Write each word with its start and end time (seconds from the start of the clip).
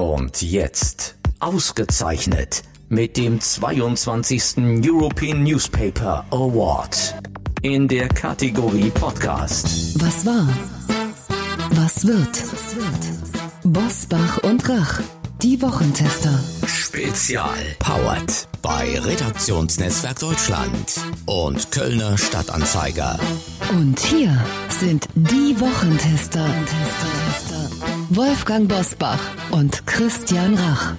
Und 0.00 0.40
jetzt, 0.40 1.16
ausgezeichnet 1.40 2.62
mit 2.88 3.18
dem 3.18 3.38
22. 3.38 4.56
European 4.82 5.42
Newspaper 5.42 6.24
Award 6.30 7.16
in 7.60 7.86
der 7.86 8.08
Kategorie 8.08 8.88
Podcast. 8.88 10.00
Was 10.00 10.24
war? 10.24 10.48
Was 11.72 12.06
wird? 12.06 12.30
Bosbach 13.62 14.38
und 14.38 14.66
Rach, 14.70 15.02
die 15.42 15.60
Wochentester. 15.60 16.42
Spezial. 16.66 17.58
Powered 17.78 18.48
bei 18.62 18.98
Redaktionsnetzwerk 18.98 20.18
Deutschland 20.18 20.94
und 21.26 21.70
Kölner 21.70 22.16
Stadtanzeiger. 22.16 23.20
Und 23.72 24.00
hier 24.00 24.42
sind 24.70 25.08
die 25.14 25.60
Wochentester. 25.60 26.46
Wolfgang 28.12 28.68
Bosbach 28.68 29.20
und 29.52 29.86
Christian 29.86 30.56
Rach. 30.56 30.94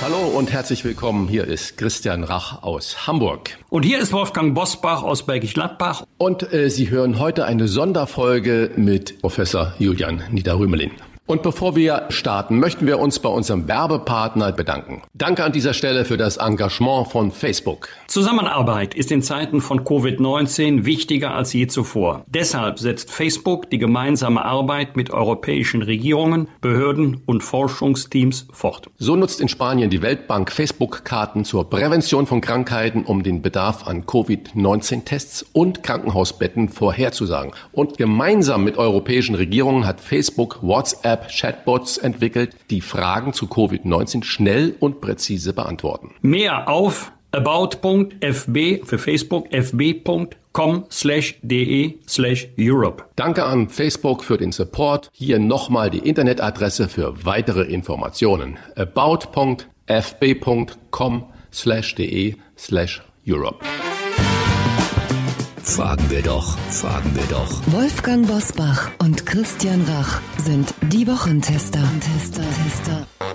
Hallo 0.00 0.38
und 0.38 0.52
herzlich 0.52 0.84
willkommen. 0.84 1.26
Hier 1.26 1.44
ist 1.44 1.76
Christian 1.76 2.22
Rach 2.22 2.62
aus 2.62 3.08
Hamburg. 3.08 3.58
Und 3.70 3.82
hier 3.82 3.98
ist 3.98 4.12
Wolfgang 4.12 4.54
Bosbach 4.54 5.02
aus 5.02 5.26
Bergisch 5.26 5.52
Gladbach. 5.52 6.04
Und 6.16 6.52
äh, 6.52 6.70
Sie 6.70 6.90
hören 6.90 7.18
heute 7.18 7.44
eine 7.44 7.66
Sonderfolge 7.66 8.70
mit 8.76 9.20
Professor 9.20 9.74
Julian 9.80 10.22
Niederrümelin. 10.30 10.92
Und 11.28 11.42
bevor 11.42 11.76
wir 11.76 12.06
starten, 12.08 12.58
möchten 12.58 12.86
wir 12.86 12.98
uns 12.98 13.18
bei 13.18 13.28
unserem 13.28 13.68
Werbepartner 13.68 14.50
bedanken. 14.50 15.02
Danke 15.12 15.44
an 15.44 15.52
dieser 15.52 15.74
Stelle 15.74 16.06
für 16.06 16.16
das 16.16 16.38
Engagement 16.38 17.08
von 17.08 17.32
Facebook. 17.32 17.90
Zusammenarbeit 18.06 18.94
ist 18.94 19.12
in 19.12 19.20
Zeiten 19.20 19.60
von 19.60 19.84
Covid-19 19.84 20.86
wichtiger 20.86 21.34
als 21.34 21.52
je 21.52 21.66
zuvor. 21.66 22.24
Deshalb 22.28 22.78
setzt 22.78 23.10
Facebook 23.10 23.68
die 23.68 23.76
gemeinsame 23.76 24.42
Arbeit 24.42 24.96
mit 24.96 25.10
europäischen 25.10 25.82
Regierungen, 25.82 26.48
Behörden 26.62 27.20
und 27.26 27.42
Forschungsteams 27.42 28.48
fort. 28.50 28.88
So 28.96 29.14
nutzt 29.14 29.42
in 29.42 29.48
Spanien 29.48 29.90
die 29.90 30.00
Weltbank 30.00 30.50
Facebook-Karten 30.50 31.44
zur 31.44 31.68
Prävention 31.68 32.26
von 32.26 32.40
Krankheiten, 32.40 33.04
um 33.04 33.22
den 33.22 33.42
Bedarf 33.42 33.86
an 33.86 34.06
Covid-19-Tests 34.06 35.44
und 35.52 35.82
Krankenhausbetten 35.82 36.70
vorherzusagen. 36.70 37.52
Und 37.72 37.98
gemeinsam 37.98 38.64
mit 38.64 38.78
europäischen 38.78 39.34
Regierungen 39.34 39.86
hat 39.86 40.00
Facebook 40.00 40.62
WhatsApp 40.62 41.17
App-Chatbots 41.18 41.98
entwickelt, 41.98 42.56
die 42.70 42.80
Fragen 42.80 43.32
zu 43.32 43.46
Covid-19 43.46 44.24
schnell 44.24 44.74
und 44.80 45.00
präzise 45.00 45.52
beantworten. 45.52 46.14
Mehr 46.22 46.68
auf 46.68 47.12
about.fb 47.32 48.84
für 48.84 48.98
Facebook 48.98 49.52
fb.com 49.52 50.84
slash 50.90 51.38
de 51.42 51.98
slash 52.08 52.48
Europe. 52.58 53.04
Danke 53.16 53.44
an 53.44 53.68
Facebook 53.68 54.24
für 54.24 54.38
den 54.38 54.52
Support. 54.52 55.10
Hier 55.12 55.38
nochmal 55.38 55.90
die 55.90 55.98
Internetadresse 55.98 56.88
für 56.88 57.26
weitere 57.26 57.64
Informationen. 57.64 58.58
about.fb.com 58.76 59.36
slash 61.52 61.94
de 61.94 62.36
slash 62.56 63.02
Europe. 63.26 63.64
Fragen 65.68 66.10
wir 66.10 66.22
doch, 66.22 66.58
fragen 66.70 67.14
wir 67.14 67.24
doch. 67.24 67.60
Wolfgang 67.66 68.26
Bosbach 68.26 68.90
und 68.98 69.26
Christian 69.26 69.84
Rach 69.84 70.20
sind 70.38 70.74
die 70.80 71.06
Wochentester. 71.06 71.82
Tester, 72.00 72.42
Tester. 72.42 73.27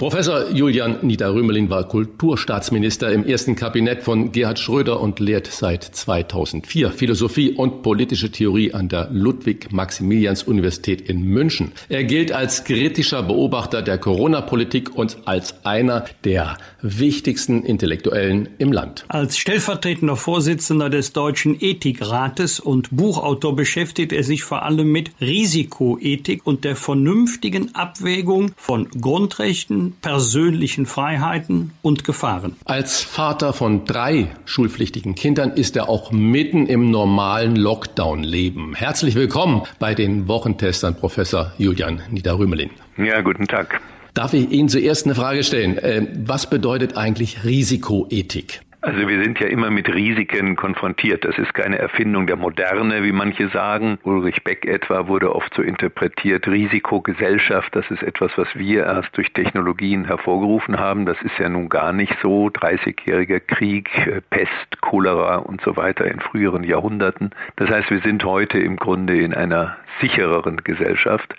Professor 0.00 0.48
Julian 0.50 0.96
Niederrümelin 1.02 1.68
war 1.68 1.86
Kulturstaatsminister 1.86 3.12
im 3.12 3.26
ersten 3.26 3.54
Kabinett 3.54 4.02
von 4.02 4.32
Gerhard 4.32 4.58
Schröder 4.58 4.98
und 4.98 5.20
lehrt 5.20 5.46
seit 5.48 5.84
2004 5.84 6.90
Philosophie 6.90 7.50
und 7.50 7.82
politische 7.82 8.30
Theorie 8.30 8.72
an 8.72 8.88
der 8.88 9.10
Ludwig-Maximilians-Universität 9.12 11.02
in 11.02 11.20
München. 11.20 11.72
Er 11.90 12.04
gilt 12.04 12.32
als 12.32 12.64
kritischer 12.64 13.22
Beobachter 13.22 13.82
der 13.82 13.98
Corona-Politik 13.98 14.96
und 14.96 15.18
als 15.26 15.66
einer 15.66 16.06
der 16.24 16.56
wichtigsten 16.80 17.62
Intellektuellen 17.62 18.48
im 18.56 18.72
Land. 18.72 19.04
Als 19.08 19.36
stellvertretender 19.36 20.16
Vorsitzender 20.16 20.88
des 20.88 21.12
Deutschen 21.12 21.60
Ethikrates 21.60 22.58
und 22.58 22.88
Buchautor 22.90 23.54
beschäftigt 23.54 24.14
er 24.14 24.24
sich 24.24 24.44
vor 24.44 24.62
allem 24.62 24.90
mit 24.90 25.10
Risikoethik 25.20 26.46
und 26.46 26.64
der 26.64 26.74
vernünftigen 26.76 27.74
Abwägung 27.74 28.52
von 28.56 28.88
Grundrechten, 28.98 29.89
persönlichen 30.00 30.86
Freiheiten 30.86 31.72
und 31.82 32.04
Gefahren. 32.04 32.56
Als 32.64 33.02
Vater 33.02 33.52
von 33.52 33.84
drei 33.84 34.28
schulpflichtigen 34.44 35.14
Kindern 35.14 35.52
ist 35.52 35.76
er 35.76 35.88
auch 35.88 36.12
mitten 36.12 36.66
im 36.66 36.90
normalen 36.90 37.56
Lockdown-Leben. 37.56 38.74
Herzlich 38.74 39.14
willkommen 39.14 39.62
bei 39.78 39.94
den 39.94 40.28
Wochentestern 40.28 40.94
Professor 40.94 41.52
Julian 41.58 42.02
Niederrümelin. 42.10 42.70
Ja, 42.96 43.20
guten 43.20 43.46
Tag. 43.46 43.80
Darf 44.14 44.34
ich 44.34 44.50
Ihnen 44.50 44.68
zuerst 44.68 45.06
eine 45.06 45.14
Frage 45.14 45.44
stellen? 45.44 45.78
Äh, 45.78 46.06
was 46.26 46.50
bedeutet 46.50 46.96
eigentlich 46.96 47.44
Risikoethik? 47.44 48.60
Also 48.82 49.06
wir 49.06 49.22
sind 49.22 49.38
ja 49.40 49.46
immer 49.46 49.70
mit 49.70 49.92
Risiken 49.92 50.56
konfrontiert. 50.56 51.26
Das 51.26 51.36
ist 51.36 51.52
keine 51.52 51.78
Erfindung 51.78 52.26
der 52.26 52.36
Moderne, 52.36 53.02
wie 53.04 53.12
manche 53.12 53.48
sagen. 53.48 53.98
Ulrich 54.04 54.42
Beck 54.42 54.64
etwa 54.64 55.06
wurde 55.06 55.34
oft 55.34 55.52
so 55.54 55.60
interpretiert, 55.60 56.48
Risikogesellschaft, 56.48 57.76
das 57.76 57.90
ist 57.90 58.02
etwas, 58.02 58.32
was 58.36 58.48
wir 58.54 58.84
erst 58.86 59.14
durch 59.18 59.32
Technologien 59.34 60.06
hervorgerufen 60.06 60.78
haben. 60.78 61.04
Das 61.04 61.20
ist 61.20 61.38
ja 61.38 61.50
nun 61.50 61.68
gar 61.68 61.92
nicht 61.92 62.16
so. 62.22 62.46
30-jähriger 62.46 63.40
Krieg, 63.40 63.90
äh, 64.06 64.22
Pest, 64.30 64.80
Cholera 64.80 65.36
und 65.36 65.60
so 65.60 65.76
weiter 65.76 66.06
in 66.06 66.20
früheren 66.20 66.64
Jahrhunderten. 66.64 67.30
Das 67.56 67.68
heißt, 67.68 67.90
wir 67.90 68.00
sind 68.00 68.24
heute 68.24 68.58
im 68.58 68.76
Grunde 68.76 69.18
in 69.18 69.34
einer 69.34 69.76
sichereren 70.00 70.58
Gesellschaft. 70.64 71.34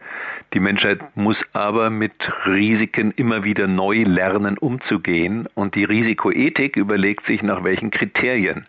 Die 0.53 0.59
Menschheit 0.59 1.00
muss 1.16 1.38
aber 1.53 1.90
mit 1.90 2.12
Risiken 2.46 3.13
immer 3.16 3.46
wieder 3.46 3.68
neu 3.68 4.03
lernen, 4.03 4.58
umzugehen. 4.58 5.47
Und 5.56 5.75
die 5.75 5.85
Risikoethik 5.85 6.75
überlegt 6.75 7.25
sich, 7.25 7.31
nach 7.42 7.64
welchen 7.64 7.92
Kriterien 7.92 8.66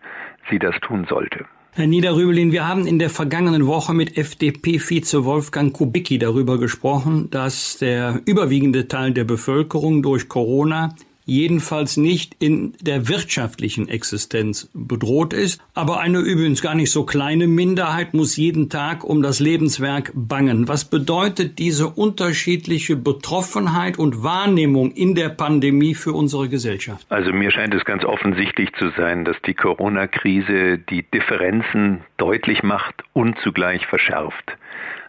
sie 0.49 0.59
das 0.59 0.75
tun 0.81 1.05
sollte. 1.09 1.45
Herr 1.75 1.87
Niederrübelin, 1.87 2.51
wir 2.51 2.67
haben 2.67 2.85
in 2.85 2.99
der 2.99 3.09
vergangenen 3.09 3.65
Woche 3.65 3.95
mit 3.95 4.15
FDP-Vize 4.15 5.25
Wolfgang 5.25 5.73
Kubicki 5.73 6.19
darüber 6.19 6.59
gesprochen, 6.59 7.29
dass 7.31 7.77
der 7.77 8.21
überwiegende 8.25 8.87
Teil 8.87 9.11
der 9.11 9.23
Bevölkerung 9.23 10.03
durch 10.03 10.29
Corona 10.29 10.93
jedenfalls 11.25 11.97
nicht 11.97 12.35
in 12.39 12.73
der 12.81 13.07
wirtschaftlichen 13.07 13.87
Existenz 13.87 14.69
bedroht 14.73 15.33
ist. 15.33 15.61
Aber 15.73 15.99
eine 15.99 16.19
übrigens 16.19 16.61
gar 16.61 16.75
nicht 16.75 16.91
so 16.91 17.05
kleine 17.05 17.47
Minderheit 17.47 18.13
muss 18.13 18.37
jeden 18.37 18.69
Tag 18.69 19.03
um 19.03 19.21
das 19.21 19.39
Lebenswerk 19.39 20.11
bangen. 20.13 20.67
Was 20.67 20.85
bedeutet 20.85 21.59
diese 21.59 21.87
unterschiedliche 21.87 22.95
Betroffenheit 22.95 23.97
und 23.97 24.23
Wahrnehmung 24.23 24.91
in 24.91 25.15
der 25.15 25.29
Pandemie 25.29 25.95
für 25.95 26.13
unsere 26.13 26.49
Gesellschaft? 26.49 27.05
Also 27.09 27.31
mir 27.31 27.51
scheint 27.51 27.73
es 27.73 27.85
ganz 27.85 28.03
offensichtlich 28.03 28.69
zu 28.77 28.89
sein, 28.97 29.25
dass 29.25 29.37
die 29.45 29.53
Corona-Krise 29.53 30.77
die 30.77 31.03
Differenzen 31.03 32.01
deutlich 32.17 32.63
macht 32.63 33.03
und 33.13 33.37
zugleich 33.43 33.85
verschärft. 33.85 34.57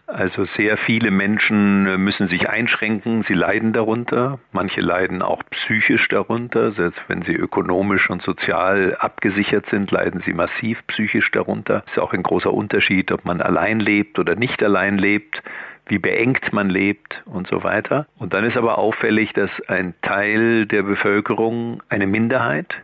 Also 0.07 0.45
sehr 0.57 0.77
viele 0.77 1.11
Menschen 1.11 1.87
äh, 1.87 1.97
müssen 1.97 2.29
sich 2.29 2.49
einschränken, 2.49 3.25
sie 3.27 3.35
leiden 3.35 3.73
darunter, 3.73 4.39
manche 4.53 4.83
leiden 4.83 5.23
auch 5.23 5.43
psychisch 5.51 6.09
darunter, 6.09 6.73
selbst 6.73 7.01
wenn 7.09 7.23
sie 7.23 7.35
ökonomisch 7.35 8.11
und 8.11 8.23
sozial 8.23 8.97
abgesichert 9.01 9.65
sind, 9.71 9.91
leiden 9.91 10.23
sie 10.27 10.35
massiv 10.35 10.87
psychisch 10.89 11.31
darunter. 11.31 11.85
Ist 11.87 11.99
auch 11.99 12.13
ein 12.13 12.23
großer 12.23 12.53
Unterschied, 12.53 13.13
ob 13.13 13.25
man 13.25 13.41
allein 13.41 13.81
lebt 13.81 14.19
oder 14.19 14.37
nicht 14.37 14.63
allein 14.63 14.99
lebt 14.99 15.43
wie 15.87 15.99
beengt 15.99 16.53
man 16.53 16.71
lebt 16.71 17.23
und 17.27 17.47
so 17.49 17.63
weiter. 17.63 18.07
Und 18.19 18.35
dann 18.35 18.45
ist 18.45 18.57
aber 18.57 18.79
auffällig, 18.79 19.33
dass 19.35 19.51
ein 19.69 19.95
Teil 20.03 20.67
der 20.67 20.83
Bevölkerung, 20.83 21.83
eine 21.89 22.07
Minderheit, 22.07 22.75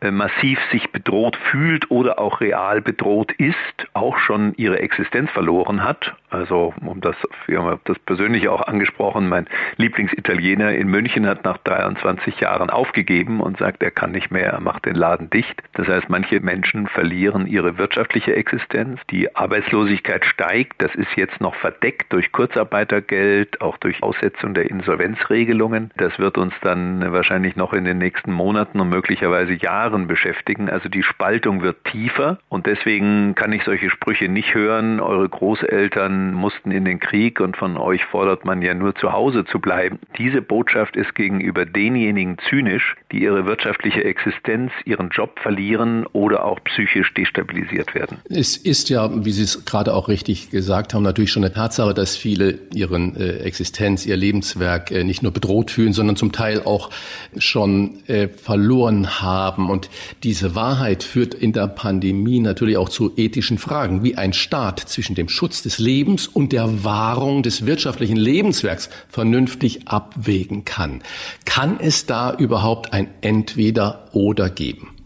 äh, 0.00 0.12
massiv 0.12 0.58
sich 0.70 0.92
bedroht 0.92 1.36
fühlt 1.50 1.90
oder 1.90 2.20
auch 2.20 2.40
real 2.40 2.80
bedroht 2.80 3.32
ist, 3.32 3.56
auch 3.94 4.16
schon 4.18 4.54
ihre 4.56 4.78
Existenz 4.78 5.30
verloren 5.30 5.82
hat. 5.82 6.14
Also, 6.30 6.74
um 6.84 7.00
das, 7.00 7.16
wir 7.46 7.62
haben 7.62 7.80
das 7.84 7.98
persönlich 8.00 8.48
auch 8.48 8.60
angesprochen, 8.62 9.28
mein 9.28 9.46
Lieblingsitaliener 9.76 10.72
in 10.72 10.88
München 10.88 11.26
hat 11.26 11.44
nach 11.44 11.56
23 11.58 12.40
Jahren 12.40 12.68
aufgegeben 12.68 13.40
und 13.40 13.58
sagt, 13.58 13.82
er 13.82 13.90
kann 13.90 14.12
nicht 14.12 14.30
mehr, 14.30 14.52
er 14.52 14.60
macht 14.60 14.84
den 14.84 14.94
Laden 14.94 15.30
dicht. 15.30 15.62
Das 15.72 15.88
heißt, 15.88 16.10
manche 16.10 16.40
Menschen 16.40 16.86
verlieren 16.88 17.46
ihre 17.46 17.78
wirtschaftliche 17.78 18.36
Existenz. 18.36 19.00
Die 19.10 19.34
Arbeitslosigkeit 19.34 20.24
steigt. 20.26 20.82
Das 20.82 20.94
ist 20.94 21.16
jetzt 21.16 21.40
noch 21.40 21.54
verdeckt 21.54 22.12
durch 22.12 22.30
Kurzarbeitergeld, 22.32 23.62
auch 23.62 23.78
durch 23.78 24.02
Aussetzung 24.02 24.52
der 24.52 24.70
Insolvenzregelungen. 24.70 25.92
Das 25.96 26.18
wird 26.18 26.36
uns 26.36 26.52
dann 26.60 27.10
wahrscheinlich 27.12 27.56
noch 27.56 27.72
in 27.72 27.84
den 27.84 27.98
nächsten 27.98 28.32
Monaten 28.32 28.80
und 28.80 28.90
möglicherweise 28.90 29.54
Jahren 29.54 30.06
beschäftigen. 30.06 30.68
Also 30.68 30.90
die 30.90 31.02
Spaltung 31.02 31.62
wird 31.62 31.84
tiefer 31.84 32.38
und 32.50 32.66
deswegen 32.66 33.34
kann 33.34 33.52
ich 33.52 33.64
solche 33.64 33.88
Sprüche 33.88 34.28
nicht 34.28 34.54
hören. 34.54 35.00
Eure 35.00 35.28
Großeltern 35.28 36.17
mussten 36.34 36.70
in 36.70 36.84
den 36.84 37.00
Krieg 37.00 37.40
und 37.40 37.56
von 37.56 37.76
euch 37.76 38.04
fordert 38.04 38.44
man 38.44 38.62
ja 38.62 38.74
nur 38.74 38.94
zu 38.94 39.12
Hause 39.12 39.44
zu 39.44 39.58
bleiben. 39.58 39.98
Diese 40.18 40.42
Botschaft 40.42 40.96
ist 40.96 41.14
gegenüber 41.14 41.66
denjenigen 41.66 42.36
zynisch, 42.48 42.96
die 43.12 43.22
ihre 43.22 43.46
wirtschaftliche 43.46 44.04
Existenz, 44.04 44.72
ihren 44.84 45.08
Job 45.10 45.38
verlieren 45.40 46.06
oder 46.12 46.44
auch 46.44 46.58
psychisch 46.64 47.12
destabilisiert 47.14 47.94
werden. 47.94 48.18
Es 48.28 48.56
ist 48.56 48.90
ja, 48.90 49.24
wie 49.24 49.32
Sie 49.32 49.42
es 49.42 49.64
gerade 49.64 49.94
auch 49.94 50.08
richtig 50.08 50.50
gesagt 50.50 50.94
haben, 50.94 51.02
natürlich 51.02 51.30
schon 51.30 51.44
eine 51.44 51.52
Tatsache, 51.52 51.94
dass 51.94 52.16
viele 52.16 52.58
ihren 52.74 53.16
äh, 53.16 53.38
Existenz, 53.38 54.06
ihr 54.06 54.16
Lebenswerk 54.16 54.90
äh, 54.90 55.04
nicht 55.04 55.22
nur 55.22 55.32
bedroht 55.32 55.70
fühlen, 55.70 55.92
sondern 55.92 56.16
zum 56.16 56.32
Teil 56.32 56.62
auch 56.64 56.90
schon 57.38 58.06
äh, 58.06 58.28
verloren 58.28 59.20
haben. 59.20 59.70
Und 59.70 59.90
diese 60.22 60.54
Wahrheit 60.54 61.02
führt 61.02 61.34
in 61.34 61.52
der 61.52 61.68
Pandemie 61.68 62.40
natürlich 62.40 62.76
auch 62.76 62.88
zu 62.88 63.12
ethischen 63.16 63.58
Fragen, 63.58 64.02
wie 64.02 64.16
ein 64.16 64.32
Staat 64.32 64.80
zwischen 64.80 65.14
dem 65.14 65.28
Schutz 65.28 65.62
des 65.62 65.78
Lebens 65.78 66.07
und 66.26 66.52
der 66.52 66.84
Wahrung 66.84 67.42
des 67.42 67.66
wirtschaftlichen 67.66 68.16
Lebenswerks 68.16 68.88
vernünftig 69.08 69.88
abwägen 69.88 70.64
kann. 70.64 71.02
Kann 71.44 71.78
es 71.80 72.06
da 72.06 72.34
überhaupt 72.34 72.92
ein 72.92 73.08
Entweder 73.20 74.08
oder 74.12 74.48
geben? 74.48 74.97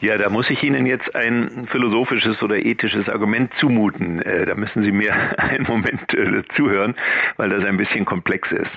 Ja, 0.00 0.18
da 0.18 0.28
muss 0.28 0.50
ich 0.50 0.62
Ihnen 0.62 0.84
jetzt 0.84 1.14
ein 1.14 1.66
philosophisches 1.70 2.42
oder 2.42 2.56
ethisches 2.56 3.08
Argument 3.08 3.50
zumuten. 3.58 4.20
Äh, 4.20 4.44
da 4.44 4.54
müssen 4.54 4.84
Sie 4.84 4.92
mir 4.92 5.14
einen 5.38 5.64
Moment 5.64 6.12
äh, 6.12 6.42
zuhören, 6.54 6.94
weil 7.38 7.48
das 7.48 7.64
ein 7.64 7.78
bisschen 7.78 8.04
komplex 8.04 8.52
ist. 8.52 8.70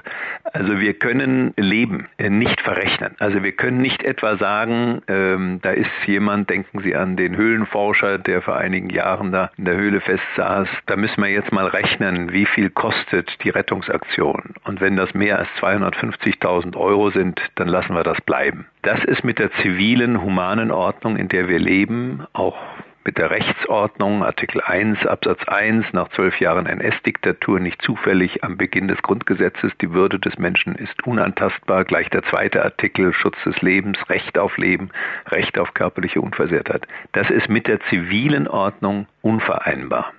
Also 0.54 0.80
wir 0.80 0.94
können 0.94 1.54
Leben 1.58 2.08
äh, 2.18 2.30
nicht 2.30 2.62
verrechnen. 2.62 3.16
Also 3.20 3.44
wir 3.44 3.52
können 3.52 3.82
nicht 3.82 4.02
etwa 4.04 4.38
sagen, 4.38 5.02
ähm, 5.08 5.60
da 5.62 5.72
ist 5.72 5.92
jemand, 6.06 6.50
denken 6.50 6.80
Sie 6.84 6.96
an 6.96 7.18
den 7.18 7.36
Höhlenforscher, 7.36 8.18
der 8.18 8.42
vor 8.42 8.56
einigen 8.56 8.90
Jahren 8.90 9.34
da 9.34 9.52
in 9.58 9.66
der 9.66 9.76
Höhle 9.76 10.00
festsaß, 10.00 10.70
da 10.86 10.96
müssen 10.96 11.22
wir 11.22 11.30
jetzt 11.30 11.52
mal 11.52 11.68
rechnen, 11.68 12.32
wie 12.32 12.46
viel 12.46 12.70
kostet 12.70 13.44
die 13.44 13.50
Rettungsaktion. 13.50 14.54
Und 14.64 14.80
wenn 14.80 14.96
das 14.96 15.14
mehr 15.14 15.38
als 15.38 15.50
250.000 15.60 16.78
Euro 16.78 17.10
sind, 17.12 17.42
dann 17.56 17.68
lassen 17.68 17.94
wir 17.94 18.04
das 18.04 18.22
bleiben. 18.22 18.68
Das 18.82 19.04
ist 19.04 19.26
mit 19.26 19.40
der 19.40 19.52
zivilen, 19.62 20.22
humanen 20.22 20.72
Ordnung, 20.72 21.18
in 21.18 21.28
der 21.28 21.50
wir 21.50 21.60
leben, 21.60 22.26
auch 22.32 22.58
mit 23.04 23.18
der 23.18 23.30
Rechtsordnung, 23.30 24.24
Artikel 24.24 24.62
1 24.62 25.06
Absatz 25.06 25.40
1 25.48 25.94
nach 25.94 26.10
zwölf 26.10 26.40
Jahren 26.40 26.66
NS-Diktatur 26.66 27.60
nicht 27.60 27.82
zufällig 27.82 28.44
am 28.44 28.56
Beginn 28.56 28.88
des 28.88 29.02
Grundgesetzes. 29.02 29.72
Die 29.82 29.92
Würde 29.92 30.20
des 30.20 30.38
Menschen 30.38 30.76
ist 30.76 31.06
unantastbar. 31.06 31.86
Gleich 31.86 32.10
der 32.10 32.24
zweite 32.24 32.64
Artikel 32.64 33.14
Schutz 33.14 33.36
des 33.44 33.62
Lebens, 33.62 33.98
Recht 34.10 34.38
auf 34.38 34.58
Leben, 34.58 34.92
Recht 35.28 35.58
auf 35.58 35.74
körperliche 35.74 36.22
Unversehrtheit. 36.22 36.88
Das 37.14 37.30
ist 37.30 37.50
mit 37.50 37.68
der 37.68 37.82
zivilen 37.90 38.48
Ordnung 38.48 39.08
unvereinbar. 39.22 40.14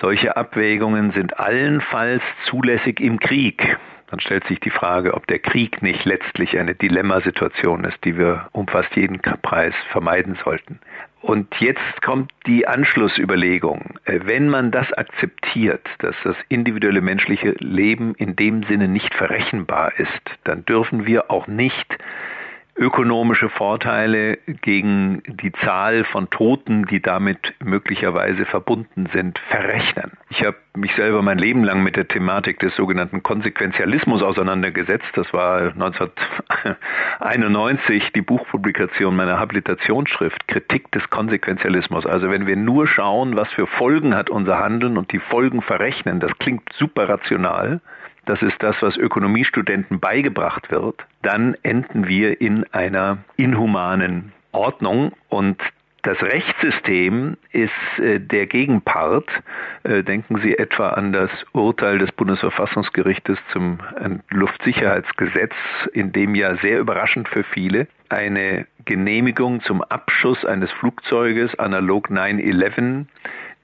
Solche 0.00 0.36
Abwägungen 0.36 1.12
sind 1.12 1.38
allenfalls 1.38 2.22
zulässig 2.44 3.00
im 3.00 3.20
Krieg 3.20 3.78
dann 4.08 4.20
stellt 4.20 4.46
sich 4.46 4.60
die 4.60 4.70
Frage, 4.70 5.14
ob 5.14 5.26
der 5.26 5.38
Krieg 5.38 5.82
nicht 5.82 6.04
letztlich 6.04 6.58
eine 6.58 6.74
Dilemmasituation 6.74 7.84
ist, 7.84 7.98
die 8.04 8.16
wir 8.16 8.48
um 8.52 8.68
fast 8.68 8.94
jeden 8.96 9.20
Preis 9.20 9.74
vermeiden 9.90 10.38
sollten. 10.44 10.78
Und 11.22 11.52
jetzt 11.58 12.02
kommt 12.02 12.30
die 12.46 12.68
Anschlussüberlegung. 12.68 13.98
Äh, 14.04 14.20
wenn 14.24 14.48
man 14.48 14.70
das 14.70 14.92
akzeptiert, 14.92 15.84
dass 15.98 16.14
das 16.22 16.36
individuelle 16.48 17.00
menschliche 17.00 17.56
Leben 17.58 18.14
in 18.14 18.36
dem 18.36 18.62
Sinne 18.62 18.86
nicht 18.86 19.12
verrechenbar 19.12 19.98
ist, 19.98 20.22
dann 20.44 20.64
dürfen 20.64 21.04
wir 21.04 21.30
auch 21.30 21.48
nicht 21.48 21.98
ökonomische 22.76 23.48
Vorteile 23.48 24.38
gegen 24.62 25.22
die 25.26 25.52
Zahl 25.52 26.04
von 26.04 26.28
Toten, 26.30 26.86
die 26.86 27.00
damit 27.00 27.54
möglicherweise 27.64 28.44
verbunden 28.44 29.08
sind, 29.12 29.38
verrechnen. 29.48 30.12
Ich 30.28 30.44
habe 30.44 30.56
mich 30.76 30.94
selber 30.94 31.22
mein 31.22 31.38
Leben 31.38 31.64
lang 31.64 31.82
mit 31.82 31.96
der 31.96 32.06
Thematik 32.06 32.58
des 32.58 32.76
sogenannten 32.76 33.22
Konsequenzialismus 33.22 34.22
auseinandergesetzt. 34.22 35.06
Das 35.14 35.32
war 35.32 35.72
1991 35.72 38.12
die 38.14 38.20
Buchpublikation 38.20 39.16
meiner 39.16 39.38
Habilitationsschrift 39.38 40.46
Kritik 40.48 40.92
des 40.92 41.08
Konsequenzialismus. 41.08 42.04
Also 42.04 42.28
wenn 42.30 42.46
wir 42.46 42.56
nur 42.56 42.86
schauen, 42.86 43.36
was 43.36 43.50
für 43.52 43.66
Folgen 43.66 44.14
hat 44.14 44.28
unser 44.28 44.58
Handeln 44.58 44.98
und 44.98 45.12
die 45.12 45.20
Folgen 45.20 45.62
verrechnen, 45.62 46.20
das 46.20 46.36
klingt 46.38 46.70
super 46.74 47.08
rational 47.08 47.80
das 48.26 48.42
ist 48.42 48.56
das, 48.60 48.76
was 48.80 48.96
Ökonomiestudenten 48.96 50.00
beigebracht 50.00 50.70
wird, 50.70 51.00
dann 51.22 51.56
enden 51.62 52.06
wir 52.06 52.40
in 52.40 52.64
einer 52.72 53.18
inhumanen 53.36 54.32
Ordnung 54.52 55.12
und 55.28 55.60
das 56.02 56.22
Rechtssystem 56.22 57.36
ist 57.50 57.72
äh, 57.98 58.20
der 58.20 58.46
Gegenpart. 58.46 59.28
Äh, 59.82 60.04
denken 60.04 60.40
Sie 60.40 60.56
etwa 60.56 60.90
an 60.90 61.12
das 61.12 61.30
Urteil 61.52 61.98
des 61.98 62.12
Bundesverfassungsgerichtes 62.12 63.38
zum 63.52 63.78
Luftsicherheitsgesetz, 64.30 65.52
in 65.92 66.12
dem 66.12 66.36
ja 66.36 66.56
sehr 66.58 66.78
überraschend 66.78 67.28
für 67.28 67.42
viele 67.42 67.88
eine 68.08 68.68
Genehmigung 68.84 69.62
zum 69.62 69.82
Abschuss 69.82 70.44
eines 70.44 70.70
Flugzeuges 70.70 71.58
analog 71.58 72.08
9-11 72.08 73.06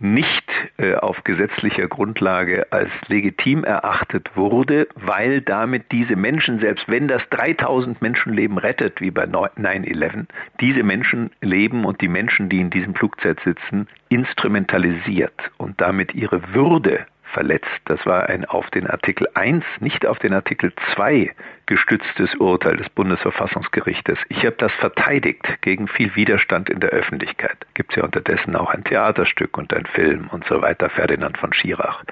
nicht 0.03 0.51
äh, 0.79 0.95
auf 0.95 1.23
gesetzlicher 1.25 1.89
Grundlage 1.89 2.67
als 2.71 2.91
legitim 3.07 3.65
erachtet 3.65 4.31
wurde, 4.37 4.89
weil 4.95 5.41
damit 5.41 5.93
diese 5.93 6.17
Menschen, 6.17 6.61
selbst 6.61 6.89
wenn 6.89 7.09
das 7.09 7.23
3000 7.31 8.03
Menschenleben 8.03 8.59
rettet, 8.59 9.01
wie 9.01 9.11
bei 9.11 9.25
9-11, 9.25 10.27
diese 10.61 10.83
Menschenleben 10.83 11.85
und 11.85 12.01
die 12.01 12.09
Menschen, 12.09 12.49
die 12.49 12.61
in 12.61 12.71
diesem 12.71 12.95
Flugzeug 12.95 13.41
sitzen, 13.45 13.89
instrumentalisiert 14.09 15.51
und 15.57 15.81
damit 15.81 16.15
ihre 16.15 16.53
Würde 16.53 17.07
verletzt. 17.33 17.69
Das 17.87 18.05
war 18.07 18.29
ein 18.29 18.45
auf 18.45 18.71
den 18.71 18.87
Artikel 18.87 19.29
1, 19.35 19.65
nicht 19.81 20.07
auf 20.07 20.19
den 20.19 20.33
Artikel 20.33 20.73
2 20.95 21.35
gestütztes 21.67 22.35
Urteil 22.37 22.77
des 22.77 22.89
Bundesverfassungsgerichtes. 22.91 24.19
Ich 24.29 24.39
habe 24.39 24.57
das 24.59 24.73
verteidigt 24.73 25.43
gegen 25.63 25.89
viel 25.89 26.15
Widerstand 26.15 26.69
in 26.69 26.81
der 26.81 26.91
Öffentlichkeit. 26.91 27.57
Gibt 27.75 27.93
es 27.93 27.97
ja 27.97 28.05
unterdessen 28.05 28.57
auch 28.57 28.71
ein 28.71 28.85
Theaterstück 28.85 29.57
und 29.57 29.73
ein 29.73 29.87
Film 29.87 30.29
und 30.31 30.45
so 30.47 30.61
weiter, 30.61 30.91
Ferdinand 30.91 31.39
von 31.39 31.53
Schirach. 31.53 32.05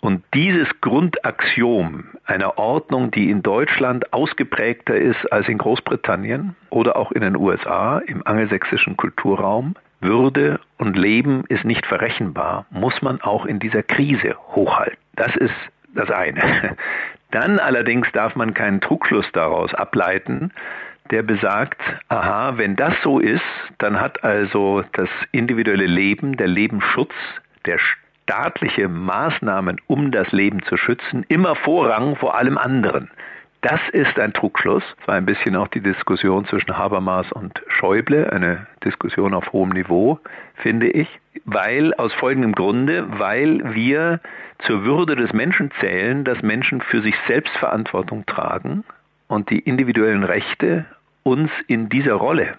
Und 0.00 0.22
dieses 0.32 0.68
Grundaxiom 0.80 2.04
einer 2.24 2.58
Ordnung, 2.58 3.10
die 3.10 3.30
in 3.30 3.42
Deutschland 3.42 4.12
ausgeprägter 4.12 4.96
ist 4.96 5.30
als 5.32 5.48
in 5.48 5.58
Großbritannien 5.58 6.54
oder 6.70 6.96
auch 6.96 7.12
in 7.12 7.20
den 7.20 7.36
USA 7.36 7.98
im 7.98 8.26
angelsächsischen 8.26 8.96
Kulturraum, 8.96 9.74
würde 10.00 10.60
und 10.78 10.96
Leben 10.96 11.44
ist 11.48 11.64
nicht 11.64 11.86
verrechenbar, 11.86 12.66
muss 12.70 13.00
man 13.02 13.20
auch 13.20 13.46
in 13.46 13.58
dieser 13.58 13.82
Krise 13.82 14.34
hochhalten. 14.54 14.98
Das 15.16 15.34
ist 15.36 15.54
das 15.94 16.10
eine. 16.10 16.76
Dann 17.30 17.58
allerdings 17.58 18.10
darf 18.12 18.36
man 18.36 18.54
keinen 18.54 18.80
Trugschluss 18.80 19.26
daraus 19.32 19.74
ableiten, 19.74 20.52
der 21.10 21.22
besagt, 21.22 21.80
aha, 22.08 22.56
wenn 22.56 22.76
das 22.76 22.94
so 23.02 23.18
ist, 23.18 23.42
dann 23.78 24.00
hat 24.00 24.24
also 24.24 24.84
das 24.92 25.08
individuelle 25.32 25.86
Leben, 25.86 26.36
der 26.36 26.46
Lebensschutz, 26.46 27.12
der 27.66 27.78
staatliche 27.78 28.88
Maßnahmen, 28.88 29.80
um 29.86 30.12
das 30.12 30.30
Leben 30.32 30.62
zu 30.62 30.76
schützen, 30.76 31.24
immer 31.28 31.56
Vorrang 31.56 32.16
vor 32.16 32.36
allem 32.36 32.56
anderen. 32.56 33.10
Das 33.64 33.80
ist 33.92 34.18
ein 34.18 34.34
Trugschluss. 34.34 34.82
Das 34.98 35.08
war 35.08 35.14
ein 35.14 35.24
bisschen 35.24 35.56
auch 35.56 35.68
die 35.68 35.80
Diskussion 35.80 36.44
zwischen 36.44 36.76
Habermas 36.76 37.32
und 37.32 37.62
Schäuble, 37.68 38.30
eine 38.30 38.66
Diskussion 38.84 39.32
auf 39.32 39.54
hohem 39.54 39.70
Niveau, 39.70 40.18
finde 40.56 40.90
ich, 40.90 41.08
weil 41.46 41.94
aus 41.94 42.12
folgendem 42.12 42.52
Grunde, 42.52 43.06
weil 43.18 43.74
wir 43.74 44.20
zur 44.66 44.84
Würde 44.84 45.16
des 45.16 45.32
Menschen 45.32 45.70
zählen, 45.80 46.24
dass 46.24 46.42
Menschen 46.42 46.82
für 46.82 47.00
sich 47.00 47.14
selbst 47.26 47.56
Verantwortung 47.56 48.26
tragen 48.26 48.84
und 49.28 49.48
die 49.48 49.60
individuellen 49.60 50.24
Rechte 50.24 50.84
uns 51.22 51.50
in 51.66 51.88
dieser 51.88 52.16
Rolle 52.16 52.58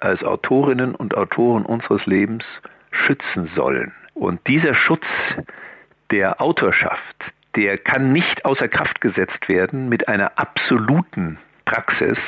als 0.00 0.24
Autorinnen 0.24 0.94
und 0.94 1.18
Autoren 1.18 1.66
unseres 1.66 2.06
Lebens 2.06 2.44
schützen 2.92 3.50
sollen. 3.54 3.92
Und 4.14 4.40
dieser 4.46 4.74
Schutz 4.74 5.04
der 6.10 6.40
Autorschaft, 6.40 7.34
der 7.56 7.78
kann 7.78 8.12
nicht 8.12 8.44
außer 8.44 8.68
Kraft 8.68 9.00
gesetzt 9.00 9.48
werden 9.48 9.88
mit 9.88 10.08
einer 10.08 10.32
absoluten 10.38 11.38
Praxis 11.64 12.18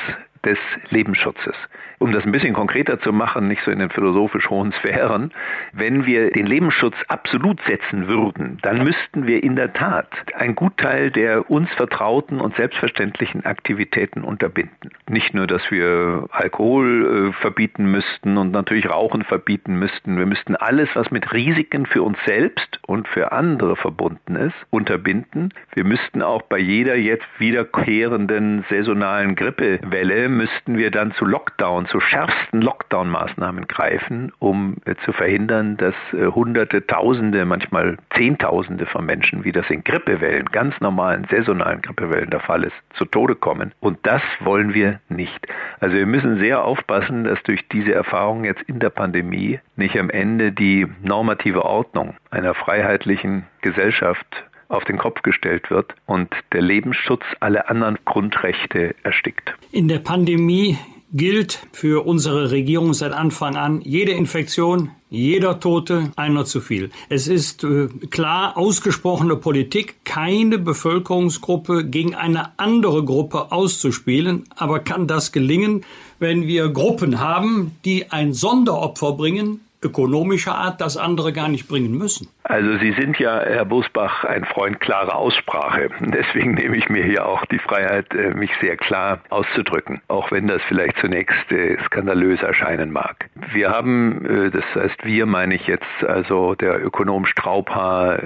des 0.43 0.57
Lebensschutzes. 0.89 1.55
Um 1.99 2.13
das 2.13 2.25
ein 2.25 2.31
bisschen 2.31 2.53
konkreter 2.53 2.99
zu 3.01 3.11
machen, 3.11 3.47
nicht 3.49 3.61
so 3.63 3.71
in 3.71 3.79
den 3.79 3.89
philosophisch 3.89 4.49
hohen 4.49 4.71
Sphären, 4.71 5.31
wenn 5.73 6.05
wir 6.05 6.31
den 6.31 6.45
Lebensschutz 6.45 6.95
absolut 7.09 7.59
setzen 7.67 8.07
würden, 8.07 8.57
dann 8.61 8.83
müssten 8.83 9.27
wir 9.27 9.43
in 9.43 9.57
der 9.57 9.73
Tat 9.73 10.07
einen 10.33 10.55
Gutteil 10.55 11.11
der 11.11 11.51
uns 11.51 11.69
vertrauten 11.73 12.39
und 12.39 12.55
selbstverständlichen 12.55 13.45
Aktivitäten 13.45 14.23
unterbinden. 14.23 14.91
Nicht 15.09 15.33
nur, 15.33 15.45
dass 15.45 15.69
wir 15.71 16.27
Alkohol 16.31 17.31
äh, 17.31 17.41
verbieten 17.41 17.91
müssten 17.91 18.37
und 18.37 18.51
natürlich 18.51 18.89
Rauchen 18.89 19.23
verbieten 19.23 19.77
müssten, 19.77 20.17
wir 20.17 20.25
müssten 20.25 20.55
alles, 20.55 20.89
was 20.93 21.11
mit 21.11 21.33
Risiken 21.33 21.85
für 21.85 22.03
uns 22.03 22.17
selbst 22.25 22.79
und 22.87 23.07
für 23.09 23.33
andere 23.33 23.75
verbunden 23.75 24.35
ist, 24.37 24.55
unterbinden. 24.69 25.53
Wir 25.73 25.83
müssten 25.83 26.21
auch 26.21 26.43
bei 26.43 26.59
jeder 26.59 26.95
jetzt 26.95 27.27
wiederkehrenden 27.39 28.63
saisonalen 28.69 29.35
Grippewelle 29.35 30.29
müssten 30.29 30.77
wir 30.77 30.91
dann 30.91 31.11
zu 31.13 31.25
Lockdown, 31.25 31.87
zu 31.89 31.99
schärfsten 31.99 32.61
Lockdown-Maßnahmen 32.61 33.67
greifen, 33.67 34.31
um 34.39 34.77
äh, 34.85 34.95
zu 35.05 35.11
verhindern, 35.11 35.77
dass 35.77 35.95
äh, 36.13 36.27
Hunderte, 36.27 36.85
Tausende, 36.85 37.45
manchmal 37.45 37.97
Zehntausende 38.15 38.85
von 38.85 39.05
Menschen, 39.05 39.43
wie 39.43 39.51
das 39.51 39.69
in 39.69 39.83
Grippewellen, 39.83 40.45
ganz 40.47 40.79
normalen 40.79 41.25
saisonalen 41.29 41.81
Grippewellen 41.81 42.29
der 42.29 42.39
Fall 42.39 42.63
ist, 42.63 42.75
zu 42.93 43.05
Tode 43.05 43.35
kommen. 43.35 43.73
Und 43.79 43.99
das 44.03 44.21
wollen 44.39 44.73
wir 44.73 44.99
nicht. 45.09 45.47
Also 45.79 45.95
wir 45.95 46.05
müssen 46.05 46.39
sehr 46.39 46.63
aufpassen, 46.63 47.23
dass 47.23 47.41
durch 47.43 47.67
diese 47.69 47.93
Erfahrungen 47.93 48.45
jetzt 48.45 48.61
in 48.63 48.79
der 48.79 48.89
Pandemie 48.89 49.59
nicht 49.75 49.97
am 49.97 50.09
Ende 50.09 50.51
die 50.51 50.87
normative 51.03 51.65
Ordnung 51.65 52.15
einer 52.31 52.53
freiheitlichen 52.53 53.45
Gesellschaft 53.61 54.25
auf 54.69 54.83
den 54.83 54.97
Kopf 54.97 55.23
gestellt 55.23 55.71
wird 55.71 55.95
und 56.05 56.33
der 56.53 56.61
Lebensschutz 56.61 57.23
alle 57.39 57.69
anderen 57.69 57.97
Grundrechte 58.05 58.95
erstickt. 59.03 59.55
In 59.71 59.87
der 59.87 59.99
Pandemie 59.99 60.77
gilt 61.11 61.59
für 61.71 62.05
unsere 62.05 62.51
Regierung 62.51 62.93
seit 62.93 63.13
Anfang 63.13 63.55
an, 63.55 63.81
jede 63.81 64.11
Infektion, 64.11 64.91
jeder 65.09 65.59
Tote, 65.59 66.11
einer 66.15 66.45
zu 66.45 66.61
viel. 66.61 66.91
Es 67.09 67.27
ist 67.27 67.63
äh, 67.63 67.87
klar 68.09 68.57
ausgesprochene 68.57 69.35
Politik, 69.35 70.05
keine 70.05 70.59
Bevölkerungsgruppe 70.59 71.85
gegen 71.85 72.13
eine 72.13 72.59
andere 72.59 73.03
Gruppe 73.03 73.51
auszuspielen. 73.51 74.43
Aber 74.55 74.79
kann 74.79 75.07
das 75.07 75.31
gelingen, 75.31 75.83
wenn 76.19 76.45
wir 76.45 76.69
Gruppen 76.69 77.19
haben, 77.19 77.71
die 77.85 78.11
ein 78.11 78.33
Sonderopfer 78.33 79.13
bringen, 79.13 79.61
ökonomischer 79.81 80.55
Art 80.55 80.81
das 80.81 80.97
andere 80.97 81.31
gar 81.31 81.47
nicht 81.47 81.67
bringen 81.67 81.97
müssen. 81.97 82.27
Also 82.43 82.77
Sie 82.77 82.91
sind 82.93 83.17
ja, 83.19 83.39
Herr 83.39 83.65
Busbach, 83.65 84.25
ein 84.25 84.43
Freund 84.45 84.79
klarer 84.79 85.15
Aussprache. 85.15 85.89
Deswegen 86.01 86.53
nehme 86.55 86.75
ich 86.75 86.89
mir 86.89 87.03
hier 87.03 87.25
auch 87.25 87.45
die 87.45 87.59
Freiheit, 87.59 88.13
äh, 88.13 88.33
mich 88.33 88.51
sehr 88.59 88.75
klar 88.75 89.21
auszudrücken, 89.29 90.01
auch 90.07 90.31
wenn 90.31 90.47
das 90.47 90.61
vielleicht 90.67 90.97
zunächst 90.99 91.51
äh, 91.51 91.77
skandalös 91.85 92.41
erscheinen 92.41 92.91
mag. 92.91 93.29
Wir 93.53 93.69
haben, 93.69 94.25
äh, 94.25 94.51
das 94.51 94.65
heißt 94.75 95.05
wir 95.05 95.25
meine 95.25 95.55
ich 95.55 95.67
jetzt 95.67 95.85
also 96.05 96.55
der 96.55 96.83
Ökonom 96.83 97.25
Straubhaar, 97.25 98.19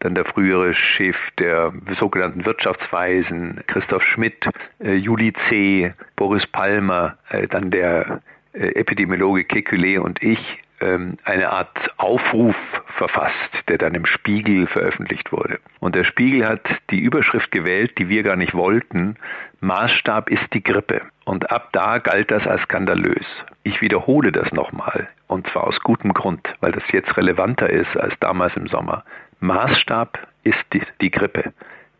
dann 0.00 0.14
der 0.14 0.24
frühere 0.24 0.74
Chef 0.74 1.16
der 1.38 1.72
sogenannten 1.98 2.44
Wirtschaftsweisen, 2.44 3.62
Christoph 3.66 4.02
Schmidt, 4.02 4.46
Juli 4.80 5.32
C., 5.48 5.94
Boris 6.16 6.46
Palmer, 6.46 7.16
dann 7.50 7.70
der 7.70 8.20
Epidemiologe 8.52 9.42
Kekulé 9.42 9.98
und 9.98 10.22
ich 10.22 10.38
ähm, 10.82 11.16
eine 11.24 11.50
Art 11.50 11.78
Aufruf 11.96 12.56
verfasst, 12.96 13.34
der 13.68 13.78
dann 13.78 13.94
im 13.94 14.04
Spiegel 14.04 14.66
veröffentlicht 14.66 15.32
wurde. 15.32 15.60
Und 15.80 15.94
der 15.94 16.04
Spiegel 16.04 16.46
hat 16.46 16.62
die 16.90 17.00
Überschrift 17.00 17.50
gewählt, 17.50 17.96
die 17.98 18.08
wir 18.08 18.22
gar 18.22 18.36
nicht 18.36 18.54
wollten. 18.54 19.16
Maßstab 19.60 20.28
ist 20.28 20.52
die 20.52 20.62
Grippe. 20.62 21.02
Und 21.24 21.50
ab 21.50 21.68
da 21.72 21.98
galt 21.98 22.30
das 22.30 22.46
als 22.46 22.62
skandalös. 22.62 23.24
Ich 23.62 23.80
wiederhole 23.80 24.32
das 24.32 24.50
nochmal. 24.52 25.08
Und 25.28 25.46
zwar 25.48 25.64
aus 25.64 25.78
gutem 25.80 26.12
Grund, 26.12 26.46
weil 26.60 26.72
das 26.72 26.82
jetzt 26.90 27.16
relevanter 27.16 27.70
ist 27.70 27.96
als 27.96 28.14
damals 28.20 28.56
im 28.56 28.66
Sommer. 28.66 29.04
Maßstab 29.40 30.18
ist 30.42 30.64
die, 30.72 30.82
die 31.00 31.10
Grippe. 31.10 31.52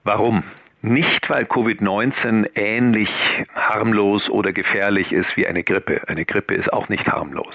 Warum? 0.05 0.43
Nicht, 0.83 1.31
weil 1.31 1.45
Covid-19 1.45 2.51
ähnlich 2.57 3.09
harmlos 3.55 4.29
oder 4.29 4.53
gefährlich 4.53 5.13
ist 5.13 5.37
wie 5.37 5.47
eine 5.47 5.63
Grippe. 5.63 6.09
Eine 6.09 6.25
Grippe 6.25 6.55
ist 6.55 6.73
auch 6.73 6.89
nicht 6.89 7.07
harmlos 7.07 7.55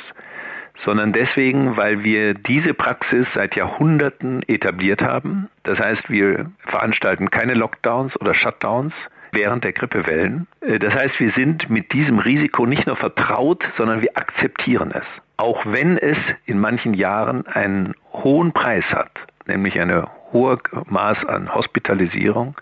sondern 0.86 1.14
deswegen, 1.14 1.78
weil 1.78 2.04
wir 2.04 2.34
diese 2.34 2.74
Praxis 2.74 3.28
seit 3.34 3.56
Jahrhunderten 3.56 4.44
etabliert 4.48 5.02
haben. 5.02 5.50
Das 5.64 5.80
heißt, 5.80 6.10
wir 6.10 6.52
veranstalten 6.68 7.32
keine 7.32 7.54
Lockdowns 7.54 8.20
oder 8.20 8.34
Shutdowns 8.34 8.94
während 9.32 9.64
der 9.64 9.74
Grippewellen. 9.74 10.48
Äh, 10.62 10.80
das 10.80 10.94
heißt, 10.94 11.20
wir 11.20 11.32
sind 11.32 11.70
mit 11.70 11.94
diesem 11.94 12.20
Risiko 12.20 12.66
nicht 12.66 12.88
nur 12.88 12.96
vertraut, 12.96 13.64
sondern 13.78 14.02
wir 14.02 14.16
akzeptieren 14.16 14.92
es. 14.94 15.06
Auch 15.38 15.66
wenn 15.66 15.98
es 15.98 16.18
in 16.46 16.60
manchen 16.60 16.94
Jahren 16.94 17.46
einen 17.48 17.94
hohen 18.14 18.54
Preis 18.54 18.86
hat, 18.86 19.12
nämlich 19.46 19.80
eine 19.80 20.08
hohe 20.32 20.58
Maß 20.86 21.26
an 21.26 21.54
Hospitalisierung, 21.54 22.56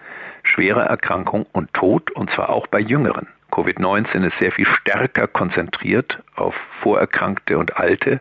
schwere 0.46 0.82
Erkrankung 0.82 1.46
und 1.52 1.74
Tod, 1.74 2.12
und 2.12 2.32
zwar 2.32 2.50
auch 2.50 2.68
bei 2.68 2.80
Jüngeren. 2.80 3.28
Covid-19 3.52 4.28
ist 4.28 4.38
sehr 4.40 4.52
viel 4.52 4.66
stärker 4.66 5.28
konzentriert 5.28 6.22
auf 6.36 6.56
Vorerkrankte 6.82 7.58
und 7.58 7.78
Alte 7.78 8.20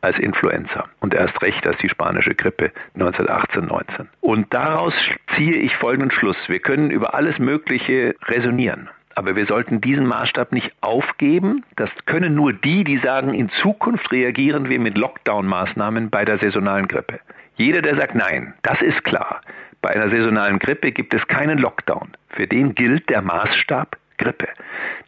als 0.00 0.18
Influenza 0.18 0.86
und 1.00 1.14
erst 1.14 1.40
recht 1.42 1.66
als 1.66 1.78
die 1.78 1.88
spanische 1.88 2.34
Grippe 2.34 2.72
1918, 2.94 3.66
19. 3.66 4.08
Und 4.20 4.52
daraus 4.54 4.94
ziehe 5.36 5.56
ich 5.56 5.76
folgenden 5.76 6.10
Schluss. 6.10 6.36
Wir 6.46 6.60
können 6.60 6.90
über 6.90 7.14
alles 7.14 7.38
Mögliche 7.38 8.14
resonieren. 8.26 8.88
Aber 9.14 9.36
wir 9.36 9.46
sollten 9.46 9.80
diesen 9.80 10.06
Maßstab 10.06 10.52
nicht 10.52 10.72
aufgeben. 10.80 11.64
Das 11.76 11.90
können 12.06 12.34
nur 12.34 12.52
die, 12.52 12.84
die 12.84 12.98
sagen, 12.98 13.34
in 13.34 13.50
Zukunft 13.50 14.10
reagieren 14.12 14.68
wir 14.68 14.78
mit 14.78 14.96
Lockdown-Maßnahmen 14.96 16.10
bei 16.10 16.24
der 16.24 16.38
saisonalen 16.38 16.88
Grippe. 16.88 17.20
Jeder, 17.56 17.82
der 17.82 17.96
sagt, 17.96 18.14
nein, 18.14 18.54
das 18.62 18.80
ist 18.80 19.04
klar. 19.04 19.42
Bei 19.82 19.90
einer 19.90 20.10
saisonalen 20.10 20.58
Grippe 20.58 20.92
gibt 20.92 21.14
es 21.14 21.26
keinen 21.26 21.58
Lockdown. 21.58 22.12
Für 22.30 22.46
den 22.46 22.74
gilt 22.74 23.08
der 23.08 23.22
Maßstab 23.22 23.96
Grippe. 24.18 24.48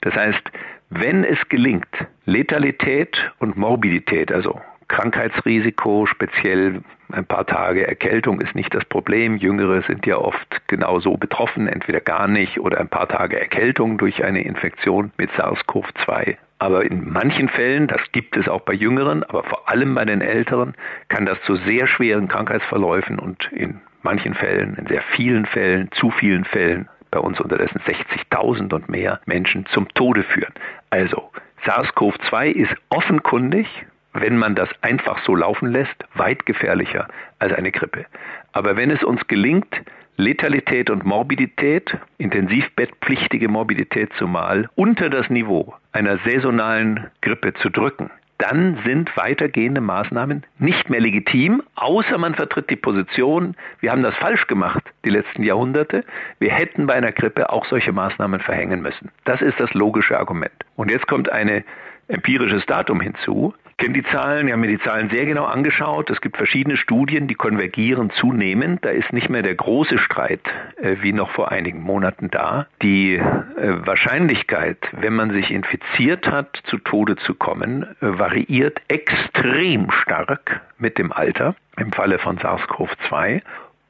Das 0.01 0.15
heißt, 0.15 0.43
wenn 0.91 1.25
es 1.25 1.39
gelingt, 1.49 1.89
Letalität 2.25 3.17
und 3.39 3.57
Morbidität, 3.57 4.33
also 4.33 4.61
Krankheitsrisiko, 4.89 6.07
speziell 6.07 6.83
ein 7.13 7.27
paar 7.27 7.47
Tage 7.47 7.87
Erkältung 7.87 8.41
ist 8.41 8.55
nicht 8.55 8.75
das 8.75 8.85
Problem. 8.87 9.37
Jüngere 9.37 9.83
sind 9.83 10.07
ja 10.07 10.17
oft 10.17 10.69
genauso 10.69 11.17
betroffen, 11.17 11.67
entweder 11.67 12.01
gar 12.01 12.27
nicht 12.27 12.59
oder 12.59 12.81
ein 12.81 12.89
paar 12.89 13.09
Tage 13.09 13.39
Erkältung 13.39 13.99
durch 13.99 14.25
eine 14.25 14.43
Infektion 14.43 15.13
mit 15.19 15.31
SARS-CoV-2. 15.33 16.37
Aber 16.59 16.85
in 16.85 17.11
manchen 17.11 17.49
Fällen, 17.49 17.87
das 17.87 18.01
gibt 18.13 18.37
es 18.37 18.49
auch 18.49 18.61
bei 18.61 18.73
Jüngeren, 18.73 19.25
aber 19.25 19.45
vor 19.45 19.69
allem 19.69 19.95
bei 19.95 20.05
den 20.05 20.21
Älteren, 20.21 20.75
kann 21.09 21.27
das 21.27 21.41
zu 21.43 21.57
sehr 21.57 21.87
schweren 21.87 22.29
Krankheitsverläufen 22.29 23.19
und 23.19 23.51
in 23.53 23.81
manchen 24.03 24.35
Fällen, 24.35 24.75
in 24.77 24.87
sehr 24.87 25.03
vielen 25.15 25.47
Fällen, 25.47 25.91
zu 25.93 26.11
vielen 26.11 26.45
Fällen 26.45 26.89
bei 27.11 27.19
uns 27.19 27.41
unterdessen 27.41 27.81
60.000 27.87 28.73
und 28.75 28.89
mehr 28.89 29.21
Menschen 29.27 29.67
zum 29.67 29.89
Tode 29.95 30.23
führen. 30.23 30.53
Also 30.91 31.31
SARS-CoV-2 31.65 32.47
ist 32.47 32.75
offenkundig, 32.89 33.67
wenn 34.15 34.37
man 34.37 34.55
das 34.55 34.69
einfach 34.81 35.23
so 35.25 35.37
laufen 35.37 35.71
lässt, 35.71 36.05
weit 36.15 36.45
gefährlicher 36.47 37.07
als 37.39 37.53
eine 37.53 37.71
Grippe. 37.71 38.07
Aber 38.53 38.77
wenn 38.77 38.91
es 38.91 39.05
uns 39.05 39.27
gelingt, 39.29 39.83
Letalität 40.17 40.91
und 40.91 41.05
Morbidität, 41.05 41.97
intensivbettpflichtige 42.19 43.49
Morbidität 43.49 44.11
zumal, 44.19 44.69
unter 44.75 45.09
das 45.09 45.31
Niveau 45.31 45.75
einer 45.93 46.19
saisonalen 46.19 47.11
Grippe 47.23 47.55
zu 47.55 47.71
drücken, 47.71 48.11
dann 48.43 48.79
sind 48.85 49.17
weitergehende 49.17 49.81
Maßnahmen 49.81 50.43
nicht 50.59 50.91
mehr 50.91 51.01
legitim, 51.01 51.63
außer 51.77 52.19
man 52.19 52.35
vertritt 52.35 52.69
die 52.71 52.77
Position, 52.77 53.55
wir 53.79 53.93
haben 53.93 54.03
das 54.03 54.17
falsch 54.17 54.49
gemacht 54.49 54.83
die 55.05 55.11
letzten 55.11 55.45
Jahrhunderte, 55.45 56.05
wir 56.41 56.53
hätten 56.53 56.89
bei 56.89 56.95
einer 56.95 57.13
Grippe 57.13 57.51
auch 57.51 57.65
solche 57.67 57.93
Maßnahmen 57.93 58.41
verhängen 58.41 58.83
müssen. 58.83 59.13
Das 59.25 59.41
ist 59.41 59.61
das 59.61 59.73
logische 59.75 60.19
Argument. 60.19 60.53
Und 60.75 60.91
jetzt 60.91 61.07
kommt 61.07 61.31
ein 61.31 61.63
empirisches 62.09 62.67
Datum 62.67 63.01
hinzu 63.01 63.55
kenne 63.83 63.95
die 63.95 64.05
Zahlen, 64.05 64.47
wir 64.47 64.53
haben 64.53 64.61
mir 64.61 64.69
die 64.69 64.79
Zahlen 64.79 65.11
sehr 65.11 65.27
genau 65.27 65.45
angeschaut. 65.45 66.09
Es 66.09 66.21
gibt 66.21 66.37
verschiedene 66.37 66.77
Studien, 66.77 67.27
die 67.27 67.35
konvergieren 67.35 68.11
zunehmend. 68.11 68.85
Da 68.85 68.91
ist 68.91 69.13
nicht 69.13 69.29
mehr 69.29 69.43
der 69.43 69.57
große 69.57 69.99
Streit 69.99 70.43
äh, 70.77 70.99
wie 71.01 71.13
noch 71.13 71.33
vor 71.33 71.51
einigen 71.51 71.83
Monaten 71.83 72.31
da. 72.31 72.67
Die 72.81 73.15
äh, 73.15 73.23
Wahrscheinlichkeit, 73.85 74.79
wenn 74.93 75.15
man 75.15 75.33
sich 75.33 75.51
infiziert 75.51 76.29
hat, 76.29 76.63
zu 76.67 76.79
Tode 76.79 77.17
zu 77.17 77.35
kommen, 77.35 77.83
äh, 77.83 77.87
variiert 78.01 78.81
extrem 78.87 79.91
stark 79.91 80.61
mit 80.79 80.97
dem 80.97 81.11
Alter 81.11 81.57
im 81.77 81.91
Falle 81.91 82.21
von 82.21 82.39
SARS-CoV-2. 82.39 83.43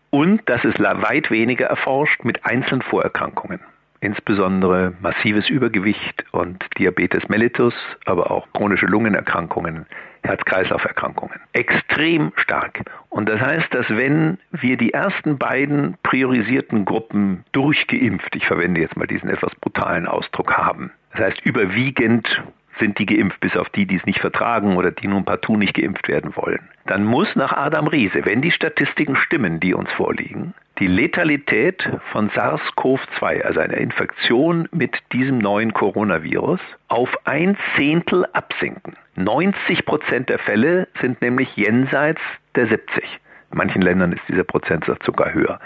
Und 0.08 0.40
das 0.46 0.64
ist 0.64 0.80
weit 0.80 1.30
weniger 1.30 1.66
erforscht 1.66 2.24
mit 2.24 2.46
einzelnen 2.46 2.80
Vorerkrankungen 2.80 3.60
insbesondere 4.02 4.92
massives 5.00 5.48
Übergewicht 5.48 6.24
und 6.32 6.64
Diabetes 6.76 7.28
mellitus, 7.28 7.72
aber 8.04 8.30
auch 8.30 8.46
chronische 8.52 8.86
Lungenerkrankungen, 8.86 9.86
Herz-Kreislauf-Erkrankungen. 10.24 11.40
Extrem 11.52 12.32
stark. 12.36 12.82
Und 13.08 13.28
das 13.28 13.40
heißt, 13.40 13.72
dass 13.72 13.88
wenn 13.88 14.38
wir 14.50 14.76
die 14.76 14.92
ersten 14.92 15.38
beiden 15.38 15.96
priorisierten 16.02 16.84
Gruppen 16.84 17.44
durchgeimpft, 17.52 18.34
ich 18.34 18.46
verwende 18.46 18.80
jetzt 18.80 18.96
mal 18.96 19.06
diesen 19.06 19.30
etwas 19.30 19.54
brutalen 19.56 20.06
Ausdruck 20.06 20.52
haben, 20.56 20.90
das 21.12 21.20
heißt 21.20 21.46
überwiegend 21.46 22.42
sind 22.78 22.98
die 22.98 23.06
geimpft, 23.06 23.40
bis 23.40 23.56
auf 23.56 23.68
die, 23.70 23.86
die 23.86 23.96
es 23.96 24.06
nicht 24.06 24.20
vertragen 24.20 24.76
oder 24.76 24.90
die 24.90 25.08
nun 25.08 25.24
partout 25.24 25.56
nicht 25.56 25.74
geimpft 25.74 26.08
werden 26.08 26.34
wollen. 26.36 26.60
Dann 26.86 27.04
muss 27.04 27.28
nach 27.36 27.52
Adam 27.52 27.86
Riese, 27.86 28.24
wenn 28.24 28.42
die 28.42 28.50
Statistiken 28.50 29.16
stimmen, 29.16 29.60
die 29.60 29.74
uns 29.74 29.90
vorliegen, 29.92 30.54
die 30.78 30.86
Letalität 30.86 31.88
von 32.10 32.30
SARS-CoV-2, 32.30 33.42
also 33.42 33.60
einer 33.60 33.76
Infektion 33.76 34.68
mit 34.72 34.98
diesem 35.12 35.38
neuen 35.38 35.72
Coronavirus, 35.72 36.60
auf 36.88 37.10
ein 37.24 37.56
Zehntel 37.76 38.26
absinken. 38.32 38.96
90 39.16 39.84
Prozent 39.84 40.28
der 40.28 40.38
Fälle 40.38 40.88
sind 41.00 41.20
nämlich 41.20 41.54
jenseits 41.56 42.20
der 42.56 42.66
70. 42.66 43.04
In 43.52 43.58
manchen 43.58 43.82
Ländern 43.82 44.12
ist 44.12 44.22
dieser 44.28 44.44
Prozentsatz 44.44 45.04
sogar 45.04 45.32
höher. 45.32 45.60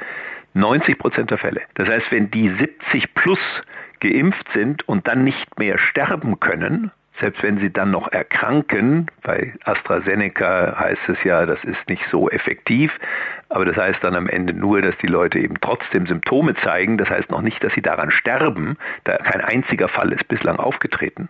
90 0.54 0.98
Prozent 0.98 1.30
der 1.30 1.38
Fälle. 1.38 1.62
Das 1.74 1.88
heißt, 1.88 2.10
wenn 2.10 2.30
die 2.30 2.48
70 2.48 3.14
plus 3.14 3.38
geimpft 4.00 4.46
sind 4.52 4.88
und 4.88 5.06
dann 5.08 5.24
nicht 5.24 5.58
mehr 5.58 5.78
sterben 5.78 6.40
können, 6.40 6.90
selbst 7.20 7.42
wenn 7.42 7.58
sie 7.58 7.72
dann 7.72 7.90
noch 7.90 8.12
erkranken, 8.12 9.06
bei 9.22 9.54
AstraZeneca 9.64 10.78
heißt 10.78 11.08
es 11.08 11.22
ja, 11.24 11.46
das 11.46 11.62
ist 11.64 11.88
nicht 11.88 12.02
so 12.10 12.28
effektiv, 12.28 12.92
aber 13.48 13.64
das 13.64 13.76
heißt 13.76 14.02
dann 14.02 14.14
am 14.14 14.28
Ende 14.28 14.52
nur, 14.52 14.82
dass 14.82 14.96
die 14.98 15.06
Leute 15.06 15.38
eben 15.38 15.58
trotzdem 15.60 16.06
Symptome 16.06 16.54
zeigen, 16.56 16.98
das 16.98 17.08
heißt 17.08 17.30
noch 17.30 17.42
nicht, 17.42 17.62
dass 17.64 17.72
sie 17.72 17.82
daran 17.82 18.10
sterben, 18.10 18.76
da 19.04 19.16
kein 19.16 19.40
einziger 19.40 19.88
Fall 19.88 20.12
ist 20.12 20.28
bislang 20.28 20.58
aufgetreten, 20.58 21.28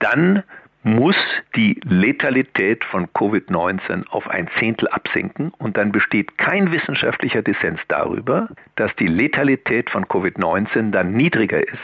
dann 0.00 0.42
muss 0.82 1.16
die 1.54 1.80
Letalität 1.84 2.84
von 2.84 3.06
Covid-19 3.08 4.08
auf 4.08 4.28
ein 4.28 4.48
Zehntel 4.58 4.88
absinken 4.88 5.52
und 5.58 5.76
dann 5.76 5.92
besteht 5.92 6.38
kein 6.38 6.72
wissenschaftlicher 6.72 7.42
Dissens 7.42 7.80
darüber, 7.88 8.48
dass 8.76 8.94
die 8.96 9.06
Letalität 9.06 9.90
von 9.90 10.06
Covid-19 10.06 10.90
dann 10.90 11.12
niedriger 11.12 11.60
ist 11.60 11.78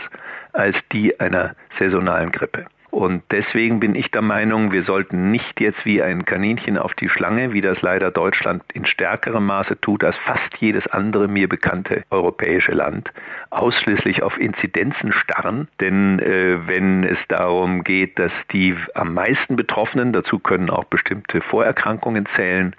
als 0.52 0.76
die 0.92 1.18
einer 1.20 1.54
saisonalen 1.78 2.32
Grippe. 2.32 2.66
Und 2.90 3.22
deswegen 3.30 3.80
bin 3.80 3.94
ich 3.94 4.10
der 4.10 4.22
Meinung, 4.22 4.72
wir 4.72 4.82
sollten 4.84 5.30
nicht 5.30 5.60
jetzt 5.60 5.84
wie 5.84 6.02
ein 6.02 6.24
Kaninchen 6.24 6.78
auf 6.78 6.94
die 6.94 7.08
Schlange, 7.08 7.52
wie 7.52 7.60
das 7.60 7.82
leider 7.82 8.10
Deutschland 8.10 8.62
in 8.72 8.86
stärkerem 8.86 9.44
Maße 9.46 9.78
tut 9.80 10.02
als 10.02 10.16
fast 10.24 10.56
jedes 10.58 10.86
andere 10.86 11.28
mir 11.28 11.48
bekannte 11.48 12.02
europäische 12.10 12.72
Land, 12.72 13.12
ausschließlich 13.50 14.22
auf 14.22 14.38
Inzidenzen 14.38 15.12
starren. 15.12 15.68
Denn 15.80 16.18
äh, 16.18 16.66
wenn 16.66 17.04
es 17.04 17.18
darum 17.28 17.84
geht, 17.84 18.18
dass 18.18 18.32
die 18.52 18.74
am 18.94 19.12
meisten 19.12 19.56
Betroffenen, 19.56 20.12
dazu 20.12 20.38
können 20.38 20.70
auch 20.70 20.84
bestimmte 20.84 21.42
Vorerkrankungen 21.42 22.26
zählen, 22.36 22.74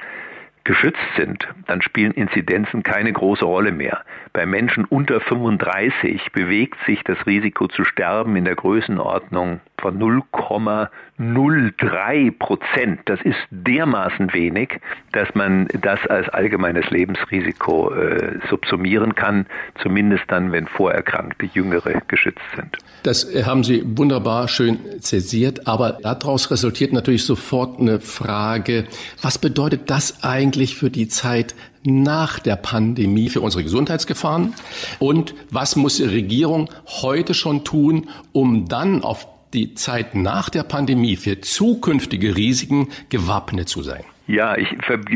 geschützt 0.64 1.00
sind, 1.18 1.48
dann 1.68 1.82
spielen 1.82 2.12
Inzidenzen 2.12 2.84
keine 2.84 3.12
große 3.12 3.46
Rolle 3.46 3.72
mehr. 3.72 4.04
Bei 4.34 4.46
Menschen 4.46 4.86
unter 4.86 5.20
35 5.20 6.32
bewegt 6.32 6.78
sich 6.86 7.04
das 7.04 7.18
Risiko 7.26 7.68
zu 7.68 7.84
sterben 7.86 8.36
in 8.36 8.46
der 8.46 8.56
Größenordnung 8.56 9.62
von 9.82 10.00
0,03 10.00 12.38
Prozent. 12.38 13.00
Das 13.06 13.22
ist 13.22 13.38
dermaßen 13.52 14.34
wenig, 14.34 14.80
dass 15.12 15.34
man 15.36 15.68
das 15.82 16.00
als 16.08 16.28
allgemeines 16.30 16.90
Lebensrisiko 16.90 17.94
äh, 17.94 18.40
subsumieren 18.50 19.16
kann, 19.16 19.46
zumindest 19.82 20.24
dann, 20.28 20.52
wenn 20.52 20.68
vorerkrankte 20.68 21.50
Jüngere 21.54 22.02
geschützt 22.08 22.44
sind. 22.56 22.78
Das 23.04 23.28
haben 23.46 23.64
Sie 23.64 23.84
wunderbar 23.86 24.48
schön 24.48 24.80
zäsiert, 25.02 25.68
aber 25.68 26.00
daraus 26.02 26.52
resultiert 26.52 26.94
natürlich 26.94 27.26
sofort 27.26 27.80
eine 27.80 28.00
Frage, 28.00 28.86
was 29.22 29.38
bedeutet 29.38 29.90
das 29.90 30.24
eigentlich 30.24 30.76
für 30.76 30.90
die 30.90 31.08
Zeit 31.08 31.56
nach 31.84 32.40
der 32.40 32.56
Pandemie 32.56 33.30
für 33.30 33.42
unsere 33.42 33.64
Gesundheitsgefahren? 33.64 34.54
Und 35.00 35.34
was 35.50 35.76
muss 35.76 35.98
die 35.98 36.04
Regierung 36.04 36.70
heute 37.02 37.34
schon 37.34 37.64
tun, 37.64 38.10
um 38.32 38.68
dann 38.68 39.04
auf 39.04 39.28
die 39.54 39.74
Zeit 39.74 40.16
nach 40.16 40.50
der 40.50 40.64
Pandemie 40.64 41.16
für 41.16 41.42
zukünftige 41.42 42.36
Risiken 42.36 42.90
gewappnet 43.10 43.70
zu 43.70 43.82
sein? 43.82 44.04
Ja, 44.30 44.56
ich 44.56 44.70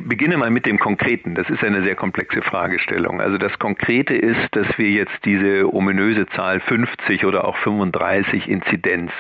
beginne 0.05 0.37
mal 0.37 0.49
mit 0.49 0.65
dem 0.65 0.79
Konkreten. 0.79 1.35
Das 1.35 1.47
ist 1.47 1.63
eine 1.63 1.83
sehr 1.83 1.95
komplexe 1.95 2.41
Fragestellung. 2.41 3.21
Also 3.21 3.37
das 3.37 3.59
Konkrete 3.59 4.15
ist, 4.15 4.47
dass 4.53 4.65
wir 4.77 4.89
jetzt 4.89 5.13
diese 5.23 5.71
ominöse 5.71 6.25
Zahl 6.35 6.59
50 6.61 7.23
oder 7.23 7.45
auch 7.47 7.55
35 7.57 8.49
Inzidenz 8.49 9.11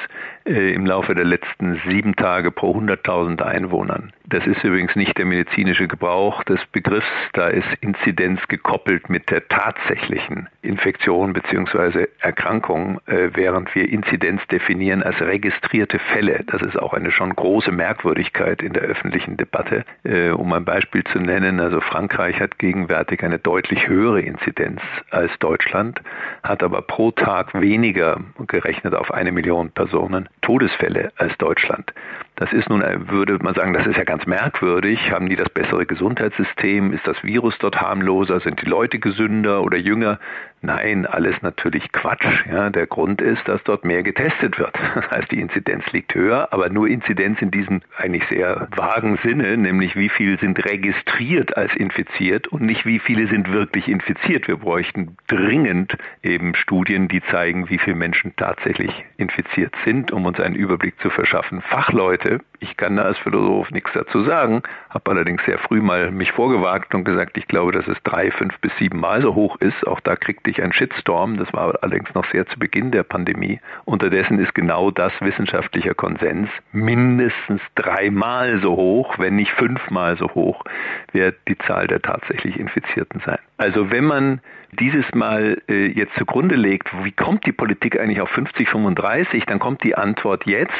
im 0.45 0.85
Laufe 0.85 1.15
der 1.15 1.25
letzten 1.25 1.81
sieben 1.87 2.15
Tage 2.15 2.51
pro 2.51 2.75
100.000 2.75 3.41
Einwohnern. 3.41 4.11
Das 4.25 4.47
ist 4.47 4.63
übrigens 4.63 4.95
nicht 4.95 5.17
der 5.17 5.25
medizinische 5.25 5.87
Gebrauch 5.87 6.43
des 6.43 6.59
Begriffs. 6.71 7.05
Da 7.33 7.47
ist 7.47 7.67
Inzidenz 7.81 8.41
gekoppelt 8.47 9.09
mit 9.09 9.29
der 9.29 9.47
tatsächlichen 9.47 10.49
Infektion 10.61 11.33
bzw. 11.33 12.07
Erkrankung, 12.19 12.99
äh, 13.05 13.29
während 13.33 13.75
wir 13.75 13.87
Inzidenz 13.87 14.41
definieren 14.47 15.03
als 15.03 15.19
registrierte 15.21 15.99
Fälle. 15.99 16.43
Das 16.47 16.61
ist 16.61 16.79
auch 16.79 16.93
eine 16.93 17.11
schon 17.11 17.35
große 17.35 17.71
Merkwürdigkeit 17.71 18.61
in 18.61 18.73
der 18.73 18.83
öffentlichen 18.83 19.37
Debatte. 19.37 19.85
Äh, 20.03 20.29
um 20.29 20.51
ein 20.53 20.65
Beispiel 20.65 21.03
zu 21.03 21.19
nennen, 21.19 21.59
also 21.59 21.79
Frankreich 21.81 22.39
hat 22.39 22.57
gegenwärtig 22.59 23.23
eine 23.23 23.39
deutlich 23.39 23.87
höhere 23.87 24.21
Inzidenz 24.21 24.81
als 25.11 25.31
Deutschland, 25.39 26.01
hat 26.43 26.63
aber 26.63 26.81
pro 26.81 27.11
Tag 27.11 27.53
weniger 27.53 28.19
gerechnet 28.47 28.95
auf 28.95 29.13
eine 29.13 29.31
Million 29.31 29.69
Personen 29.71 30.29
Todesfälle 30.43 31.11
als 31.17 31.35
Deutschland. 31.37 31.91
Das 32.35 32.51
ist 32.51 32.67
nun, 32.67 32.81
würde 33.09 33.37
man 33.43 33.53
sagen, 33.53 33.73
das 33.73 33.85
ist 33.85 33.97
ja 33.97 34.03
ganz 34.03 34.25
merkwürdig. 34.25 35.11
Haben 35.11 35.29
die 35.29 35.35
das 35.35 35.49
bessere 35.49 35.85
Gesundheitssystem? 35.85 36.91
Ist 36.91 37.05
das 37.05 37.23
Virus 37.23 37.55
dort 37.59 37.79
harmloser? 37.79 38.39
Sind 38.39 38.61
die 38.61 38.65
Leute 38.65 38.97
gesünder 38.99 39.61
oder 39.61 39.77
jünger? 39.77 40.19
Nein, 40.65 41.05
alles 41.05 41.41
natürlich 41.41 41.91
Quatsch. 41.91 42.25
Ja, 42.49 42.69
der 42.69 42.87
Grund 42.87 43.21
ist, 43.21 43.45
dass 43.49 43.61
dort 43.65 43.83
mehr 43.83 44.01
getestet 44.01 44.57
wird. 44.57 44.73
Das 44.93 45.09
heißt, 45.09 45.31
die 45.31 45.41
Inzidenz 45.41 45.83
liegt 45.91 46.15
höher, 46.15 46.47
aber 46.51 46.69
nur 46.69 46.87
Inzidenz 46.87 47.41
in 47.41 47.51
diesem 47.51 47.81
eigentlich 47.97 48.23
sehr 48.29 48.67
vagen 48.75 49.19
Sinne, 49.23 49.57
nämlich 49.57 49.95
wie 49.97 50.07
viele 50.07 50.37
sind 50.37 50.63
registriert 50.63 51.57
als 51.57 51.75
infiziert 51.75 52.47
und 52.47 52.61
nicht 52.61 52.85
wie 52.85 52.99
viele 52.99 53.27
sind 53.27 53.51
wirklich 53.51 53.89
infiziert. 53.89 54.47
Wir 54.47 54.57
bräuchten 54.57 55.17
dringend 55.27 55.97
eben 56.21 56.55
Studien, 56.55 57.09
die 57.09 57.21
zeigen, 57.23 57.69
wie 57.69 57.79
viele 57.79 57.97
Menschen 57.97 58.33
tatsächlich 58.37 59.03
infiziert 59.17 59.73
sind, 59.83 60.11
um 60.11 60.25
uns 60.25 60.39
einen 60.39 60.55
Überblick 60.55 60.97
zu 61.01 61.09
verschaffen. 61.09 61.61
Fachleute, 61.61 62.22
ich 62.59 62.77
kann 62.77 62.95
da 62.95 63.03
als 63.03 63.17
Philosoph 63.19 63.71
nichts 63.71 63.91
dazu 63.93 64.23
sagen, 64.23 64.63
habe 64.89 65.11
allerdings 65.11 65.43
sehr 65.45 65.57
früh 65.59 65.81
mal 65.81 66.11
mich 66.11 66.31
vorgewagt 66.31 66.95
und 66.95 67.03
gesagt, 67.03 67.37
ich 67.37 67.47
glaube, 67.47 67.71
dass 67.71 67.87
es 67.87 67.97
drei, 68.03 68.31
fünf 68.31 68.57
bis 68.59 68.71
sieben 68.77 68.99
Mal 68.99 69.21
so 69.21 69.35
hoch 69.35 69.57
ist. 69.59 69.85
Auch 69.85 69.99
da 69.99 70.15
kriegte 70.15 70.49
ich 70.49 70.61
einen 70.61 70.73
Shitstorm. 70.73 71.37
Das 71.37 71.51
war 71.53 71.77
allerdings 71.81 72.13
noch 72.13 72.25
sehr 72.31 72.47
zu 72.47 72.57
Beginn 72.57 72.91
der 72.91 73.03
Pandemie. 73.03 73.59
Unterdessen 73.85 74.39
ist 74.39 74.55
genau 74.55 74.91
das 74.91 75.11
wissenschaftlicher 75.19 75.93
Konsens. 75.93 76.49
Mindestens 76.71 77.61
dreimal 77.75 78.59
so 78.61 78.75
hoch, 78.75 79.19
wenn 79.19 79.35
nicht 79.35 79.51
fünfmal 79.51 80.17
so 80.17 80.29
hoch, 80.33 80.63
wird 81.11 81.35
die 81.47 81.57
Zahl 81.59 81.87
der 81.87 82.01
tatsächlich 82.01 82.59
Infizierten 82.59 83.21
sein. 83.25 83.39
Also 83.57 83.91
wenn 83.91 84.05
man 84.05 84.41
dieses 84.79 85.05
Mal 85.13 85.61
äh, 85.69 85.87
jetzt 85.87 86.15
zugrunde 86.17 86.55
legt, 86.55 86.89
wie 87.03 87.11
kommt 87.11 87.45
die 87.45 87.51
Politik 87.51 87.99
eigentlich 87.99 88.21
auf 88.21 88.29
50, 88.29 88.69
35, 88.69 89.45
dann 89.45 89.59
kommt 89.59 89.83
die 89.83 89.95
Antwort 89.95 90.45
jetzt, 90.45 90.71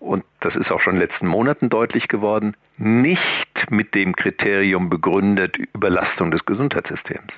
und 0.00 0.24
das 0.40 0.56
ist 0.56 0.72
auch 0.72 0.80
schon 0.80 0.94
in 0.94 1.00
den 1.00 1.08
letzten 1.08 1.26
Monaten 1.26 1.68
deutlich 1.68 2.08
geworden, 2.08 2.56
nicht 2.78 3.70
mit 3.70 3.94
dem 3.94 4.16
Kriterium 4.16 4.88
begründet 4.88 5.56
Überlastung 5.56 6.30
des 6.30 6.44
Gesundheitssystems, 6.46 7.32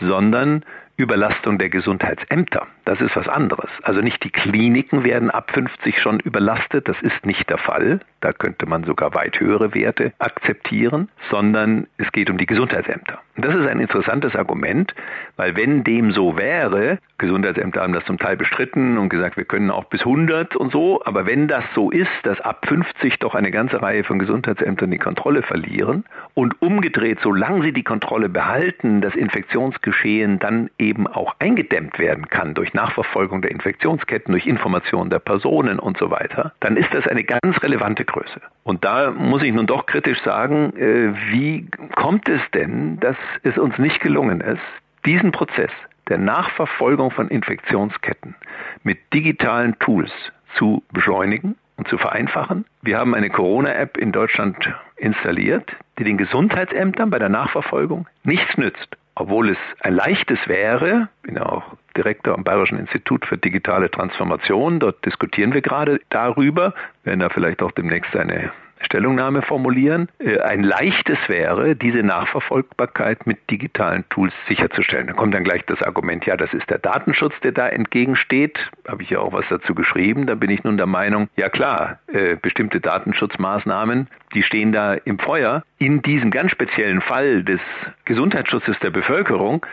sondern 0.00 0.64
Überlastung 0.96 1.58
der 1.58 1.68
Gesundheitsämter. 1.68 2.66
Das 2.86 3.00
ist 3.00 3.14
was 3.16 3.28
anderes. 3.28 3.68
Also 3.82 4.00
nicht 4.00 4.24
die 4.24 4.30
Kliniken 4.30 5.04
werden 5.04 5.30
ab 5.30 5.50
50 5.52 6.00
schon 6.00 6.20
überlastet, 6.20 6.88
das 6.88 7.00
ist 7.02 7.26
nicht 7.26 7.50
der 7.50 7.58
Fall. 7.58 8.00
Da 8.20 8.32
könnte 8.32 8.66
man 8.66 8.84
sogar 8.84 9.14
weit 9.14 9.38
höhere 9.38 9.74
Werte 9.74 10.12
akzeptieren, 10.18 11.08
sondern 11.30 11.86
es 11.98 12.10
geht 12.12 12.30
um 12.30 12.38
die 12.38 12.46
Gesundheitsämter. 12.46 13.20
Und 13.36 13.44
das 13.44 13.54
ist 13.54 13.66
ein 13.66 13.80
interessantes 13.80 14.34
Argument, 14.34 14.94
weil 15.36 15.56
wenn 15.56 15.84
dem 15.84 16.12
so 16.12 16.38
wäre, 16.38 16.98
Gesundheitsämter 17.18 17.82
haben 17.82 17.92
das 17.92 18.04
zum 18.06 18.18
Teil 18.18 18.36
bestritten 18.36 18.96
und 18.96 19.10
gesagt, 19.10 19.36
wir 19.36 19.44
können 19.44 19.70
auch 19.70 19.84
bis 19.84 20.00
100 20.00 20.56
und 20.56 20.72
so, 20.72 21.02
aber 21.04 21.26
wenn 21.26 21.46
das 21.46 21.64
so 21.74 21.90
ist, 21.90 22.08
dass 22.22 22.40
ab 22.40 22.66
50 22.66 23.18
doch 23.18 23.34
eine 23.34 23.50
ganze 23.50 23.82
Reihe 23.82 24.04
von 24.04 24.18
Gesundheitsämtern 24.18 24.90
die 24.90 24.98
Kontrolle 24.98 25.42
verlieren 25.42 26.04
und 26.34 26.60
umgedreht, 26.62 27.18
solange 27.22 27.62
sie 27.62 27.72
die 27.72 27.84
Kontrolle 27.84 28.28
behalten, 28.30 29.02
das 29.02 29.14
Infektionsgeschehen 29.14 30.38
dann 30.38 30.70
auch 31.12 31.34
eingedämmt 31.38 31.98
werden 31.98 32.28
kann 32.28 32.54
durch 32.54 32.74
Nachverfolgung 32.74 33.42
der 33.42 33.50
Infektionsketten, 33.50 34.32
durch 34.32 34.46
Information 34.46 35.10
der 35.10 35.18
Personen 35.18 35.78
und 35.78 35.98
so 35.98 36.10
weiter, 36.10 36.52
dann 36.60 36.76
ist 36.76 36.92
das 36.92 37.06
eine 37.06 37.24
ganz 37.24 37.62
relevante 37.62 38.04
Größe. 38.04 38.40
Und 38.62 38.84
da 38.84 39.10
muss 39.10 39.42
ich 39.42 39.52
nun 39.52 39.66
doch 39.66 39.86
kritisch 39.86 40.22
sagen, 40.22 40.72
äh, 40.76 41.12
wie 41.30 41.68
kommt 41.94 42.28
es 42.28 42.40
denn, 42.54 43.00
dass 43.00 43.16
es 43.42 43.58
uns 43.58 43.78
nicht 43.78 44.00
gelungen 44.00 44.40
ist, 44.40 44.62
diesen 45.04 45.32
Prozess 45.32 45.70
der 46.08 46.18
Nachverfolgung 46.18 47.10
von 47.10 47.28
Infektionsketten 47.28 48.34
mit 48.82 48.98
digitalen 49.12 49.78
Tools 49.78 50.12
zu 50.54 50.82
beschleunigen 50.92 51.56
und 51.76 51.88
zu 51.88 51.98
vereinfachen. 51.98 52.64
Wir 52.82 52.98
haben 52.98 53.14
eine 53.14 53.30
Corona-App 53.30 53.96
in 53.96 54.12
Deutschland 54.12 54.72
installiert, 54.96 55.70
die 55.98 56.04
den 56.04 56.16
Gesundheitsämtern 56.16 57.10
bei 57.10 57.18
der 57.18 57.28
Nachverfolgung 57.28 58.06
nichts 58.24 58.56
nützt 58.56 58.96
obwohl 59.16 59.50
es 59.50 59.58
ein 59.80 59.94
leichtes 59.94 60.38
wäre, 60.46 61.08
bin 61.22 61.36
ja 61.36 61.46
auch 61.46 61.64
Direktor 61.96 62.34
am 62.34 62.44
Bayerischen 62.44 62.78
Institut 62.78 63.24
für 63.24 63.38
digitale 63.38 63.90
Transformation, 63.90 64.78
dort 64.78 65.04
diskutieren 65.04 65.54
wir 65.54 65.62
gerade 65.62 66.00
darüber, 66.10 66.74
werden 67.02 67.20
da 67.20 67.30
vielleicht 67.30 67.62
auch 67.62 67.72
demnächst 67.72 68.14
eine 68.14 68.52
Stellungnahme 68.80 69.42
formulieren, 69.42 70.08
äh, 70.18 70.38
ein 70.40 70.62
leichtes 70.62 71.18
wäre, 71.28 71.76
diese 71.76 72.02
Nachverfolgbarkeit 72.02 73.26
mit 73.26 73.50
digitalen 73.50 74.04
Tools 74.10 74.32
sicherzustellen. 74.48 75.06
Da 75.06 75.12
kommt 75.12 75.34
dann 75.34 75.44
gleich 75.44 75.64
das 75.66 75.82
Argument, 75.82 76.26
ja, 76.26 76.36
das 76.36 76.52
ist 76.52 76.68
der 76.68 76.78
Datenschutz, 76.78 77.34
der 77.42 77.52
da 77.52 77.68
entgegensteht. 77.68 78.58
Habe 78.86 79.02
ich 79.02 79.10
ja 79.10 79.18
auch 79.20 79.32
was 79.32 79.46
dazu 79.48 79.74
geschrieben. 79.74 80.26
Da 80.26 80.34
bin 80.34 80.50
ich 80.50 80.62
nun 80.64 80.76
der 80.76 80.86
Meinung, 80.86 81.28
ja 81.36 81.48
klar, 81.48 82.00
äh, 82.08 82.36
bestimmte 82.36 82.80
Datenschutzmaßnahmen, 82.80 84.08
die 84.34 84.42
stehen 84.42 84.72
da 84.72 84.94
im 84.94 85.18
Feuer. 85.18 85.62
In 85.78 86.02
diesem 86.02 86.30
ganz 86.30 86.50
speziellen 86.50 87.00
Fall 87.00 87.42
des 87.42 87.60
Gesundheitsschutzes 88.04 88.78
der 88.80 88.90
Bevölkerung 88.90 89.64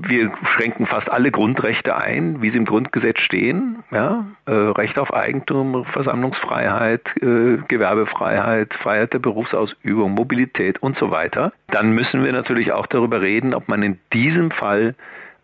Wir 0.00 0.30
schränken 0.54 0.86
fast 0.86 1.10
alle 1.10 1.32
Grundrechte 1.32 1.96
ein, 1.96 2.40
wie 2.40 2.50
sie 2.50 2.56
im 2.56 2.66
Grundgesetz 2.66 3.18
stehen. 3.18 3.82
Ja? 3.90 4.26
Äh, 4.46 4.52
Recht 4.52 4.96
auf 4.96 5.12
Eigentum, 5.12 5.84
Versammlungsfreiheit, 5.86 7.02
äh, 7.20 7.58
Gewerbefreiheit, 7.66 8.72
Freiheit 8.74 9.12
der 9.12 9.18
Berufsausübung, 9.18 10.12
Mobilität 10.12 10.80
und 10.80 10.96
so 10.98 11.10
weiter. 11.10 11.52
Dann 11.72 11.90
müssen 11.90 12.22
wir 12.22 12.30
natürlich 12.30 12.70
auch 12.70 12.86
darüber 12.86 13.20
reden, 13.22 13.54
ob 13.54 13.66
man 13.66 13.82
in 13.82 13.98
diesem 14.12 14.52
Fall 14.52 14.94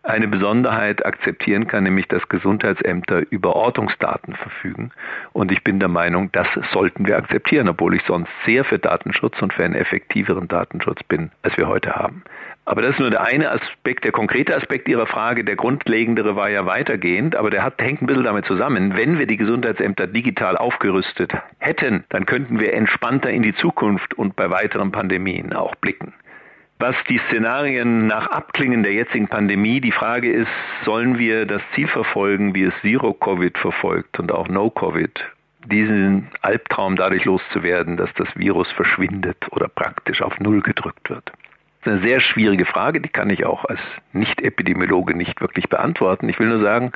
eine 0.05 0.27
Besonderheit 0.27 1.05
akzeptieren 1.05 1.67
kann, 1.67 1.83
nämlich 1.83 2.07
dass 2.07 2.27
Gesundheitsämter 2.29 3.23
über 3.29 3.55
Ortungsdaten 3.55 4.35
verfügen. 4.35 4.91
Und 5.33 5.51
ich 5.51 5.63
bin 5.63 5.79
der 5.79 5.89
Meinung, 5.89 6.31
das 6.31 6.47
sollten 6.71 7.07
wir 7.07 7.17
akzeptieren, 7.17 7.67
obwohl 7.67 7.95
ich 7.95 8.03
sonst 8.07 8.29
sehr 8.45 8.63
für 8.63 8.79
Datenschutz 8.79 9.41
und 9.41 9.53
für 9.53 9.63
einen 9.63 9.75
effektiveren 9.75 10.47
Datenschutz 10.47 11.03
bin, 11.03 11.31
als 11.43 11.57
wir 11.57 11.67
heute 11.67 11.95
haben. 11.95 12.23
Aber 12.67 12.81
das 12.81 12.91
ist 12.91 12.99
nur 12.99 13.11
der 13.11 13.23
eine 13.23 13.51
Aspekt, 13.51 14.05
der 14.05 14.11
konkrete 14.11 14.55
Aspekt 14.55 14.87
Ihrer 14.87 15.05
Frage. 15.05 15.43
Der 15.43 15.55
grundlegendere 15.55 16.35
war 16.35 16.49
ja 16.49 16.65
weitergehend, 16.65 17.35
aber 17.35 17.51
der 17.51 17.63
hat, 17.63 17.79
hängt 17.79 18.01
ein 18.01 18.07
bisschen 18.07 18.23
damit 18.23 18.45
zusammen. 18.45 18.97
Wenn 18.97 19.19
wir 19.19 19.27
die 19.27 19.37
Gesundheitsämter 19.37 20.07
digital 20.07 20.57
aufgerüstet 20.57 21.33
hätten, 21.59 22.05
dann 22.09 22.25
könnten 22.25 22.59
wir 22.59 22.73
entspannter 22.73 23.29
in 23.29 23.43
die 23.43 23.53
Zukunft 23.53 24.15
und 24.15 24.35
bei 24.35 24.49
weiteren 24.49 24.91
Pandemien 24.91 25.53
auch 25.53 25.75
blicken. 25.75 26.13
Was 26.77 26.95
die 27.07 27.21
Szenarien 27.29 28.07
nach 28.07 28.27
Abklingen 28.27 28.83
der 28.83 28.91
jetzigen 28.91 29.29
Pandemie, 29.29 29.79
die 29.79 29.93
Frage 29.93 30.29
ist, 30.29 30.51
sollen 30.83 31.17
wir 31.17 31.45
das 31.45 31.61
Ziel 31.73 31.87
verfolgen, 31.87 32.53
wie 32.53 32.63
es 32.63 32.73
Zero-Covid 32.81 33.57
verfolgt 33.57 34.19
und 34.19 34.29
auch 34.31 34.49
No-Covid, 34.49 35.23
diesen 35.67 36.27
Albtraum 36.41 36.97
dadurch 36.97 37.23
loszuwerden, 37.23 37.95
dass 37.95 38.13
das 38.15 38.27
Virus 38.35 38.69
verschwindet 38.73 39.37
oder 39.51 39.69
praktisch 39.69 40.21
auf 40.21 40.37
Null 40.39 40.61
gedrückt 40.61 41.09
wird? 41.09 41.31
Das 41.83 41.93
ist 41.93 41.99
eine 41.99 42.09
sehr 42.09 42.19
schwierige 42.19 42.65
Frage, 42.65 42.99
die 42.99 43.09
kann 43.09 43.29
ich 43.29 43.45
auch 43.45 43.63
als 43.63 43.79
Nicht-Epidemiologe 44.11 45.15
nicht 45.15 45.39
wirklich 45.39 45.69
beantworten. 45.69 46.27
Ich 46.27 46.39
will 46.39 46.49
nur 46.49 46.61
sagen, 46.61 46.91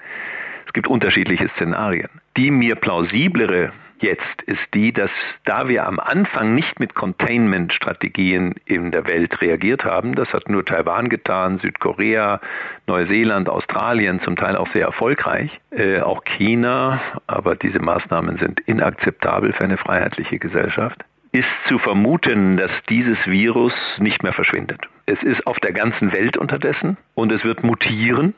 es 0.67 0.73
gibt 0.73 0.87
unterschiedliche 0.87 1.49
Szenarien. 1.55 2.09
Die 2.35 2.51
mir 2.51 2.75
plausiblere 2.75 3.71
jetzt 4.01 4.41
ist 4.45 4.61
die, 4.73 4.91
dass 4.91 5.11
da 5.45 5.67
wir 5.67 5.85
am 5.85 5.99
Anfang 5.99 6.55
nicht 6.55 6.79
mit 6.79 6.95
Containment-Strategien 6.95 8.55
in 8.65 8.91
der 8.91 9.07
Welt 9.07 9.41
reagiert 9.41 9.85
haben, 9.85 10.15
das 10.15 10.31
hat 10.33 10.49
nur 10.49 10.65
Taiwan 10.65 11.09
getan, 11.09 11.59
Südkorea, 11.59 12.41
Neuseeland, 12.87 13.49
Australien, 13.49 14.21
zum 14.21 14.35
Teil 14.35 14.55
auch 14.55 14.71
sehr 14.73 14.85
erfolgreich, 14.85 15.59
äh, 15.71 16.01
auch 16.01 16.23
China, 16.23 17.01
aber 17.27 17.55
diese 17.55 17.79
Maßnahmen 17.79 18.37
sind 18.37 18.59
inakzeptabel 18.61 19.53
für 19.53 19.63
eine 19.63 19.77
freiheitliche 19.77 20.39
Gesellschaft 20.39 21.03
ist 21.31 21.45
zu 21.67 21.77
vermuten, 21.77 22.57
dass 22.57 22.71
dieses 22.89 23.17
Virus 23.27 23.73
nicht 23.99 24.23
mehr 24.23 24.33
verschwindet. 24.33 24.81
Es 25.05 25.21
ist 25.21 25.45
auf 25.45 25.59
der 25.59 25.73
ganzen 25.73 26.11
Welt 26.11 26.37
unterdessen 26.37 26.97
und 27.13 27.31
es 27.31 27.43
wird 27.43 27.63
mutieren 27.63 28.33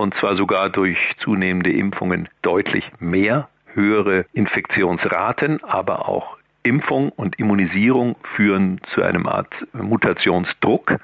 und 0.00 0.14
zwar 0.14 0.36
sogar 0.36 0.70
durch 0.70 0.96
zunehmende 1.18 1.70
Impfungen 1.70 2.28
deutlich 2.40 2.90
mehr 2.98 3.49
höhere 3.74 4.26
Infektionsraten, 4.32 5.62
aber 5.64 6.08
auch 6.08 6.36
Impfung 6.62 7.10
und 7.10 7.38
Immunisierung 7.38 8.16
führen 8.36 8.80
zu 8.94 9.02
einem 9.02 9.26
Art 9.26 9.52
Mutationsdruck. 9.72 10.96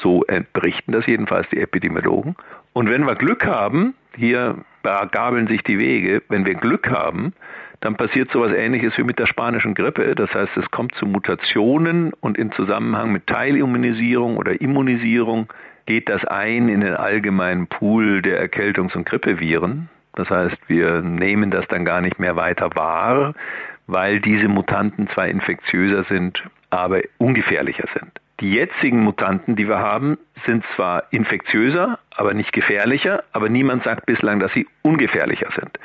So 0.00 0.24
berichten 0.52 0.92
das 0.92 1.06
jedenfalls 1.06 1.48
die 1.50 1.60
Epidemiologen. 1.60 2.36
Und 2.72 2.88
wenn 2.88 3.04
wir 3.04 3.16
Glück 3.16 3.44
haben, 3.44 3.94
hier 4.16 4.56
gabeln 4.82 5.48
sich 5.48 5.62
die 5.62 5.78
Wege, 5.78 6.22
wenn 6.28 6.46
wir 6.46 6.54
Glück 6.54 6.90
haben, 6.90 7.32
dann 7.80 7.96
passiert 7.96 8.30
sowas 8.30 8.52
ähnliches 8.52 8.96
wie 8.96 9.02
mit 9.02 9.18
der 9.18 9.26
spanischen 9.26 9.74
Grippe. 9.74 10.14
Das 10.14 10.32
heißt, 10.32 10.56
es 10.56 10.70
kommt 10.70 10.94
zu 10.94 11.04
Mutationen 11.04 12.12
und 12.20 12.38
in 12.38 12.52
Zusammenhang 12.52 13.10
mit 13.10 13.26
Teilimmunisierung 13.26 14.36
oder 14.36 14.60
Immunisierung 14.60 15.52
geht 15.86 16.08
das 16.08 16.24
ein 16.24 16.68
in 16.68 16.80
den 16.80 16.94
allgemeinen 16.94 17.66
Pool 17.66 18.22
der 18.22 18.40
Erkältungs- 18.40 18.94
und 18.94 19.04
Grippeviren. 19.04 19.88
Das 20.14 20.28
heißt, 20.28 20.58
wir 20.68 21.00
nehmen 21.00 21.50
das 21.50 21.66
dann 21.68 21.84
gar 21.84 22.00
nicht 22.00 22.18
mehr 22.18 22.36
weiter 22.36 22.70
wahr, 22.74 23.34
weil 23.86 24.20
diese 24.20 24.48
Mutanten 24.48 25.08
zwar 25.08 25.28
infektiöser 25.28 26.04
sind, 26.04 26.42
aber 26.70 27.00
ungefährlicher 27.18 27.88
sind. 27.94 28.10
Die 28.40 28.54
jetzigen 28.54 29.04
Mutanten, 29.04 29.56
die 29.56 29.68
wir 29.68 29.78
haben, 29.78 30.18
sind 30.46 30.64
zwar 30.74 31.04
infektiöser, 31.12 31.98
aber 32.16 32.34
nicht 32.34 32.52
gefährlicher, 32.52 33.22
aber 33.32 33.48
niemand 33.48 33.84
sagt 33.84 34.06
bislang, 34.06 34.40
dass 34.40 34.52
sie 34.52 34.66
ungefährlicher 34.82 35.48
sind. 35.54 35.78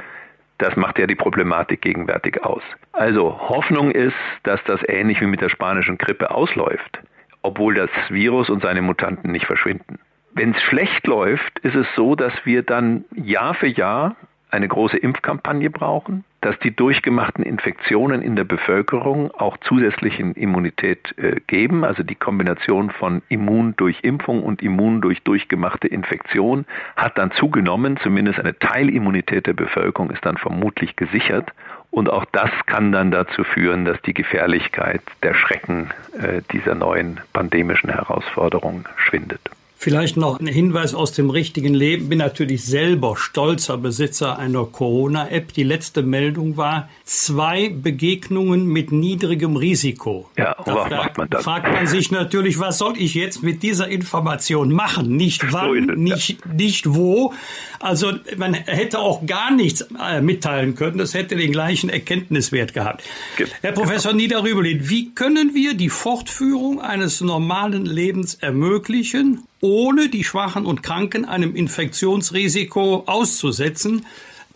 Das 0.57 0.75
macht 0.75 0.97
ja 0.97 1.05
die 1.05 1.15
Problematik 1.15 1.81
gegenwärtig 1.81 2.43
aus. 2.43 2.63
Also 2.93 3.39
Hoffnung 3.49 3.91
ist, 3.91 4.15
dass 4.43 4.59
das 4.63 4.81
ähnlich 4.87 5.21
wie 5.21 5.27
mit 5.27 5.41
der 5.41 5.49
spanischen 5.49 5.99
Grippe 5.99 6.31
ausläuft, 6.31 6.99
obwohl 7.43 7.75
das 7.75 7.91
Virus 8.09 8.49
und 8.49 8.63
seine 8.63 8.81
Mutanten 8.81 9.31
nicht 9.31 9.45
verschwinden. 9.45 9.99
Wenn 10.37 10.51
es 10.51 10.61
schlecht 10.61 11.07
läuft, 11.07 11.57
ist 11.63 11.73
es 11.73 11.87
so, 11.95 12.13
dass 12.13 12.31
wir 12.43 12.61
dann 12.61 13.05
Jahr 13.15 13.55
für 13.55 13.65
Jahr 13.65 14.15
eine 14.51 14.67
große 14.67 14.95
Impfkampagne 14.95 15.71
brauchen, 15.71 16.25
dass 16.41 16.59
die 16.59 16.75
durchgemachten 16.75 17.43
Infektionen 17.43 18.21
in 18.21 18.35
der 18.35 18.43
Bevölkerung 18.43 19.31
auch 19.31 19.57
zusätzlichen 19.57 20.35
Immunität 20.35 21.17
äh, 21.17 21.41
geben. 21.47 21.83
Also 21.83 22.03
die 22.03 22.13
Kombination 22.13 22.91
von 22.91 23.23
Immun 23.29 23.73
durch 23.77 24.03
Impfung 24.03 24.43
und 24.43 24.61
Immun 24.61 25.01
durch 25.01 25.23
durchgemachte 25.23 25.87
Infektion 25.87 26.65
hat 26.95 27.17
dann 27.17 27.31
zugenommen. 27.31 27.97
Zumindest 27.97 28.39
eine 28.39 28.59
Teilimmunität 28.59 29.47
der 29.47 29.53
Bevölkerung 29.53 30.11
ist 30.11 30.23
dann 30.23 30.37
vermutlich 30.37 30.95
gesichert. 30.95 31.51
Und 31.89 32.11
auch 32.11 32.25
das 32.25 32.51
kann 32.67 32.91
dann 32.91 33.09
dazu 33.09 33.43
führen, 33.43 33.85
dass 33.85 33.99
die 34.03 34.13
Gefährlichkeit 34.13 35.01
der 35.23 35.33
Schrecken 35.33 35.89
äh, 36.21 36.43
dieser 36.51 36.75
neuen 36.75 37.21
pandemischen 37.33 37.89
Herausforderung 37.89 38.87
schwindet. 38.97 39.41
Vielleicht 39.79 40.17
noch 40.17 40.39
ein 40.39 40.47
Hinweis 40.47 40.95
aus 40.95 41.11
dem 41.11 41.29
richtigen 41.29 41.75
Leben. 41.75 42.09
Bin 42.09 42.17
natürlich 42.17 42.65
selber 42.65 43.15
stolzer 43.15 43.77
Besitzer 43.77 44.39
einer 44.39 44.65
Corona-App. 44.65 45.53
Die 45.53 45.61
letzte 45.61 46.01
Meldung 46.01 46.57
war 46.57 46.89
zwei 47.03 47.69
Begegnungen 47.69 48.65
mit 48.65 48.91
niedrigem 48.91 49.55
Risiko. 49.55 50.31
Ja, 50.35 50.55
da 50.65 50.89
macht 50.89 51.17
man 51.19 51.29
das? 51.29 51.43
fragt 51.43 51.71
man 51.71 51.85
sich 51.85 52.09
natürlich, 52.09 52.59
was 52.59 52.79
soll 52.79 52.95
ich 52.97 53.13
jetzt 53.13 53.43
mit 53.43 53.61
dieser 53.61 53.87
Information 53.87 54.71
machen? 54.71 55.15
Nicht 55.15 55.53
wann, 55.53 55.87
so 55.87 55.93
nicht, 55.93 56.43
nicht 56.51 56.95
wo. 56.95 57.35
Also 57.79 58.13
man 58.35 58.55
hätte 58.55 58.97
auch 58.97 59.27
gar 59.27 59.51
nichts 59.51 59.87
äh, 60.03 60.21
mitteilen 60.21 60.73
können. 60.73 60.97
Das 60.97 61.13
hätte 61.13 61.35
den 61.35 61.51
gleichen 61.51 61.91
Erkenntniswert 61.91 62.73
gehabt. 62.73 63.03
Genau. 63.37 63.51
Herr 63.61 63.73
Professor 63.73 64.11
Niederrübelin, 64.11 64.89
wie 64.89 65.13
können 65.13 65.53
wir 65.53 65.75
die 65.75 65.89
Fortführung 65.89 66.81
eines 66.81 67.21
normalen 67.21 67.85
Lebens 67.85 68.33
ermöglichen, 68.33 69.43
ohne 69.61 70.09
die 70.09 70.23
Schwachen 70.23 70.65
und 70.65 70.83
Kranken 70.83 71.25
einem 71.25 71.55
Infektionsrisiko 71.55 73.03
auszusetzen. 73.07 74.05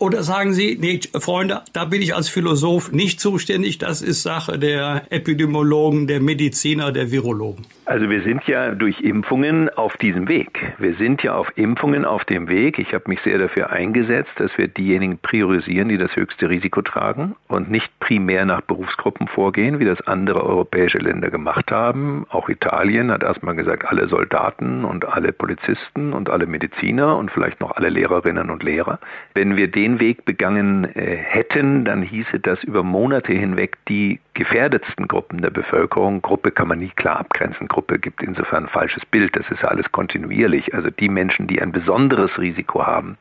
Oder 0.02 0.24
sagen 0.24 0.52
Sie, 0.52 0.76
nee, 0.80 0.98
Freunde, 1.20 1.60
da 1.72 1.84
bin 1.84 2.02
ich 2.02 2.12
als 2.12 2.28
Philosoph 2.28 2.90
nicht 2.90 3.20
zuständig, 3.20 3.78
das 3.78 4.02
ist 4.02 4.24
Sache 4.24 4.58
der 4.58 5.04
Epidemiologen, 5.10 6.08
der 6.08 6.20
Mediziner, 6.20 6.90
der 6.90 7.12
Virologen. 7.12 7.66
Also 7.84 8.08
wir 8.08 8.22
sind 8.22 8.46
ja 8.46 8.74
durch 8.74 9.00
Impfungen 9.00 9.68
auf 9.68 9.96
diesem 9.96 10.28
Weg. 10.28 10.72
Wir 10.78 10.94
sind 10.94 11.22
ja 11.22 11.34
auf 11.34 11.48
Impfungen 11.56 12.04
auf 12.04 12.24
dem 12.24 12.48
Weg. 12.48 12.78
Ich 12.78 12.94
habe 12.94 13.04
mich 13.08 13.20
sehr 13.22 13.38
dafür 13.38 13.70
eingesetzt, 13.70 14.30
dass 14.36 14.50
wir 14.56 14.68
diejenigen 14.68 15.18
priorisieren, 15.18 15.88
die 15.88 15.98
das 15.98 16.14
höchste 16.14 16.48
Risiko 16.48 16.82
tragen 16.82 17.34
und 17.48 17.70
nicht 17.70 17.90
primär 17.98 18.44
nach 18.44 18.60
Berufsgruppen 18.60 19.26
vorgehen, 19.26 19.80
wie 19.80 19.84
das 19.84 20.00
andere 20.02 20.44
europäische 20.44 20.98
Länder 20.98 21.30
gemacht 21.30 21.72
haben. 21.72 22.24
Auch 22.30 22.48
Italien 22.48 23.10
hat 23.10 23.24
erstmal 23.24 23.56
gesagt, 23.56 23.84
alle 23.84 24.08
Soldaten 24.08 24.84
und 24.84 25.04
alle 25.04 25.32
Polizisten 25.32 26.12
und 26.12 26.30
alle 26.30 26.46
Mediziner 26.46 27.16
und 27.16 27.32
vielleicht 27.32 27.60
noch 27.60 27.72
alle 27.72 27.88
Lehrerinnen 27.88 28.48
und 28.48 28.62
Lehrer. 28.62 29.00
Wenn 29.34 29.56
wir 29.56 29.68
den 29.68 29.91
Weg 30.00 30.24
begangen 30.24 30.84
äh, 30.96 31.16
hätten, 31.16 31.84
dann 31.84 32.02
hieße 32.02 32.40
das 32.40 32.62
über 32.64 32.82
Monate 32.82 33.32
hinweg 33.32 33.76
die 33.88 34.20
gefährdetsten 34.34 35.08
Gruppen 35.08 35.42
der 35.42 35.50
Bevölkerung, 35.50 36.22
Gruppe 36.22 36.50
kann 36.50 36.68
man 36.68 36.78
nie 36.78 36.90
klar 36.90 37.20
abgrenzen, 37.20 37.68
Gruppe 37.68 37.98
gibt 37.98 38.22
insofern 38.22 38.64
ein 38.64 38.68
falsches 38.68 39.04
Bild, 39.06 39.36
das 39.36 39.50
ist 39.50 39.62
ja 39.62 39.68
alles 39.68 39.90
kontinuierlich. 39.92 40.74
Also 40.74 40.90
die 40.90 41.08
Menschen, 41.08 41.46
die 41.46 41.60
ein 41.60 41.72
besonderes 41.72 42.38
Risiko 42.38 42.86
haben, 42.86 43.18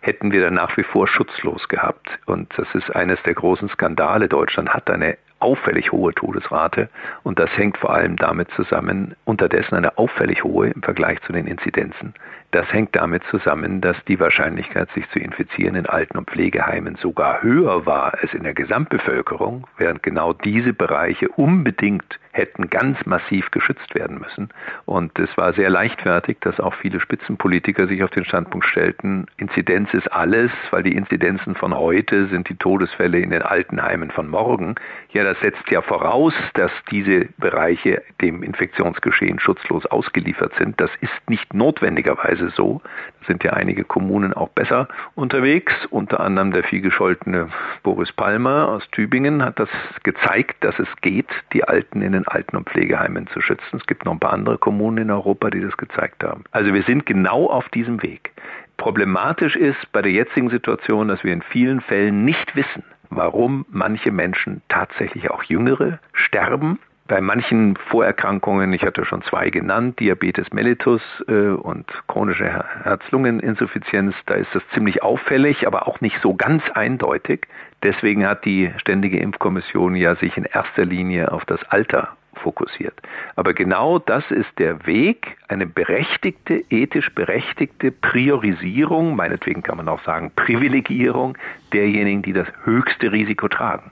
hätten 0.00 0.32
wir 0.32 0.40
dann 0.40 0.54
nach 0.54 0.76
wie 0.76 0.82
vor 0.82 1.06
schutzlos 1.06 1.68
gehabt. 1.68 2.08
Und 2.26 2.52
das 2.56 2.66
ist 2.74 2.94
eines 2.94 3.22
der 3.24 3.34
großen 3.34 3.68
Skandale. 3.68 4.28
Deutschland 4.28 4.70
hat 4.70 4.90
eine 4.90 5.16
auffällig 5.40 5.92
hohe 5.92 6.12
Todesrate 6.14 6.88
und 7.22 7.38
das 7.38 7.50
hängt 7.56 7.78
vor 7.78 7.94
allem 7.94 8.16
damit 8.16 8.50
zusammen, 8.52 9.14
unterdessen 9.24 9.76
eine 9.76 9.96
auffällig 9.96 10.42
hohe 10.42 10.70
im 10.70 10.82
Vergleich 10.82 11.20
zu 11.22 11.32
den 11.32 11.46
Inzidenzen. 11.46 12.14
Das 12.50 12.72
hängt 12.72 12.96
damit 12.96 13.22
zusammen, 13.30 13.82
dass 13.82 13.96
die 14.06 14.18
Wahrscheinlichkeit, 14.18 14.88
sich 14.92 15.08
zu 15.10 15.18
infizieren 15.18 15.74
in 15.74 15.86
Alten- 15.86 16.16
und 16.16 16.30
Pflegeheimen 16.30 16.96
sogar 16.96 17.42
höher 17.42 17.84
war 17.84 18.14
als 18.14 18.32
in 18.32 18.42
der 18.42 18.54
Gesamtbevölkerung, 18.54 19.66
während 19.76 20.02
genau 20.02 20.32
diese 20.32 20.72
Bereiche 20.72 21.28
unbedingt 21.28 22.18
hätten 22.38 22.70
ganz 22.70 23.04
massiv 23.04 23.50
geschützt 23.50 23.94
werden 23.94 24.18
müssen. 24.18 24.48
Und 24.86 25.18
es 25.18 25.36
war 25.36 25.52
sehr 25.54 25.70
leichtfertig, 25.70 26.38
dass 26.40 26.60
auch 26.60 26.74
viele 26.74 27.00
Spitzenpolitiker 27.00 27.88
sich 27.88 28.02
auf 28.02 28.10
den 28.10 28.24
Standpunkt 28.24 28.66
stellten, 28.66 29.26
Inzidenz 29.36 29.92
ist 29.92 30.10
alles, 30.12 30.50
weil 30.70 30.84
die 30.84 30.94
Inzidenzen 30.94 31.54
von 31.54 31.74
heute 31.74 32.28
sind 32.28 32.48
die 32.48 32.56
Todesfälle 32.56 33.18
in 33.18 33.30
den 33.30 33.42
Altenheimen 33.42 34.10
von 34.10 34.28
morgen. 34.28 34.76
Ja, 35.12 35.24
das 35.24 35.38
setzt 35.40 35.68
ja 35.70 35.82
voraus, 35.82 36.32
dass 36.54 36.70
diese 36.90 37.26
Bereiche 37.38 38.02
dem 38.22 38.42
Infektionsgeschehen 38.42 39.40
schutzlos 39.40 39.84
ausgeliefert 39.86 40.52
sind. 40.58 40.80
Das 40.80 40.90
ist 41.00 41.28
nicht 41.28 41.52
notwendigerweise 41.54 42.37
glücklicherweise 42.38 42.50
so. 42.56 42.80
Da 43.20 43.26
sind 43.26 43.44
ja 43.44 43.52
einige 43.52 43.84
Kommunen 43.84 44.32
auch 44.32 44.48
besser 44.50 44.88
unterwegs. 45.14 45.72
Unter 45.90 46.20
anderem 46.20 46.52
der 46.52 46.64
vielgescholtene 46.64 47.48
Boris 47.82 48.12
Palmer 48.12 48.68
aus 48.68 48.88
Tübingen 48.90 49.44
hat 49.44 49.58
das 49.58 49.68
gezeigt, 50.02 50.56
dass 50.64 50.78
es 50.78 50.88
geht, 51.02 51.28
die 51.52 51.64
Alten 51.64 52.02
in 52.02 52.12
den 52.12 52.26
Alten- 52.26 52.56
und 52.56 52.68
Pflegeheimen 52.68 53.26
zu 53.28 53.40
schützen. 53.40 53.78
Es 53.78 53.86
gibt 53.86 54.04
noch 54.04 54.12
ein 54.12 54.20
paar 54.20 54.32
andere 54.32 54.58
Kommunen 54.58 54.98
in 54.98 55.10
Europa, 55.10 55.50
die 55.50 55.60
das 55.60 55.76
gezeigt 55.76 56.24
haben. 56.24 56.44
Also 56.52 56.72
wir 56.72 56.82
sind 56.84 57.06
genau 57.06 57.46
auf 57.46 57.68
diesem 57.70 58.02
Weg. 58.02 58.32
Problematisch 58.76 59.56
ist 59.56 59.90
bei 59.92 60.02
der 60.02 60.12
jetzigen 60.12 60.50
Situation, 60.50 61.08
dass 61.08 61.24
wir 61.24 61.32
in 61.32 61.42
vielen 61.42 61.80
Fällen 61.80 62.24
nicht 62.24 62.54
wissen, 62.54 62.84
warum 63.10 63.66
manche 63.70 64.12
Menschen, 64.12 64.62
tatsächlich 64.68 65.30
auch 65.30 65.42
Jüngere, 65.42 65.98
sterben 66.12 66.78
bei 67.08 67.20
manchen 67.22 67.76
Vorerkrankungen, 67.88 68.72
ich 68.74 68.82
hatte 68.82 69.04
schon 69.04 69.22
zwei 69.22 69.50
genannt, 69.50 69.98
Diabetes 69.98 70.52
mellitus 70.52 71.02
äh, 71.26 71.48
und 71.48 71.86
chronische 72.06 72.46
Herz-Lungen-Insuffizienz, 72.84 74.14
da 74.26 74.34
ist 74.34 74.54
das 74.54 74.62
ziemlich 74.74 75.02
auffällig, 75.02 75.66
aber 75.66 75.88
auch 75.88 76.00
nicht 76.00 76.20
so 76.22 76.34
ganz 76.34 76.62
eindeutig. 76.74 77.48
Deswegen 77.82 78.26
hat 78.26 78.44
die 78.44 78.70
Ständige 78.76 79.18
Impfkommission 79.18 79.96
ja 79.96 80.14
sich 80.16 80.36
in 80.36 80.44
erster 80.44 80.84
Linie 80.84 81.32
auf 81.32 81.44
das 81.46 81.62
Alter 81.70 82.10
fokussiert. 82.38 82.94
Aber 83.36 83.52
genau 83.52 83.98
das 83.98 84.30
ist 84.30 84.58
der 84.58 84.86
Weg, 84.86 85.36
eine 85.48 85.66
berechtigte, 85.66 86.62
ethisch 86.70 87.12
berechtigte 87.14 87.90
Priorisierung, 87.90 89.16
meinetwegen 89.16 89.62
kann 89.62 89.76
man 89.76 89.88
auch 89.88 90.02
sagen 90.04 90.30
Privilegierung 90.36 91.36
derjenigen, 91.72 92.22
die 92.22 92.32
das 92.32 92.48
höchste 92.64 93.12
Risiko 93.12 93.48
tragen. 93.48 93.90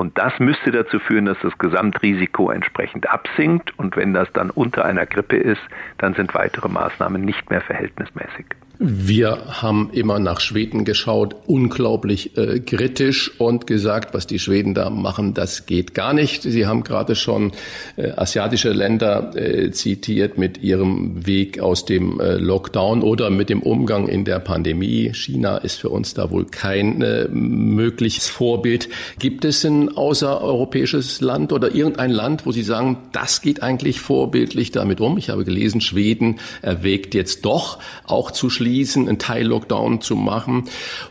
Und 0.00 0.16
das 0.16 0.32
müsste 0.38 0.70
dazu 0.70 0.98
führen, 0.98 1.26
dass 1.26 1.36
das 1.42 1.58
Gesamtrisiko 1.58 2.50
entsprechend 2.50 3.10
absinkt. 3.10 3.78
Und 3.78 3.98
wenn 3.98 4.14
das 4.14 4.32
dann 4.32 4.48
unter 4.48 4.86
einer 4.86 5.04
Grippe 5.04 5.36
ist, 5.36 5.60
dann 5.98 6.14
sind 6.14 6.34
weitere 6.34 6.70
Maßnahmen 6.70 7.20
nicht 7.20 7.50
mehr 7.50 7.60
verhältnismäßig. 7.60 8.46
Wir 8.82 9.60
haben 9.60 9.90
immer 9.92 10.18
nach 10.18 10.40
Schweden 10.40 10.86
geschaut, 10.86 11.36
unglaublich 11.46 12.38
äh, 12.38 12.60
kritisch 12.60 13.30
und 13.38 13.66
gesagt, 13.66 14.14
was 14.14 14.26
die 14.26 14.38
Schweden 14.38 14.72
da 14.72 14.88
machen, 14.88 15.34
das 15.34 15.66
geht 15.66 15.92
gar 15.92 16.14
nicht. 16.14 16.44
Sie 16.44 16.66
haben 16.66 16.82
gerade 16.82 17.14
schon 17.14 17.52
äh, 17.96 18.12
asiatische 18.12 18.70
Länder 18.70 19.36
äh, 19.36 19.70
zitiert 19.70 20.38
mit 20.38 20.62
ihrem 20.62 21.26
Weg 21.26 21.60
aus 21.60 21.84
dem 21.84 22.20
äh, 22.20 22.36
Lockdown 22.36 23.02
oder 23.02 23.28
mit 23.28 23.50
dem 23.50 23.60
Umgang 23.60 24.08
in 24.08 24.24
der 24.24 24.38
Pandemie. 24.38 25.12
China 25.12 25.58
ist 25.58 25.78
für 25.78 25.90
uns 25.90 26.14
da 26.14 26.30
wohl 26.30 26.46
kein 26.46 27.02
äh, 27.02 27.28
mögliches 27.28 28.28
Vorbild. 28.28 28.88
Gibt 29.18 29.44
es 29.44 29.62
ein 29.62 29.94
außereuropäisches 29.94 31.20
Land 31.20 31.52
oder 31.52 31.74
irgendein 31.74 32.12
Land, 32.12 32.46
wo 32.46 32.52
Sie 32.52 32.62
sagen, 32.62 32.96
das 33.12 33.42
geht 33.42 33.62
eigentlich 33.62 34.00
vorbildlich 34.00 34.70
damit 34.70 35.02
um? 35.02 35.18
Ich 35.18 35.28
habe 35.28 35.44
gelesen, 35.44 35.82
Schweden 35.82 36.36
erwägt 36.62 37.14
jetzt 37.14 37.44
doch 37.44 37.78
auch 38.06 38.30
zu 38.30 38.48
schließen 38.48 38.69
schließen, 38.70 39.08
einen 39.08 39.18
Teil-Lockdown 39.18 40.00
zu 40.00 40.14
machen? 40.14 40.64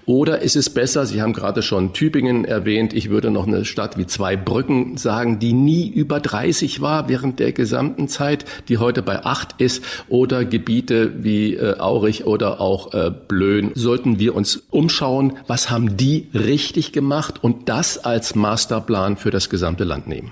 Oder 0.06 0.41
ist 0.41 0.56
es 0.56 0.69
besser, 0.69 1.06
Sie 1.06 1.22
haben 1.22 1.34
gerade 1.34 1.62
schon 1.62 1.91
Tübingen 1.91 2.45
erwähnt, 2.45 2.93
ich 2.93 3.10
würde 3.10 3.32
noch 3.32 3.48
eine 3.48 3.65
Stadt 3.65 3.98
wie 3.98 4.08
Zweibrücken 4.08 4.95
sagen, 4.95 5.39
die 5.39 5.52
nie 5.52 5.89
über 5.89 6.22
30 6.22 6.80
war 6.82 7.10
während 7.10 7.39
der 7.39 7.52
gesamten 7.52 8.08
Zeit, 8.08 8.45
die 8.69 8.78
heute 8.78 9.02
bei 9.02 9.26
8 9.26 9.56
ist, 9.60 9.84
oder 10.08 10.45
Gebiete 10.45 11.24
wie 11.24 11.56
äh, 11.56 11.78
Aurich 11.80 12.26
oder 12.26 12.62
auch 12.62 12.93
äh, 12.93 13.12
Blöen. 13.28 13.72
Sollten 13.76 14.19
wir 14.19 14.36
uns 14.36 14.63
umschauen, 14.69 15.34
was 15.48 15.69
haben 15.69 15.98
die 15.98 16.28
richtig 16.34 16.93
gemacht 16.93 17.43
und 17.43 17.67
das 17.67 17.98
als 17.98 18.36
Masterplan 18.36 19.17
für 19.17 19.32
das 19.32 19.50
gesamte 19.50 19.84
Land 19.84 20.08
nehmen? 20.08 20.32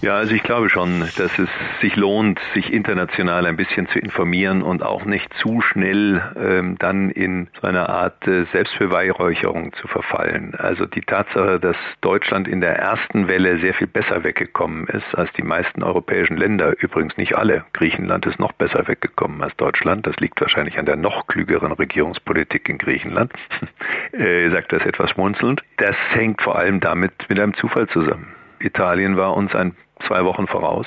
Ja, 0.00 0.14
also 0.14 0.32
ich 0.32 0.44
glaube 0.44 0.70
schon, 0.70 1.00
dass 1.00 1.38
es 1.40 1.48
sich 1.80 1.96
lohnt, 1.96 2.38
sich 2.54 2.72
international 2.72 3.46
ein 3.46 3.56
bisschen 3.56 3.88
zu 3.88 3.98
informieren 3.98 4.62
und 4.62 4.84
auch 4.84 5.04
nicht 5.04 5.28
zu 5.34 5.60
schnell 5.60 6.22
ähm, 6.36 6.76
dann 6.78 7.10
in 7.10 7.48
so 7.60 7.66
eine 7.66 7.88
Art 7.88 8.24
äh, 8.28 8.44
Selbstbeweihräucherung 8.52 9.72
zu 9.72 9.88
verfallen. 9.88 10.54
Also 10.56 10.86
die 10.86 11.00
Tatsache, 11.00 11.58
dass 11.58 11.76
Deutschland 12.00 12.46
in 12.46 12.60
der 12.60 12.76
ersten 12.76 13.26
Welle 13.26 13.58
sehr 13.58 13.74
viel 13.74 13.88
besser 13.88 14.22
weggekommen 14.22 14.86
ist 14.86 15.16
als 15.16 15.32
die 15.32 15.42
meisten 15.42 15.82
europäischen 15.82 16.36
Länder, 16.36 16.74
übrigens 16.80 17.16
nicht 17.16 17.36
alle. 17.36 17.64
Griechenland 17.72 18.24
ist 18.26 18.38
noch 18.38 18.52
besser 18.52 18.86
weggekommen 18.86 19.42
als 19.42 19.56
Deutschland. 19.56 20.06
Das 20.06 20.16
liegt 20.18 20.40
wahrscheinlich 20.40 20.78
an 20.78 20.86
der 20.86 20.96
noch 20.96 21.26
klügeren 21.26 21.72
Regierungspolitik 21.72 22.68
in 22.68 22.78
Griechenland. 22.78 23.32
äh, 24.12 24.48
sagt 24.50 24.72
das 24.72 24.84
etwas 24.86 25.10
schmunzelnd. 25.10 25.64
Das 25.78 25.96
hängt 26.10 26.40
vor 26.40 26.56
allem 26.56 26.78
damit 26.78 27.12
mit 27.28 27.40
einem 27.40 27.54
Zufall 27.54 27.88
zusammen. 27.88 28.32
Italien 28.60 29.16
war 29.16 29.36
uns 29.36 29.54
ein 29.54 29.74
zwei 30.06 30.24
Wochen 30.24 30.46
voraus. 30.46 30.86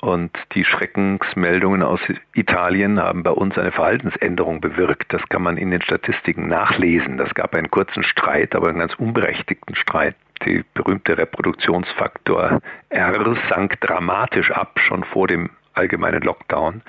Und 0.00 0.36
die 0.54 0.64
Schreckensmeldungen 0.64 1.84
aus 1.84 2.00
Italien 2.34 3.00
haben 3.00 3.22
bei 3.22 3.30
uns 3.30 3.56
eine 3.56 3.70
Verhaltensänderung 3.70 4.60
bewirkt. 4.60 5.12
Das 5.12 5.22
kann 5.28 5.42
man 5.42 5.56
in 5.56 5.70
den 5.70 5.80
Statistiken 5.80 6.48
nachlesen. 6.48 7.18
Das 7.18 7.32
gab 7.34 7.54
einen 7.54 7.70
kurzen 7.70 8.02
Streit, 8.02 8.56
aber 8.56 8.68
einen 8.68 8.80
ganz 8.80 8.94
unberechtigten 8.96 9.76
Streit. 9.76 10.16
Die 10.44 10.64
berühmte 10.74 11.16
Reproduktionsfaktor 11.16 12.60
R 12.88 13.36
sank 13.48 13.80
dramatisch 13.80 14.50
ab, 14.50 14.80
schon 14.80 15.04
vor 15.04 15.28
dem 15.28 15.50
allgemeinen 15.74 16.22
Lockdown. 16.22 16.82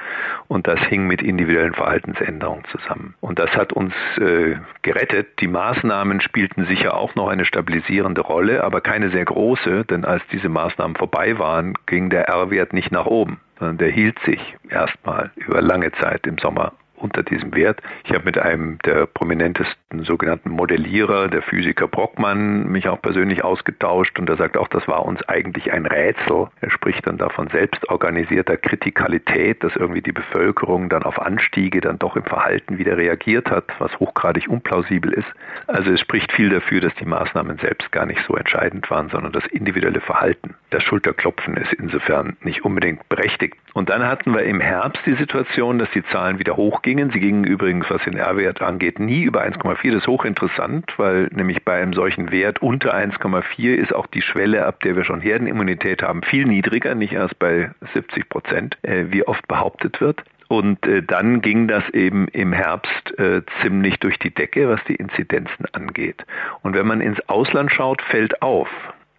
Und 0.48 0.68
das 0.68 0.80
hing 0.82 1.08
mit 1.08 1.22
individuellen 1.22 1.74
Verhaltensänderungen 1.74 2.64
zusammen. 2.66 3.16
Und 3.22 3.40
das 3.40 3.50
hat 3.52 3.74
uns 3.74 3.94
äh, 4.18 4.56
gerettet. 4.82 5.40
Die 5.40 5.48
Maßnahmen 5.48 6.22
spielten 6.22 6.66
sicher 6.66 6.96
auch 6.96 7.16
noch 7.16 7.28
eine 7.30 7.46
stabilisierende 7.46 8.22
Rolle, 8.22 8.64
aber 8.64 8.82
keine 8.82 9.10
sehr 9.10 9.26
große, 9.26 9.86
denn 9.86 10.06
als 10.06 10.24
diese 10.32 10.50
Maßnahmen 10.50 10.96
vorbei 10.96 11.38
waren, 11.40 11.74
ging 11.86 12.10
der 12.10 12.28
R-Wert 12.28 12.74
nicht 12.74 12.92
nach 12.92 13.06
oben, 13.06 13.40
sondern 13.60 13.78
der 13.78 13.90
hielt 13.90 14.20
sich 14.20 14.56
erstmal 14.70 15.32
über 15.36 15.62
lange 15.62 15.92
Zeit 15.94 16.28
im 16.28 16.38
Sommer 16.38 16.74
unter 17.04 17.22
diesem 17.22 17.54
Wert. 17.54 17.82
Ich 18.06 18.14
habe 18.14 18.26
mit 18.26 18.38
einem 18.38 18.80
der 18.86 19.06
prominentesten 19.06 20.04
sogenannten 20.04 20.50
Modellierer, 20.50 21.28
der 21.28 21.42
Physiker 21.42 21.88
Brockmann, 21.88 22.68
mich 22.68 22.88
auch 22.88 23.02
persönlich 23.02 23.44
ausgetauscht 23.44 24.18
und 24.18 24.30
er 24.30 24.38
sagt 24.38 24.58
auch, 24.58 24.68
das 24.70 24.88
war 24.88 25.06
uns 25.06 25.22
eigentlich 25.28 25.72
ein 25.72 25.86
Rätsel. 25.86 26.48
Er 26.62 26.72
spricht 26.72 27.06
dann 27.06 27.18
davon 27.18 27.50
selbstorganisierter 27.50 28.58
Kritikalität, 28.58 29.64
dass 29.64 29.76
irgendwie 29.76 30.02
die 30.02 30.12
Bevölkerung 30.14 30.90
dann 30.90 31.04
auf 31.04 31.22
Anstiege 31.22 31.82
dann 31.82 32.00
doch 32.00 32.16
im 32.16 32.24
Verhalten 32.24 32.78
wieder 32.78 32.98
reagiert 32.98 33.52
hat, 33.52 33.66
was 33.80 34.00
hochgradig 34.00 34.48
unplausibel 34.48 35.12
ist. 35.14 35.28
Also 35.68 35.92
es 35.92 36.00
spricht 36.00 36.32
viel 36.32 36.50
dafür, 36.50 36.82
dass 36.82 36.96
die 36.96 37.06
Maßnahmen 37.06 37.58
selbst 37.58 37.92
gar 37.92 38.06
nicht 38.06 38.22
so 38.28 38.36
entscheidend 38.36 38.90
waren, 38.90 39.10
sondern 39.10 39.34
das 39.34 39.46
individuelle 39.48 40.02
Verhalten. 40.02 40.56
Das 40.70 40.84
Schulterklopfen 40.84 41.58
ist 41.58 41.74
insofern 41.74 42.38
nicht 42.42 42.64
unbedingt 42.64 43.08
berechtigt. 43.10 43.58
Und 43.74 43.90
dann 43.90 44.08
hatten 44.08 44.34
wir 44.34 44.44
im 44.44 44.60
Herbst 44.60 45.02
die 45.06 45.16
Situation, 45.16 45.80
dass 45.80 45.90
die 45.92 46.04
Zahlen 46.06 46.40
wieder 46.40 46.58
hochgingen. 46.94 47.12
Sie 47.12 47.20
gingen 47.20 47.44
übrigens, 47.44 47.90
was 47.90 48.04
den 48.04 48.18
R-Wert 48.18 48.62
angeht, 48.62 49.00
nie 49.00 49.24
über 49.24 49.44
1,4. 49.44 49.92
Das 49.92 50.02
ist 50.02 50.08
hochinteressant, 50.08 50.94
weil 50.98 51.30
nämlich 51.34 51.64
bei 51.64 51.82
einem 51.82 51.94
solchen 51.94 52.32
Wert 52.32 52.62
unter 52.62 52.94
1,4 52.94 53.76
ist 53.76 53.94
auch 53.94 54.08
die 54.08 54.22
Schwelle, 54.22 54.66
ab 54.66 54.82
der 54.82 54.96
wir 54.96 55.04
schon 55.04 55.22
Herdenimmunität 55.22 56.02
haben, 56.02 56.22
viel 56.24 56.46
niedriger, 56.46 56.96
nicht 56.96 57.14
erst 57.14 57.38
bei 57.40 57.72
70 57.94 58.30
Prozent, 58.30 58.78
äh, 58.84 59.06
wie 59.10 59.28
oft 59.28 59.48
behauptet 59.48 60.02
wird. 60.02 60.24
Und 60.50 60.86
äh, 60.86 61.02
dann 61.02 61.42
ging 61.42 61.68
das 61.68 61.88
eben 61.90 62.28
im 62.28 62.54
Herbst 62.54 63.18
äh, 63.18 63.42
ziemlich 63.62 64.00
durch 64.00 64.20
die 64.20 64.34
Decke, 64.34 64.70
was 64.70 64.84
die 64.88 64.96
Inzidenzen 64.96 65.66
angeht. 65.72 66.24
Und 66.62 66.76
wenn 66.76 66.86
man 66.86 67.02
ins 67.02 67.20
Ausland 67.28 67.72
schaut, 67.72 68.02
fällt 68.04 68.42
auf, 68.42 68.70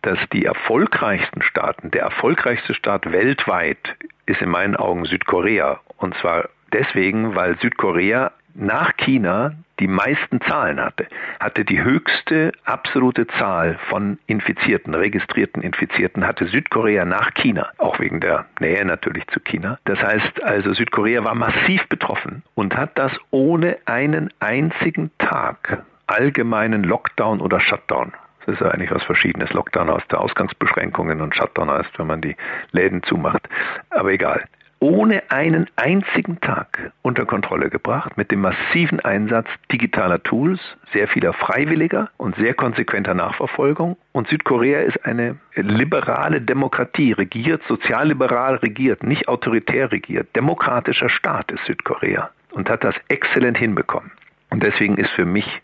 dass 0.03 0.19
die 0.33 0.45
erfolgreichsten 0.45 1.43
Staaten, 1.43 1.91
der 1.91 2.03
erfolgreichste 2.03 2.75
Staat 2.75 3.11
weltweit 3.11 3.97
ist 4.27 4.43
in 4.43 4.51
meinen 4.51 4.77
Augen 4.77 5.07
Südkorea. 5.07 5.81
Und 5.97 6.15
zwar 6.19 6.51
deswegen, 6.75 7.35
weil 7.35 7.57
Südkorea 7.61 8.33
nach 8.55 8.97
China 8.97 9.53
die 9.81 9.89
meisten 9.89 10.41
Zahlen 10.43 10.81
hatte, 10.81 11.07
hatte 11.41 11.65
die 11.65 11.83
höchste 11.83 12.53
absolute 12.65 13.27
Zahl 13.27 13.79
von 13.89 14.19
Infizierten, 14.27 14.95
registrierten 14.95 15.63
Infizierten, 15.63 16.27
hatte 16.27 16.47
Südkorea 16.47 17.05
nach 17.05 17.35
China, 17.35 17.71
auch 17.79 17.99
wegen 17.99 18.21
der 18.21 18.47
Nähe 18.61 18.85
natürlich 18.85 19.27
zu 19.29 19.41
China. 19.41 19.79
Das 19.85 20.01
heißt 20.01 20.45
also, 20.45 20.75
Südkorea 20.75 21.25
war 21.25 21.35
massiv 21.35 21.89
betroffen 21.89 22.43
und 22.55 22.77
hat 22.77 22.97
das 22.97 23.13
ohne 23.31 23.79
einen 23.87 24.33
einzigen 24.39 25.11
Tag 25.19 25.83
allgemeinen 26.07 26.85
Lockdown 26.85 27.41
oder 27.41 27.61
Shutdown 27.61 28.13
das 28.47 28.57
ist 28.57 28.61
ja 28.61 28.71
eigentlich 28.71 28.91
was 28.91 29.03
Verschiedenes. 29.05 29.53
Lockdown 29.53 29.91
heißt 29.91 30.11
der 30.13 30.21
Ausgangsbeschränkungen 30.21 31.21
und 31.21 31.35
Shutdown 31.35 31.71
heißt, 31.71 31.99
wenn 31.99 32.07
man 32.07 32.21
die 32.21 32.37
Läden 32.73 33.03
zumacht. 33.03 33.49
Aber 33.91 34.11
egal. 34.11 34.45
Ohne 34.85 35.23
einen 35.31 35.67
einzigen 35.77 36.43
Tag 36.43 36.93
unter 37.01 37.25
Kontrolle 37.25 37.71
gebracht, 37.71 38.19
mit 38.19 38.31
dem 38.31 38.43
massiven 38.43 39.01
Einsatz 39.01 39.49
digitaler 39.73 40.23
Tools, 40.23 40.61
sehr 40.93 41.09
vieler 41.09 41.33
Freiwilliger 41.33 42.11
und 42.19 42.37
sehr 42.37 42.53
konsequenter 42.53 43.15
Nachverfolgung. 43.15 43.97
Und 44.13 44.29
Südkorea 44.29 44.81
ist 44.81 45.03
eine 45.07 45.37
liberale 45.55 46.43
Demokratie, 46.43 47.13
regiert, 47.13 47.63
sozialliberal 47.67 48.57
regiert, 48.57 49.03
nicht 49.03 49.27
autoritär 49.27 49.91
regiert. 49.91 50.29
Demokratischer 50.37 51.09
Staat 51.09 51.51
ist 51.51 51.65
Südkorea 51.65 52.29
und 52.53 52.69
hat 52.69 52.85
das 52.85 52.95
exzellent 53.09 53.57
hinbekommen. 53.57 54.11
Und 54.51 54.63
deswegen 54.63 54.99
ist 54.99 55.13
für 55.13 55.25
mich 55.25 55.63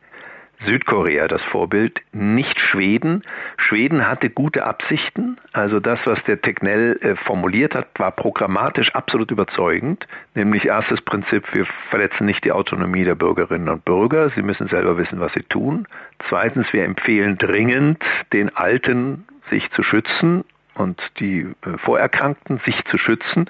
Südkorea 0.66 1.26
das 1.26 1.42
Vorbild, 1.44 2.00
nicht 2.12 2.58
Schweden. 2.60 3.22
Schweden 3.56 4.06
hatte 4.06 4.30
gute 4.30 4.64
Absichten. 4.64 5.38
Also 5.52 5.80
das, 5.80 5.98
was 6.04 6.22
der 6.24 6.40
Tegnell 6.40 6.98
äh, 7.00 7.16
formuliert 7.16 7.74
hat, 7.74 7.88
war 7.98 8.10
programmatisch 8.10 8.94
absolut 8.94 9.30
überzeugend. 9.30 10.06
Nämlich 10.34 10.66
erstes 10.66 11.00
Prinzip, 11.00 11.44
wir 11.54 11.66
verletzen 11.88 12.26
nicht 12.26 12.44
die 12.44 12.52
Autonomie 12.52 13.04
der 13.04 13.14
Bürgerinnen 13.14 13.68
und 13.68 13.84
Bürger. 13.84 14.30
Sie 14.30 14.42
müssen 14.42 14.68
selber 14.68 14.98
wissen, 14.98 15.20
was 15.20 15.32
sie 15.32 15.42
tun. 15.44 15.88
Zweitens, 16.28 16.70
wir 16.72 16.84
empfehlen 16.84 17.38
dringend, 17.38 18.02
den 18.32 18.54
Alten 18.54 19.26
sich 19.50 19.70
zu 19.72 19.82
schützen 19.82 20.44
und 20.80 21.00
die 21.20 21.40
äh, 21.40 21.78
Vorerkrankten 21.78 22.60
sich 22.64 22.82
zu 22.86 22.98
schützen. 22.98 23.48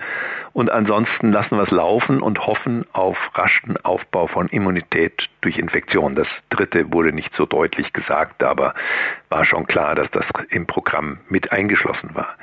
Und 0.53 0.71
ansonsten 0.71 1.33
lassen 1.33 1.57
wir 1.57 1.63
es 1.63 1.71
laufen 1.71 2.21
und 2.21 2.47
hoffen 2.47 2.85
auf 2.93 3.17
raschen 3.35 3.77
Aufbau 3.85 4.27
von 4.27 4.49
Immunität 4.49 5.29
durch 5.41 5.57
Infektion. 5.59 6.17
Das 6.17 6.27
dritte 6.51 6.93
wurde 6.93 7.13
nicht 7.13 7.35
so 7.37 7.47
deutlich 7.47 7.93
gesagt, 7.93 8.43
aber 8.43 8.75
war 9.29 9.45
schon 9.45 9.67
klar, 9.67 9.95
dass 9.95 10.11
das 10.11 10.25
im 10.51 10.67
Programm 10.67 11.21
mit 11.29 11.53
eingeschlossen 11.53 12.11
war. 12.15 12.35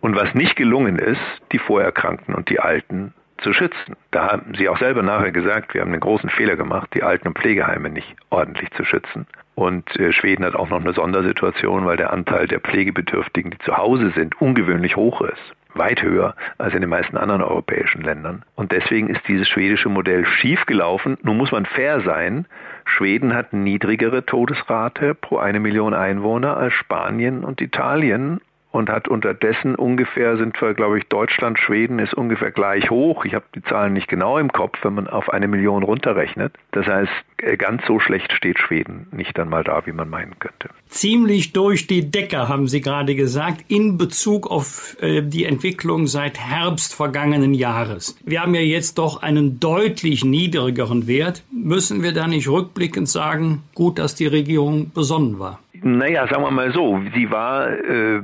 Und 0.00 0.16
was 0.16 0.34
nicht 0.34 0.56
gelungen 0.56 0.98
ist, 0.98 1.20
die 1.52 1.58
Vorerkrankten 1.58 2.34
und 2.34 2.50
die 2.50 2.58
Alten 2.58 3.14
zu 3.42 3.52
schützen. 3.52 3.96
Da 4.10 4.32
haben 4.32 4.54
Sie 4.56 4.68
auch 4.68 4.78
selber 4.78 5.02
nachher 5.02 5.32
gesagt, 5.32 5.74
wir 5.74 5.80
haben 5.80 5.92
einen 5.92 6.00
großen 6.00 6.30
Fehler 6.30 6.56
gemacht, 6.56 6.90
die 6.94 7.02
Alten- 7.02 7.28
und 7.28 7.38
Pflegeheime 7.38 7.90
nicht 7.90 8.16
ordentlich 8.30 8.70
zu 8.72 8.84
schützen. 8.84 9.26
Und 9.54 9.94
äh, 9.98 10.12
Schweden 10.12 10.44
hat 10.44 10.54
auch 10.54 10.70
noch 10.70 10.80
eine 10.80 10.94
Sondersituation, 10.94 11.84
weil 11.84 11.96
der 11.96 12.12
Anteil 12.12 12.46
der 12.46 12.60
Pflegebedürftigen, 12.60 13.50
die 13.50 13.58
zu 13.58 13.76
Hause 13.76 14.10
sind, 14.14 14.40
ungewöhnlich 14.40 14.96
hoch 14.96 15.20
ist. 15.20 15.54
Weit 15.74 16.02
höher 16.02 16.34
als 16.58 16.74
in 16.74 16.80
den 16.80 16.90
meisten 16.90 17.16
anderen 17.16 17.42
europäischen 17.42 18.02
Ländern. 18.02 18.44
Und 18.56 18.72
deswegen 18.72 19.08
ist 19.08 19.26
dieses 19.26 19.48
schwedische 19.48 19.88
Modell 19.88 20.26
schiefgelaufen. 20.26 21.16
Nun 21.22 21.38
muss 21.38 21.52
man 21.52 21.64
fair 21.64 22.00
sein. 22.02 22.46
Schweden 22.84 23.34
hat 23.34 23.52
niedrigere 23.52 24.24
Todesrate 24.26 25.14
pro 25.14 25.38
eine 25.38 25.60
Million 25.60 25.94
Einwohner 25.94 26.56
als 26.56 26.74
Spanien 26.74 27.44
und 27.44 27.60
Italien 27.60 28.40
und 28.72 28.88
hat 28.88 29.06
unterdessen 29.06 29.74
ungefähr, 29.74 30.36
sind 30.36 30.60
wir, 30.60 30.74
glaube 30.74 30.98
ich, 30.98 31.04
Deutschland, 31.06 31.58
Schweden 31.58 31.98
ist 31.98 32.14
ungefähr 32.14 32.50
gleich 32.50 32.90
hoch. 32.90 33.24
Ich 33.24 33.34
habe 33.34 33.44
die 33.54 33.62
Zahlen 33.62 33.92
nicht 33.92 34.08
genau 34.08 34.38
im 34.38 34.50
Kopf, 34.50 34.78
wenn 34.82 34.94
man 34.94 35.08
auf 35.08 35.28
eine 35.28 35.46
Million 35.46 35.82
runterrechnet. 35.82 36.54
Das 36.72 36.86
heißt, 36.86 37.12
äh, 37.36 37.56
ganz 37.56 37.82
so 37.86 38.00
schlecht 38.00 38.32
steht 38.32 38.58
Schweden 38.58 39.06
nicht 39.12 39.38
einmal 39.38 39.62
da, 39.62 39.84
wie 39.86 39.92
man 39.92 40.08
meinen 40.08 40.38
könnte. 40.38 40.70
Ziemlich 40.88 41.52
durch 41.52 41.86
die 41.86 42.10
Decke, 42.10 42.48
haben 42.48 42.66
Sie 42.66 42.80
gerade 42.80 43.14
gesagt, 43.14 43.64
in 43.68 43.98
Bezug 43.98 44.50
auf 44.50 44.96
äh, 45.00 45.22
die 45.22 45.44
Entwicklung 45.44 46.06
seit 46.06 46.38
Herbst 46.38 46.94
vergangenen 46.94 47.52
Jahres. 47.52 48.18
Wir 48.24 48.40
haben 48.40 48.54
ja 48.54 48.62
jetzt 48.62 48.96
doch 48.96 49.22
einen 49.22 49.60
deutlich 49.60 50.24
niedrigeren 50.24 51.06
Wert. 51.06 51.44
Müssen 51.52 52.02
wir 52.02 52.12
da 52.12 52.26
nicht 52.26 52.48
rückblickend 52.48 53.08
sagen, 53.08 53.62
gut, 53.74 53.98
dass 53.98 54.14
die 54.14 54.26
Regierung 54.26 54.92
besonnen 54.92 55.38
war? 55.38 55.58
Naja, 55.82 56.26
sagen 56.28 56.44
wir 56.44 56.50
mal 56.50 56.72
so, 56.72 57.00
sie 57.12 57.30
war 57.30 57.68
äh, 57.68 58.22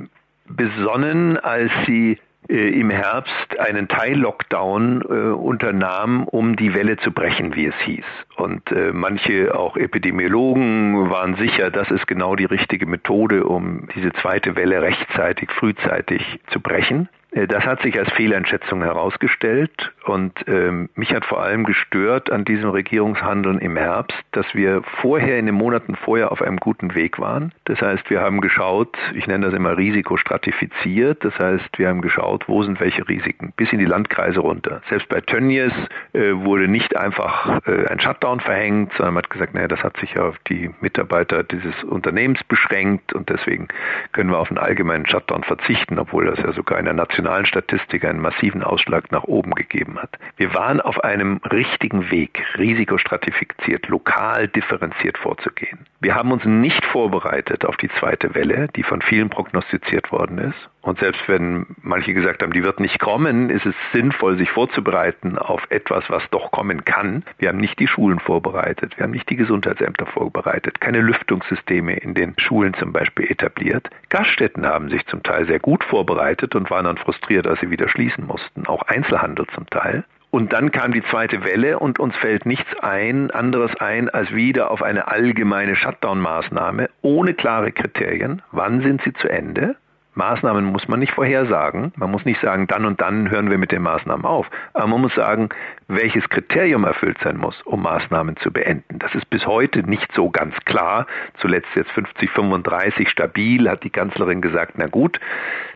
besonnen, 0.48 1.36
als 1.38 1.70
sie 1.86 2.18
äh, 2.48 2.80
im 2.80 2.90
Herbst 2.90 3.58
einen 3.58 3.88
Teil-Lockdown 3.88 5.02
äh, 5.02 5.14
unternahm, 5.32 6.24
um 6.24 6.56
die 6.56 6.74
Welle 6.74 6.96
zu 6.96 7.12
brechen, 7.12 7.54
wie 7.54 7.66
es 7.66 7.74
hieß. 7.84 8.04
Und 8.36 8.70
äh, 8.72 8.92
manche 8.92 9.54
auch 9.54 9.76
Epidemiologen 9.76 11.10
waren 11.10 11.36
sicher, 11.36 11.70
das 11.70 11.90
ist 11.90 12.06
genau 12.06 12.36
die 12.36 12.46
richtige 12.46 12.86
Methode, 12.86 13.44
um 13.44 13.88
diese 13.94 14.12
zweite 14.14 14.56
Welle 14.56 14.80
rechtzeitig, 14.80 15.50
frühzeitig 15.50 16.40
zu 16.50 16.60
brechen. 16.60 17.08
Äh, 17.32 17.46
das 17.46 17.64
hat 17.64 17.82
sich 17.82 17.98
als 17.98 18.10
Fehleinschätzung 18.12 18.82
herausgestellt 18.82 19.92
und 20.04 20.32
ähm, 20.46 20.88
mich 20.94 21.12
hat 21.12 21.24
vor 21.24 21.42
allem 21.42 21.64
gestört 21.64 22.30
an 22.30 22.44
diesem 22.44 22.70
Regierungshandeln 22.70 23.58
im 23.58 23.76
Herbst, 23.76 24.16
dass 24.32 24.46
wir 24.54 24.82
vorher 25.00 25.38
in 25.38 25.46
den 25.46 25.54
Monaten 25.54 25.96
vorher 25.96 26.32
auf 26.32 26.42
einem 26.42 26.58
guten 26.58 26.94
Weg 26.94 27.18
waren. 27.18 27.52
Das 27.64 27.80
heißt, 27.80 28.08
wir 28.10 28.20
haben 28.20 28.40
geschaut, 28.40 28.96
ich 29.14 29.26
nenne 29.26 29.46
das 29.46 29.54
immer 29.54 29.76
risikostratifiziert, 29.76 31.24
das 31.24 31.38
heißt, 31.38 31.78
wir 31.78 31.88
haben 31.88 32.00
geschaut, 32.00 32.48
wo 32.48 32.62
sind 32.62 32.80
welche 32.80 33.06
Risiken, 33.08 33.52
bis 33.56 33.72
in 33.72 33.78
die 33.78 33.84
Landkreise 33.84 34.40
runter. 34.40 34.80
Selbst 34.88 35.08
bei 35.08 35.20
Tönnies 35.20 35.72
äh, 36.12 36.32
wurde 36.32 36.68
nicht 36.68 36.96
einfach 36.96 37.60
äh, 37.66 37.86
ein 37.88 38.00
Shutdown 38.00 38.40
verhängt, 38.40 38.92
sondern 38.96 39.14
man 39.14 39.24
hat 39.24 39.30
gesagt, 39.30 39.54
naja, 39.54 39.68
das 39.68 39.82
hat 39.82 39.96
sich 39.98 40.18
auf 40.18 40.36
die 40.48 40.70
Mitarbeiter 40.80 41.42
dieses 41.42 41.84
Unternehmens 41.84 42.42
beschränkt 42.44 43.12
und 43.12 43.28
deswegen 43.28 43.68
können 44.12 44.30
wir 44.30 44.38
auf 44.38 44.48
einen 44.48 44.58
allgemeinen 44.58 45.06
Shutdown 45.06 45.44
verzichten, 45.44 45.98
obwohl 45.98 46.26
das 46.26 46.38
ja 46.38 46.52
sogar 46.52 46.78
in 46.78 46.86
der 46.86 46.94
nationalen 46.94 47.17
nationalen 47.18 47.46
Statistik 47.46 48.04
einen 48.04 48.20
massiven 48.20 48.62
Ausschlag 48.62 49.10
nach 49.10 49.24
oben 49.24 49.52
gegeben 49.54 49.98
hat. 49.98 50.16
Wir 50.36 50.54
waren 50.54 50.80
auf 50.80 51.02
einem 51.02 51.40
richtigen 51.50 52.10
Weg, 52.12 52.40
risikostratifiziert, 52.56 53.88
lokal 53.88 54.46
differenziert 54.46 55.18
vorzugehen. 55.18 55.80
Wir 56.00 56.14
haben 56.14 56.30
uns 56.30 56.44
nicht 56.44 56.84
vorbereitet 56.86 57.64
auf 57.64 57.76
die 57.76 57.90
zweite 57.98 58.36
Welle, 58.36 58.68
die 58.76 58.84
von 58.84 59.02
vielen 59.02 59.30
prognostiziert 59.30 60.12
worden 60.12 60.38
ist. 60.38 60.68
Und 60.88 61.00
selbst 61.00 61.20
wenn 61.28 61.66
manche 61.82 62.14
gesagt 62.14 62.42
haben, 62.42 62.54
die 62.54 62.64
wird 62.64 62.80
nicht 62.80 62.98
kommen, 62.98 63.50
ist 63.50 63.66
es 63.66 63.74
sinnvoll, 63.92 64.38
sich 64.38 64.50
vorzubereiten 64.50 65.36
auf 65.36 65.60
etwas, 65.68 66.08
was 66.08 66.22
doch 66.30 66.50
kommen 66.50 66.82
kann. 66.86 67.24
Wir 67.36 67.50
haben 67.50 67.58
nicht 67.58 67.78
die 67.78 67.86
Schulen 67.86 68.20
vorbereitet, 68.20 68.96
wir 68.96 69.04
haben 69.04 69.10
nicht 69.10 69.28
die 69.28 69.36
Gesundheitsämter 69.36 70.06
vorbereitet, 70.06 70.80
keine 70.80 71.02
Lüftungssysteme 71.02 71.92
in 71.98 72.14
den 72.14 72.34
Schulen 72.38 72.72
zum 72.72 72.94
Beispiel 72.94 73.30
etabliert. 73.30 73.90
Gaststätten 74.08 74.64
haben 74.64 74.88
sich 74.88 75.04
zum 75.08 75.22
Teil 75.22 75.46
sehr 75.46 75.58
gut 75.58 75.84
vorbereitet 75.84 76.54
und 76.54 76.70
waren 76.70 76.86
dann 76.86 76.96
frustriert, 76.96 77.46
als 77.46 77.60
sie 77.60 77.70
wieder 77.70 77.90
schließen 77.90 78.24
mussten, 78.26 78.66
auch 78.66 78.80
Einzelhandel 78.84 79.46
zum 79.54 79.66
Teil. 79.66 80.04
Und 80.30 80.54
dann 80.54 80.72
kam 80.72 80.92
die 80.92 81.04
zweite 81.10 81.44
Welle 81.44 81.80
und 81.80 81.98
uns 82.00 82.16
fällt 82.16 82.46
nichts 82.46 82.74
ein, 82.80 83.30
anderes 83.30 83.76
ein, 83.76 84.08
als 84.08 84.32
wieder 84.32 84.70
auf 84.70 84.82
eine 84.82 85.08
allgemeine 85.08 85.76
Shutdown-Maßnahme 85.76 86.88
ohne 87.02 87.34
klare 87.34 87.72
Kriterien. 87.72 88.40
Wann 88.52 88.80
sind 88.80 89.02
sie 89.02 89.12
zu 89.12 89.28
Ende? 89.28 89.76
Maßnahmen 90.18 90.64
muss 90.64 90.88
man 90.88 90.98
nicht 90.98 91.12
vorhersagen. 91.12 91.92
Man 91.96 92.10
muss 92.10 92.24
nicht 92.24 92.40
sagen, 92.40 92.66
dann 92.66 92.84
und 92.84 93.00
dann 93.00 93.30
hören 93.30 93.50
wir 93.50 93.56
mit 93.56 93.72
den 93.72 93.82
Maßnahmen 93.82 94.26
auf. 94.26 94.46
Aber 94.74 94.88
man 94.88 95.00
muss 95.00 95.14
sagen, 95.14 95.48
welches 95.86 96.28
Kriterium 96.28 96.84
erfüllt 96.84 97.18
sein 97.22 97.36
muss, 97.36 97.62
um 97.62 97.82
Maßnahmen 97.82 98.36
zu 98.38 98.52
beenden. 98.52 98.98
Das 98.98 99.14
ist 99.14 99.30
bis 99.30 99.46
heute 99.46 99.88
nicht 99.88 100.12
so 100.14 100.28
ganz 100.28 100.54
klar. 100.64 101.06
Zuletzt 101.38 101.68
jetzt 101.76 101.90
50, 101.92 102.30
35 102.30 103.08
stabil, 103.08 103.70
hat 103.70 103.84
die 103.84 103.90
Kanzlerin 103.90 104.42
gesagt, 104.42 104.72
na 104.76 104.88
gut, 104.88 105.20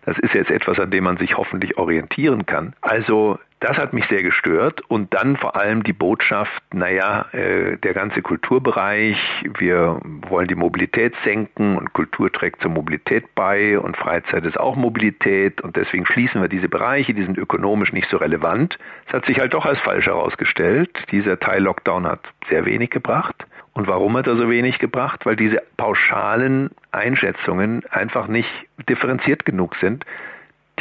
das 0.04 0.18
ist 0.18 0.34
jetzt 0.34 0.50
etwas, 0.50 0.78
an 0.80 0.90
dem 0.90 1.04
man 1.04 1.16
sich 1.18 1.36
hoffentlich 1.36 1.78
orientieren 1.78 2.44
kann. 2.44 2.74
Also 2.80 3.38
das 3.62 3.76
hat 3.78 3.92
mich 3.92 4.04
sehr 4.08 4.22
gestört 4.22 4.80
und 4.88 5.14
dann 5.14 5.36
vor 5.36 5.54
allem 5.54 5.84
die 5.84 5.92
Botschaft, 5.92 6.62
naja, 6.74 7.26
äh, 7.32 7.76
der 7.76 7.94
ganze 7.94 8.20
Kulturbereich, 8.20 9.16
wir 9.56 10.00
wollen 10.28 10.48
die 10.48 10.56
Mobilität 10.56 11.14
senken 11.24 11.76
und 11.78 11.92
Kultur 11.92 12.32
trägt 12.32 12.60
zur 12.60 12.72
Mobilität 12.72 13.34
bei 13.36 13.78
und 13.78 13.96
Freizeit 13.96 14.44
ist 14.44 14.58
auch 14.58 14.74
Mobilität 14.74 15.60
und 15.60 15.76
deswegen 15.76 16.06
schließen 16.06 16.40
wir 16.40 16.48
diese 16.48 16.68
Bereiche, 16.68 17.14
die 17.14 17.22
sind 17.22 17.38
ökonomisch 17.38 17.92
nicht 17.92 18.10
so 18.10 18.16
relevant. 18.16 18.78
Es 19.06 19.12
hat 19.12 19.26
sich 19.26 19.38
halt 19.38 19.54
doch 19.54 19.64
als 19.64 19.78
falsch 19.78 20.06
herausgestellt. 20.06 20.90
Dieser 21.12 21.38
Teil-Lockdown 21.38 22.06
hat 22.06 22.20
sehr 22.48 22.64
wenig 22.64 22.90
gebracht. 22.90 23.46
Und 23.74 23.86
warum 23.86 24.16
hat 24.16 24.26
er 24.26 24.36
so 24.36 24.50
wenig 24.50 24.80
gebracht? 24.80 25.24
Weil 25.24 25.36
diese 25.36 25.62
pauschalen 25.76 26.70
Einschätzungen 26.90 27.84
einfach 27.90 28.26
nicht 28.26 28.50
differenziert 28.88 29.44
genug 29.44 29.76
sind. 29.76 30.04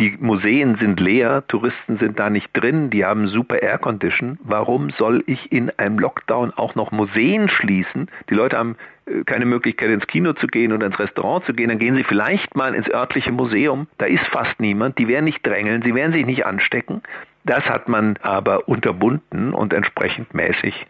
Die 0.01 0.17
Museen 0.19 0.77
sind 0.79 0.99
leer, 0.99 1.43
Touristen 1.47 1.99
sind 1.99 2.17
da 2.17 2.31
nicht 2.31 2.49
drin, 2.53 2.89
die 2.89 3.05
haben 3.05 3.27
super 3.27 3.61
Aircondition. 3.61 4.39
Warum 4.41 4.89
soll 4.97 5.23
ich 5.27 5.51
in 5.51 5.69
einem 5.77 5.99
Lockdown 5.99 6.51
auch 6.55 6.73
noch 6.73 6.91
Museen 6.91 7.47
schließen? 7.49 8.09
Die 8.27 8.33
Leute 8.33 8.57
haben 8.57 8.77
äh, 9.05 9.23
keine 9.25 9.45
Möglichkeit 9.45 9.91
ins 9.91 10.07
Kino 10.07 10.33
zu 10.33 10.47
gehen 10.47 10.73
oder 10.73 10.87
ins 10.87 10.97
Restaurant 10.97 11.45
zu 11.45 11.53
gehen, 11.53 11.69
dann 11.69 11.77
gehen 11.77 11.95
sie 11.95 12.03
vielleicht 12.03 12.55
mal 12.55 12.73
ins 12.73 12.89
örtliche 12.89 13.31
Museum. 13.31 13.85
Da 13.99 14.07
ist 14.07 14.25
fast 14.29 14.59
niemand, 14.59 14.97
die 14.97 15.07
werden 15.07 15.25
nicht 15.25 15.45
drängeln, 15.45 15.83
sie 15.83 15.93
werden 15.93 16.13
sich 16.13 16.25
nicht 16.25 16.47
anstecken. 16.47 17.03
Das 17.43 17.63
hat 17.65 17.87
man 17.87 18.17
aber 18.23 18.67
unterbunden 18.67 19.53
und 19.53 19.71
entsprechend 19.71 20.33
mäßig 20.33 20.87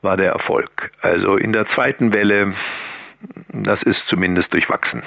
war 0.00 0.16
der 0.16 0.32
Erfolg. 0.32 0.92
Also 1.02 1.36
in 1.36 1.52
der 1.52 1.66
zweiten 1.74 2.14
Welle, 2.14 2.54
das 3.48 3.82
ist 3.82 4.02
zumindest 4.08 4.50
durchwachsen 4.54 5.02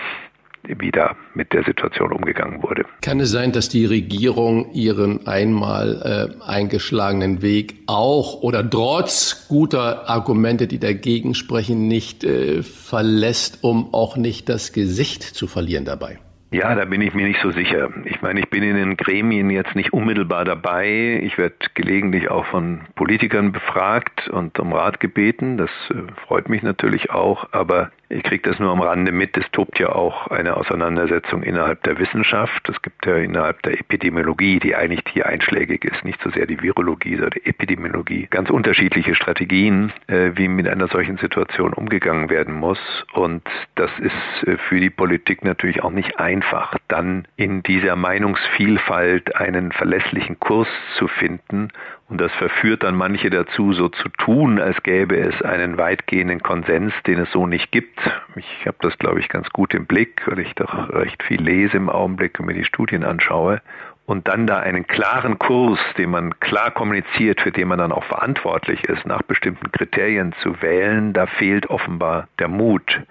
wie 0.63 0.91
da 0.91 1.15
mit 1.33 1.53
der 1.53 1.63
Situation 1.63 2.11
umgegangen 2.11 2.61
wurde. 2.63 2.85
Kann 3.01 3.19
es 3.19 3.31
sein, 3.31 3.51
dass 3.51 3.69
die 3.69 3.85
Regierung 3.85 4.71
ihren 4.73 5.27
einmal 5.27 6.37
äh, 6.39 6.43
eingeschlagenen 6.43 7.41
Weg 7.41 7.75
auch 7.87 8.41
oder 8.41 8.67
trotz 8.67 9.47
guter 9.47 10.09
Argumente, 10.09 10.67
die 10.67 10.79
dagegen 10.79 11.33
sprechen, 11.33 11.87
nicht 11.87 12.23
äh, 12.23 12.63
verlässt, 12.63 13.63
um 13.63 13.93
auch 13.93 14.17
nicht 14.17 14.49
das 14.49 14.73
Gesicht 14.73 15.23
zu 15.23 15.47
verlieren 15.47 15.85
dabei? 15.85 16.19
Ja, 16.51 16.73
da 16.73 16.85
bin 16.85 17.01
ich 17.01 17.13
mir 17.13 17.27
nicht 17.27 17.41
so 17.41 17.51
sicher. 17.51 17.89
Ich 18.05 18.23
meine, 18.23 18.39
ich 18.39 18.49
bin 18.49 18.63
in 18.63 18.75
den 18.75 18.97
Gremien 18.97 19.51
jetzt 19.51 19.75
nicht 19.75 19.93
unmittelbar 19.93 20.45
dabei. 20.45 21.21
Ich 21.23 21.37
werde 21.37 21.55
gelegentlich 21.75 22.31
auch 22.31 22.45
von 22.47 22.81
Politikern 22.95 23.51
befragt 23.51 24.27
und 24.29 24.57
um 24.57 24.73
Rat 24.73 24.99
gebeten. 24.99 25.57
Das 25.57 25.69
äh, 25.91 26.11
freut 26.25 26.49
mich 26.49 26.63
natürlich 26.63 27.11
auch. 27.11 27.49
Aber 27.51 27.91
Ich 28.11 28.23
kriege 28.23 28.49
das 28.49 28.57
nur 28.57 28.71
am 28.71 28.81
Rande 28.81 29.11
mit. 29.11 29.37
Es 29.37 29.45
tobt 29.51 29.77
ja 29.77 29.89
auch 29.89 30.25
eine 30.27 30.57
Auseinandersetzung 30.57 31.43
innerhalb 31.43 31.83
der 31.83 31.99
Wissenschaft. 31.99 32.67
Es 32.67 32.81
gibt 32.81 33.05
ja 33.05 33.17
innerhalb 33.17 33.61
der 33.61 33.79
Epidemiologie, 33.79 34.59
die 34.59 34.75
eigentlich 34.75 35.03
hier 35.11 35.27
einschlägig 35.27 35.85
ist, 35.85 36.03
nicht 36.03 36.19
so 36.23 36.31
sehr 36.31 36.47
die 36.47 36.59
Virologie, 36.59 37.17
sondern 37.17 37.31
die 37.35 37.45
Epidemiologie, 37.45 38.25
ganz 38.31 38.49
unterschiedliche 38.49 39.13
Strategien, 39.13 39.93
äh, 40.07 40.31
wie 40.33 40.47
mit 40.47 40.67
einer 40.67 40.87
solchen 40.87 41.19
Situation 41.19 41.71
umgegangen 41.71 42.31
werden 42.31 42.55
muss. 42.55 42.79
Und 43.13 43.43
das 43.75 43.91
ist 43.99 44.47
äh, 44.47 44.57
für 44.57 44.79
die 44.79 44.89
Politik 44.89 45.43
natürlich 45.43 45.83
auch 45.83 45.91
nicht 45.91 46.17
einfach, 46.19 46.73
dann 46.87 47.27
in 47.35 47.61
dieser 47.61 47.95
Meinungsvielfalt 47.95 49.35
einen 49.35 49.71
verlässlichen 49.71 50.39
Kurs 50.39 50.67
zu 50.97 51.07
finden 51.07 51.69
und 52.09 52.19
das 52.19 52.31
verführt 52.33 52.81
dann 52.81 52.95
manche 52.95 53.29
dazu, 53.29 53.71
so 53.73 53.87
zu 53.87 54.09
tun, 54.09 54.59
als 54.59 54.81
gäbe 54.81 55.15
es 55.15 55.41
einen 55.43 55.77
weitgehenden 55.77 56.41
Konsens, 56.41 56.91
den 57.05 57.19
es 57.19 57.31
so 57.31 57.45
nicht 57.45 57.71
gibt. 57.71 57.99
Ich 58.35 58.65
habe 58.65 58.77
das, 58.81 58.97
glaube 58.97 59.19
ich, 59.19 59.29
ganz 59.29 59.47
gut 59.51 59.75
im 59.75 59.85
Blick, 59.85 60.23
weil 60.25 60.39
ich 60.39 60.55
doch 60.55 60.89
recht 60.89 61.21
viel 61.21 61.39
lese 61.39 61.77
im 61.77 61.87
Augenblick 61.87 62.39
und 62.39 62.47
mir 62.47 62.55
die 62.55 62.65
Studien 62.65 63.03
anschaue. 63.03 63.61
Und 64.07 64.27
dann 64.27 64.47
da 64.47 64.57
einen 64.57 64.87
klaren 64.87 65.37
Kurs, 65.37 65.79
den 65.99 66.09
man 66.09 66.39
klar 66.39 66.71
kommuniziert, 66.71 67.41
für 67.41 67.51
den 67.51 67.67
man 67.67 67.77
dann 67.77 67.91
auch 67.91 68.05
verantwortlich 68.05 68.83
ist, 68.85 69.05
nach 69.05 69.21
bestimmten 69.21 69.71
Kriterien 69.71 70.33
zu 70.41 70.63
wählen, 70.63 71.13
da 71.13 71.27
fehlt 71.27 71.69
offenbar 71.69 72.27
der 72.39 72.47
Mut. 72.47 73.01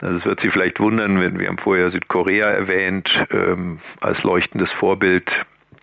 Also 0.00 0.16
es 0.16 0.24
wird 0.24 0.40
Sie 0.40 0.48
vielleicht 0.48 0.80
wundern, 0.80 1.20
wenn 1.20 1.38
wir 1.38 1.48
haben 1.48 1.58
vorher 1.58 1.90
Südkorea 1.90 2.46
erwähnt, 2.46 3.10
ähm, 3.32 3.80
als 4.00 4.22
leuchtendes 4.22 4.72
Vorbild, 4.72 5.30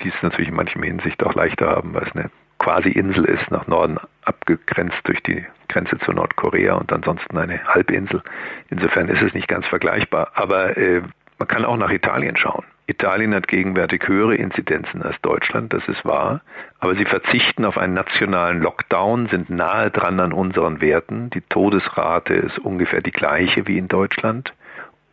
die 0.01 0.09
es 0.09 0.23
natürlich 0.23 0.49
in 0.49 0.55
manchem 0.55 0.81
Hinsicht 0.81 1.23
auch 1.23 1.35
leichter 1.35 1.67
haben, 1.67 1.93
weil 1.93 2.07
es 2.07 2.15
eine 2.15 2.31
quasi 2.59 2.89
Insel 2.89 3.25
ist, 3.25 3.49
nach 3.51 3.67
Norden 3.67 3.97
abgegrenzt 4.23 4.99
durch 5.03 5.21
die 5.23 5.45
Grenze 5.69 5.97
zu 5.99 6.11
Nordkorea 6.11 6.75
und 6.75 6.91
ansonsten 6.91 7.37
eine 7.37 7.63
Halbinsel. 7.65 8.21
Insofern 8.69 9.09
ist 9.09 9.21
es 9.21 9.33
nicht 9.33 9.47
ganz 9.47 9.65
vergleichbar. 9.67 10.31
Aber 10.33 10.77
äh, 10.77 11.01
man 11.39 11.47
kann 11.47 11.65
auch 11.65 11.77
nach 11.77 11.91
Italien 11.91 12.35
schauen. 12.35 12.65
Italien 12.87 13.35
hat 13.35 13.49
gegenwärtig 13.49 14.07
höhere 14.07 14.35
Inzidenzen 14.35 15.03
als 15.03 15.19
Deutschland, 15.21 15.73
das 15.73 15.85
ist 15.89 16.05
wahr. 16.05 16.41
Aber 16.79 16.95
sie 16.95 17.03
verzichten 17.03 17.65
auf 17.65 17.77
einen 17.77 17.93
nationalen 17.93 18.61
Lockdown, 18.61 19.27
sind 19.27 19.49
nahe 19.49 19.91
dran 19.91 20.21
an 20.21 20.31
unseren 20.31 20.79
Werten. 20.79 21.29
Die 21.31 21.41
Todesrate 21.41 22.33
ist 22.33 22.57
ungefähr 22.59 23.01
die 23.01 23.11
gleiche 23.11 23.67
wie 23.67 23.77
in 23.77 23.89
Deutschland. 23.89 24.53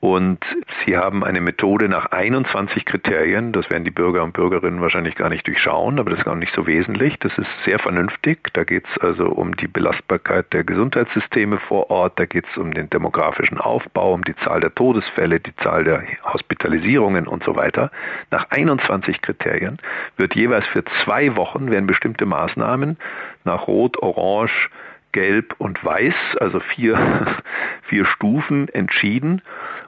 Und 0.05 0.45
sie 0.85 0.99
haben 0.99 1.25
eine 1.25 1.41
Methode 1.41 1.89
nach 1.89 2.13
21 2.13 2.85
Kriterien. 2.85 3.53
Das 3.53 3.71
werden 3.71 3.85
die 3.85 3.91
Bürger 3.91 4.23
und 4.23 4.35
Bürgerinnen 4.35 4.83
wahrscheinlich 4.83 5.15
gar 5.15 5.31
nicht 5.31 5.47
durchschauen, 5.47 5.99
aber 5.99 6.11
das 6.11 6.19
ist 6.19 6.29
auch 6.29 6.35
nicht 6.35 6.55
so 6.55 6.67
wesentlich. 6.67 7.19
Das 7.21 7.33
ist 7.39 7.49
sehr 7.65 7.79
vernünftig. 7.79 8.53
Da 8.53 8.65
geht 8.65 8.85
es 8.87 9.01
also 9.01 9.25
um 9.25 9.57
die 9.57 9.67
Belastbarkeit 9.67 10.53
der 10.53 10.63
Gesundheitssysteme 10.63 11.57
vor 11.57 11.89
Ort. 11.89 12.19
Da 12.19 12.27
geht 12.27 12.45
es 12.51 12.59
um 12.59 12.75
den 12.75 12.91
demografischen 12.91 13.57
Aufbau, 13.57 14.13
um 14.13 14.23
die 14.25 14.37
Zahl 14.45 14.61
der 14.61 14.75
Todesfälle, 14.75 15.41
die 15.41 15.57
Zahl 15.57 15.85
der 15.85 16.03
Hospitalisierungen 16.23 17.27
und 17.27 17.43
so 17.43 17.57
weiter. 17.57 17.91
Nach 18.31 18.51
21 18.51 19.23
Kriterien 19.23 19.79
wird 20.19 20.35
jeweils 20.35 20.67
für 20.67 20.85
zwei 21.03 21.35
Wochen 21.35 21.71
werden 21.71 21.87
bestimmte 21.87 22.27
Maßnahmen 22.27 22.99
nach 23.45 23.67
Rot, 23.69 23.97
Orange, 24.03 24.69
Gelb 25.13 25.55
und 25.59 25.83
Weiß, 25.83 26.15
also 26.41 26.61
vier, 26.61 26.99
vier 27.89 28.05
Stufen 28.05 28.69
entschieden. 28.69 29.41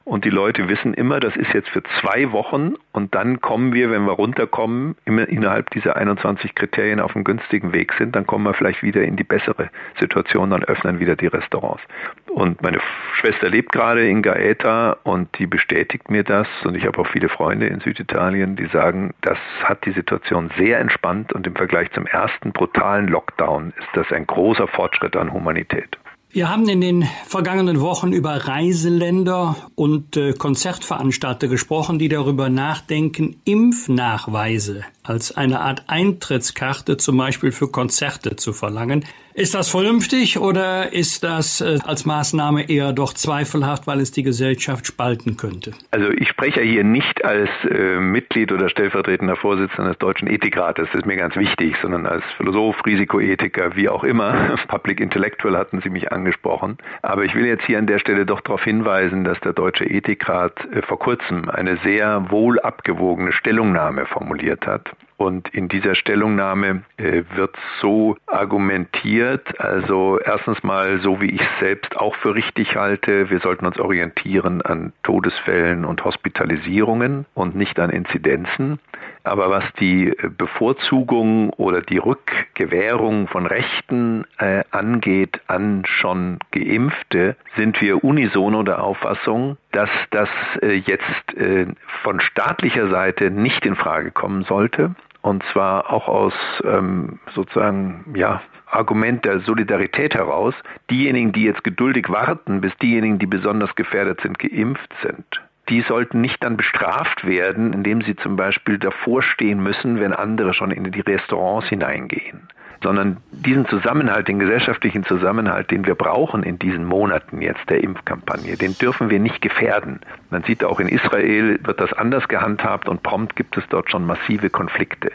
Und 0.06 0.24
die 0.24 0.30
Leute 0.30 0.68
wissen 0.68 0.94
immer, 0.94 1.18
das 1.18 1.34
ist 1.34 1.52
jetzt 1.52 1.68
für 1.68 1.82
zwei 2.00 2.30
Wochen 2.30 2.74
und 2.92 3.16
dann 3.16 3.40
kommen 3.40 3.74
wir, 3.74 3.90
wenn 3.90 4.04
wir 4.04 4.12
runterkommen, 4.12 4.94
immer 5.04 5.28
innerhalb 5.28 5.68
dieser 5.70 5.96
21 5.96 6.54
Kriterien 6.54 7.00
auf 7.00 7.16
einem 7.16 7.24
günstigen 7.24 7.72
Weg 7.72 7.92
sind, 7.98 8.14
dann 8.14 8.24
kommen 8.24 8.44
wir 8.44 8.54
vielleicht 8.54 8.84
wieder 8.84 9.02
in 9.02 9.16
die 9.16 9.24
bessere 9.24 9.68
Situation, 9.98 10.50
dann 10.50 10.62
öffnen 10.62 11.00
wieder 11.00 11.16
die 11.16 11.26
Restaurants. 11.26 11.82
Und 12.28 12.62
meine 12.62 12.78
Schwester 13.14 13.48
lebt 13.48 13.72
gerade 13.72 14.08
in 14.08 14.22
Gaeta 14.22 14.92
und 15.02 15.36
die 15.40 15.48
bestätigt 15.48 16.08
mir 16.08 16.22
das 16.22 16.46
und 16.62 16.76
ich 16.76 16.86
habe 16.86 17.00
auch 17.00 17.08
viele 17.08 17.28
Freunde 17.28 17.66
in 17.66 17.80
Süditalien, 17.80 18.54
die 18.54 18.66
sagen, 18.66 19.12
das 19.22 19.38
hat 19.64 19.84
die 19.86 19.92
Situation 19.92 20.52
sehr 20.56 20.78
entspannt 20.78 21.32
und 21.32 21.48
im 21.48 21.56
Vergleich 21.56 21.90
zum 21.90 22.06
ersten 22.06 22.52
brutalen 22.52 23.08
Lockdown 23.08 23.72
ist 23.76 23.88
das 23.94 24.12
ein 24.12 24.24
großer 24.24 24.68
Fortschritt 24.68 25.16
an 25.16 25.32
Humanität. 25.32 25.98
Wir 26.36 26.50
haben 26.50 26.68
in 26.68 26.82
den 26.82 27.08
vergangenen 27.24 27.80
Wochen 27.80 28.12
über 28.12 28.46
Reiseländer 28.46 29.56
und 29.74 30.18
äh, 30.18 30.34
Konzertveranstalter 30.34 31.48
gesprochen, 31.48 31.98
die 31.98 32.10
darüber 32.10 32.50
nachdenken, 32.50 33.40
Impfnachweise 33.46 34.82
als 35.02 35.34
eine 35.34 35.62
Art 35.62 35.84
Eintrittskarte 35.86 36.98
zum 36.98 37.16
Beispiel 37.16 37.52
für 37.52 37.68
Konzerte 37.68 38.36
zu 38.36 38.52
verlangen. 38.52 39.06
Ist 39.38 39.54
das 39.54 39.68
vernünftig 39.68 40.38
oder 40.38 40.94
ist 40.94 41.22
das 41.22 41.60
äh, 41.60 41.76
als 41.84 42.06
Maßnahme 42.06 42.70
eher 42.70 42.94
doch 42.94 43.12
zweifelhaft, 43.12 43.86
weil 43.86 44.00
es 44.00 44.10
die 44.10 44.22
Gesellschaft 44.22 44.86
spalten 44.86 45.36
könnte? 45.36 45.72
Also 45.90 46.08
ich 46.08 46.30
spreche 46.30 46.62
hier 46.62 46.84
nicht 46.84 47.22
als 47.22 47.50
äh, 47.68 48.00
Mitglied 48.00 48.50
oder 48.50 48.70
stellvertretender 48.70 49.36
Vorsitzender 49.36 49.90
des 49.90 49.98
Deutschen 49.98 50.26
Ethikrates, 50.26 50.88
das 50.90 51.00
ist 51.00 51.06
mir 51.06 51.16
ganz 51.16 51.36
wichtig, 51.36 51.76
sondern 51.82 52.06
als 52.06 52.24
Philosoph, 52.38 52.76
Risikoethiker, 52.86 53.76
wie 53.76 53.90
auch 53.90 54.04
immer. 54.04 54.56
Public 54.68 55.00
Intellectual 55.00 55.54
hatten 55.54 55.82
Sie 55.82 55.90
mich 55.90 56.10
angesprochen. 56.10 56.78
Aber 57.02 57.26
ich 57.26 57.34
will 57.34 57.44
jetzt 57.44 57.66
hier 57.66 57.78
an 57.78 57.86
der 57.86 57.98
Stelle 57.98 58.24
doch 58.24 58.40
darauf 58.40 58.64
hinweisen, 58.64 59.24
dass 59.24 59.38
der 59.40 59.52
Deutsche 59.52 59.84
Ethikrat 59.84 60.64
äh, 60.72 60.80
vor 60.80 60.98
kurzem 60.98 61.50
eine 61.50 61.76
sehr 61.84 62.30
wohl 62.30 62.58
abgewogene 62.58 63.32
Stellungnahme 63.32 64.06
formuliert 64.06 64.66
hat. 64.66 64.88
Und 65.18 65.48
in 65.54 65.68
dieser 65.68 65.94
Stellungnahme 65.94 66.82
wird 66.98 67.56
so 67.80 68.18
argumentiert, 68.26 69.25
also 69.58 70.18
erstens 70.18 70.62
mal 70.62 71.00
so, 71.00 71.20
wie 71.20 71.30
ich 71.30 71.40
es 71.40 71.60
selbst 71.60 71.96
auch 71.96 72.14
für 72.16 72.34
richtig 72.34 72.76
halte, 72.76 73.30
wir 73.30 73.40
sollten 73.40 73.66
uns 73.66 73.78
orientieren 73.78 74.62
an 74.62 74.92
Todesfällen 75.02 75.84
und 75.84 76.04
Hospitalisierungen 76.04 77.26
und 77.34 77.54
nicht 77.54 77.78
an 77.78 77.90
Inzidenzen. 77.90 78.78
Aber 79.24 79.50
was 79.50 79.64
die 79.80 80.14
Bevorzugung 80.36 81.50
oder 81.50 81.82
die 81.82 81.98
Rückgewährung 81.98 83.28
von 83.28 83.46
Rechten 83.46 84.24
äh, 84.38 84.62
angeht 84.70 85.40
an 85.48 85.84
schon 85.84 86.38
Geimpfte, 86.52 87.36
sind 87.56 87.80
wir 87.80 88.04
unisono 88.04 88.62
der 88.62 88.82
Auffassung, 88.82 89.56
dass 89.72 89.90
das 90.10 90.28
äh, 90.62 90.74
jetzt 90.74 91.36
äh, 91.36 91.66
von 92.02 92.20
staatlicher 92.20 92.88
Seite 92.88 93.30
nicht 93.30 93.66
in 93.66 93.76
Frage 93.76 94.12
kommen 94.12 94.44
sollte 94.44 94.94
und 95.26 95.42
zwar 95.52 95.92
auch 95.92 96.06
aus 96.06 96.34
ähm, 96.62 97.18
sozusagen 97.34 98.04
ja 98.14 98.42
Argument 98.66 99.24
der 99.24 99.40
Solidarität 99.40 100.14
heraus, 100.14 100.54
diejenigen, 100.90 101.32
die 101.32 101.44
jetzt 101.44 101.64
geduldig 101.64 102.08
warten, 102.08 102.60
bis 102.60 102.76
diejenigen, 102.78 103.18
die 103.18 103.26
besonders 103.26 103.74
gefährdet 103.74 104.20
sind, 104.20 104.38
geimpft 104.38 104.92
sind, 105.02 105.42
die 105.68 105.82
sollten 105.82 106.20
nicht 106.20 106.42
dann 106.42 106.56
bestraft 106.56 107.26
werden, 107.26 107.72
indem 107.72 108.02
sie 108.02 108.16
zum 108.16 108.36
Beispiel 108.36 108.78
davor 108.78 109.22
stehen 109.22 109.62
müssen, 109.62 110.00
wenn 110.00 110.12
andere 110.12 110.54
schon 110.54 110.70
in 110.70 110.90
die 110.90 111.00
Restaurants 111.00 111.68
hineingehen 111.68 112.48
sondern 112.82 113.18
diesen 113.30 113.66
Zusammenhalt, 113.66 114.28
den 114.28 114.38
gesellschaftlichen 114.38 115.04
Zusammenhalt, 115.04 115.70
den 115.70 115.86
wir 115.86 115.94
brauchen 115.94 116.42
in 116.42 116.58
diesen 116.58 116.84
Monaten 116.84 117.40
jetzt 117.40 117.68
der 117.68 117.82
Impfkampagne, 117.82 118.56
den 118.56 118.76
dürfen 118.78 119.10
wir 119.10 119.18
nicht 119.18 119.40
gefährden. 119.40 120.00
Man 120.30 120.42
sieht 120.44 120.64
auch 120.64 120.80
in 120.80 120.88
Israel 120.88 121.58
wird 121.64 121.80
das 121.80 121.92
anders 121.92 122.28
gehandhabt 122.28 122.88
und 122.88 123.02
prompt 123.02 123.36
gibt 123.36 123.56
es 123.56 123.64
dort 123.68 123.90
schon 123.90 124.06
massive 124.06 124.50
Konflikte. 124.50 125.10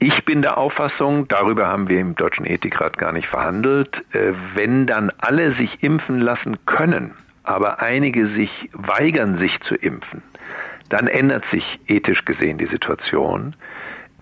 Ich 0.00 0.24
bin 0.24 0.42
der 0.42 0.58
Auffassung, 0.58 1.26
darüber 1.26 1.66
haben 1.66 1.88
wir 1.88 1.98
im 2.00 2.14
Deutschen 2.14 2.46
Ethikrat 2.46 2.98
gar 2.98 3.12
nicht 3.12 3.26
verhandelt, 3.26 3.96
äh, 4.12 4.32
wenn 4.54 4.86
dann 4.86 5.10
alle 5.18 5.54
sich 5.54 5.82
impfen 5.82 6.20
lassen 6.20 6.56
können, 6.66 7.14
aber 7.42 7.80
einige 7.80 8.28
sich 8.28 8.70
weigern, 8.72 9.38
sich 9.38 9.58
zu 9.62 9.74
impfen, 9.74 10.22
dann 10.88 11.08
ändert 11.08 11.44
sich 11.50 11.80
ethisch 11.88 12.24
gesehen 12.24 12.58
die 12.58 12.66
Situation 12.66 13.56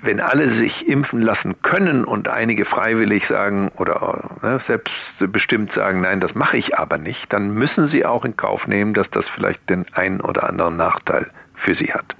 wenn 0.03 0.20
alle 0.20 0.57
sich 0.59 0.87
impfen 0.89 1.22
lassen 1.22 1.61
können 1.62 2.05
und 2.05 2.29
einige 2.29 2.64
freiwillig 2.64 3.27
sagen 3.29 3.70
oder 3.77 4.37
ne, 4.43 4.61
selbstbestimmt 4.66 5.72
sagen, 5.72 6.01
nein, 6.03 6.20
das 6.20 6.35
mache 6.35 6.57
ich 6.59 6.79
aber 6.79 6.99
nicht, 6.99 7.33
dann 7.33 7.51
müssen 7.51 7.89
sie 7.89 8.05
auch 8.05 8.24
in 8.24 8.37
Kauf 8.37 8.66
nehmen, 8.66 8.95
dass 8.95 9.09
das 9.11 9.24
vielleicht 9.35 9.68
den 9.70 9.87
einen 9.95 10.20
oder 10.20 10.45
anderen 10.45 10.77
Nachteil 10.77 11.31
für 11.55 11.74
sie 11.74 11.93
hat. 11.93 12.14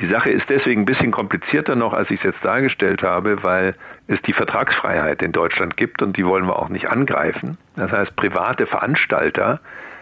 Die 0.00 0.08
Sache 0.08 0.30
ist 0.30 0.48
deswegen 0.48 0.82
ein 0.82 0.86
bisschen 0.86 1.10
komplizierter 1.10 1.76
noch, 1.76 1.92
als 1.92 2.10
ich 2.10 2.20
es 2.20 2.24
jetzt 2.24 2.42
dargestellt 2.44 3.02
habe, 3.02 3.42
weil 3.42 3.74
es 4.06 4.20
die 4.22 4.32
Vertragsfreiheit 4.32 5.20
in 5.22 5.32
Deutschland 5.32 5.76
gibt 5.76 6.00
und 6.00 6.16
die 6.16 6.24
wollen 6.24 6.46
wir 6.46 6.58
auch 6.58 6.70
nicht 6.70 6.88
angreifen. 6.88 7.58
Das 7.76 7.92
heißt, 7.92 8.16
private 8.16 8.66
Veranstalter 8.66 9.60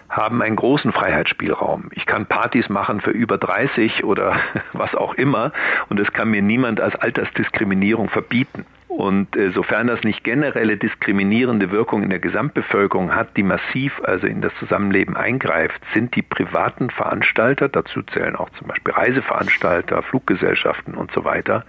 haben 0.09 0.41
einen 0.41 0.57
großen 0.57 0.93
Freiheitsspielraum. 0.93 1.91
Ich 1.93 2.07
kann 2.07 2.27
Partys 2.27 2.69
machen 2.69 3.01
für 3.01 3.11
über 3.11 3.39
30 3.39 4.05
oder 4.05 4.37
was 4.73 4.95
auch 4.95 5.15
immer 5.15 5.53
und 5.89 5.99
das 5.99 6.13
kann 6.13 6.31
mir 6.31 6.43
niemand 6.43 6.81
als 6.81 6.95
Altersdiskriminierung 6.95 8.09
verbieten. 8.09 8.67
Und 8.89 9.37
äh, 9.37 9.51
sofern 9.51 9.87
das 9.87 10.03
nicht 10.03 10.25
generelle 10.25 10.79
diskriminierende 10.79 11.71
Wirkung 11.71 12.03
in 12.03 12.09
der 12.09 12.21
Gesamtbevölkerung 12.21 13.15
hat, 13.15 13.37
die 13.37 13.43
massiv 13.43 14.01
also 14.03 14.27
in 14.27 14.41
das 14.41 14.53
Zusammenleben 14.59 15.15
eingreift, 15.15 15.81
sind 15.93 16.17
die 16.17 16.23
privaten 16.23 16.89
Veranstalter, 16.91 17.69
dazu 17.69 18.03
zählen 18.03 18.35
auch 18.35 18.49
zum 18.51 18.69
Beispiel 18.69 18.95
Reiseveranstalter, 18.95 20.03
Fluggesellschaften 20.03 20.95
und 20.95 21.13
so 21.13 21.25
weiter, 21.25 21.65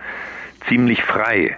ziemlich 0.67 1.03
frei. 1.03 1.57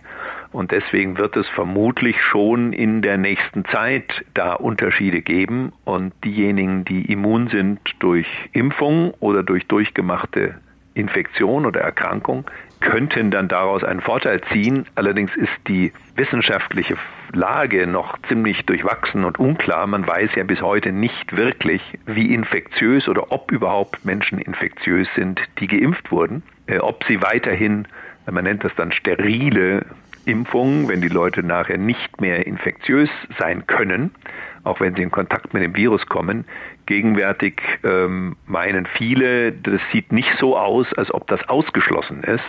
Und 0.51 0.71
deswegen 0.71 1.17
wird 1.17 1.37
es 1.37 1.47
vermutlich 1.47 2.21
schon 2.21 2.73
in 2.73 3.01
der 3.01 3.17
nächsten 3.17 3.63
Zeit 3.65 4.25
da 4.33 4.53
Unterschiede 4.53 5.21
geben. 5.21 5.71
Und 5.85 6.13
diejenigen, 6.25 6.83
die 6.83 7.09
immun 7.11 7.47
sind 7.47 7.79
durch 7.99 8.27
Impfung 8.51 9.13
oder 9.19 9.43
durch 9.43 9.67
durchgemachte 9.67 10.55
Infektion 10.93 11.65
oder 11.65 11.79
Erkrankung, 11.79 12.45
könnten 12.81 13.31
dann 13.31 13.47
daraus 13.47 13.83
einen 13.83 14.01
Vorteil 14.01 14.41
ziehen. 14.51 14.85
Allerdings 14.95 15.35
ist 15.35 15.51
die 15.67 15.93
wissenschaftliche 16.15 16.97
Lage 17.33 17.87
noch 17.87 18.17
ziemlich 18.27 18.65
durchwachsen 18.65 19.23
und 19.23 19.39
unklar. 19.39 19.87
Man 19.87 20.05
weiß 20.05 20.31
ja 20.35 20.43
bis 20.43 20.61
heute 20.61 20.91
nicht 20.91 21.35
wirklich, 21.35 21.81
wie 22.05 22.33
infektiös 22.33 23.07
oder 23.07 23.31
ob 23.31 23.51
überhaupt 23.51 24.03
Menschen 24.03 24.39
infektiös 24.39 25.07
sind, 25.15 25.39
die 25.59 25.67
geimpft 25.67 26.11
wurden. 26.11 26.43
Äh, 26.67 26.79
ob 26.79 27.05
sie 27.05 27.21
weiterhin, 27.21 27.87
man 28.29 28.43
nennt 28.43 28.63
das 28.63 28.75
dann 28.75 28.91
sterile 28.91 29.85
Impfungen, 30.25 30.87
wenn 30.87 31.01
die 31.01 31.07
Leute 31.07 31.43
nachher 31.43 31.77
nicht 31.77 32.21
mehr 32.21 32.45
infektiös 32.45 33.09
sein 33.39 33.65
können, 33.65 34.11
auch 34.63 34.79
wenn 34.79 34.95
sie 34.95 35.01
in 35.01 35.11
Kontakt 35.11 35.53
mit 35.53 35.63
dem 35.63 35.75
Virus 35.75 36.05
kommen, 36.05 36.45
Gegenwärtig 36.91 37.61
ähm, 37.85 38.35
meinen 38.47 38.85
viele, 38.85 39.53
das 39.53 39.79
sieht 39.93 40.11
nicht 40.11 40.27
so 40.41 40.57
aus, 40.57 40.85
als 40.97 41.09
ob 41.13 41.25
das 41.27 41.39
ausgeschlossen 41.47 42.21
ist. 42.21 42.43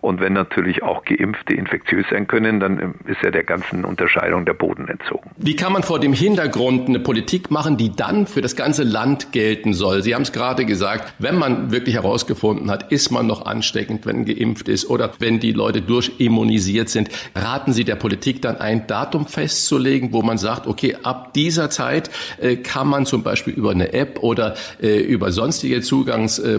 Und 0.00 0.20
wenn 0.20 0.34
natürlich 0.34 0.84
auch 0.84 1.04
Geimpfte 1.04 1.54
infektiös 1.54 2.06
sein 2.08 2.28
können, 2.28 2.60
dann 2.60 2.78
ähm, 2.80 2.94
ist 3.06 3.20
ja 3.24 3.32
der 3.32 3.42
ganzen 3.42 3.84
Unterscheidung 3.84 4.44
der 4.44 4.52
Boden 4.54 4.86
entzogen. 4.86 5.32
Wie 5.36 5.56
kann 5.56 5.72
man 5.72 5.82
vor 5.82 5.98
dem 5.98 6.12
Hintergrund 6.12 6.88
eine 6.88 7.00
Politik 7.00 7.50
machen, 7.50 7.76
die 7.76 7.90
dann 7.90 8.28
für 8.28 8.40
das 8.40 8.54
ganze 8.54 8.84
Land 8.84 9.32
gelten 9.32 9.72
soll? 9.72 10.04
Sie 10.04 10.14
haben 10.14 10.22
es 10.22 10.30
gerade 10.30 10.64
gesagt, 10.64 11.14
wenn 11.18 11.36
man 11.36 11.72
wirklich 11.72 11.96
herausgefunden 11.96 12.70
hat, 12.70 12.92
ist 12.92 13.10
man 13.10 13.26
noch 13.26 13.46
ansteckend, 13.46 14.06
wenn 14.06 14.24
geimpft 14.24 14.68
ist 14.68 14.88
oder 14.88 15.10
wenn 15.18 15.40
die 15.40 15.50
Leute 15.50 15.82
durchimmunisiert 15.82 16.88
sind, 16.88 17.10
raten 17.34 17.72
Sie 17.72 17.82
der 17.82 17.96
Politik 17.96 18.42
dann 18.42 18.58
ein 18.58 18.86
Datum 18.86 19.26
festzulegen, 19.26 20.12
wo 20.12 20.22
man 20.22 20.38
sagt, 20.38 20.68
okay, 20.68 20.96
ab 21.02 21.34
dieser 21.34 21.68
Zeit 21.68 22.10
äh, 22.40 22.54
kann 22.54 22.86
man 22.86 23.04
zum 23.04 23.24
Beispiel 23.24 23.54
über 23.54 23.72
eine 23.72 23.87
App 23.92 24.22
oder 24.22 24.54
äh, 24.82 25.00
über 25.00 25.30
sonstige 25.32 25.80
Zugangs 25.80 26.38
äh, 26.38 26.58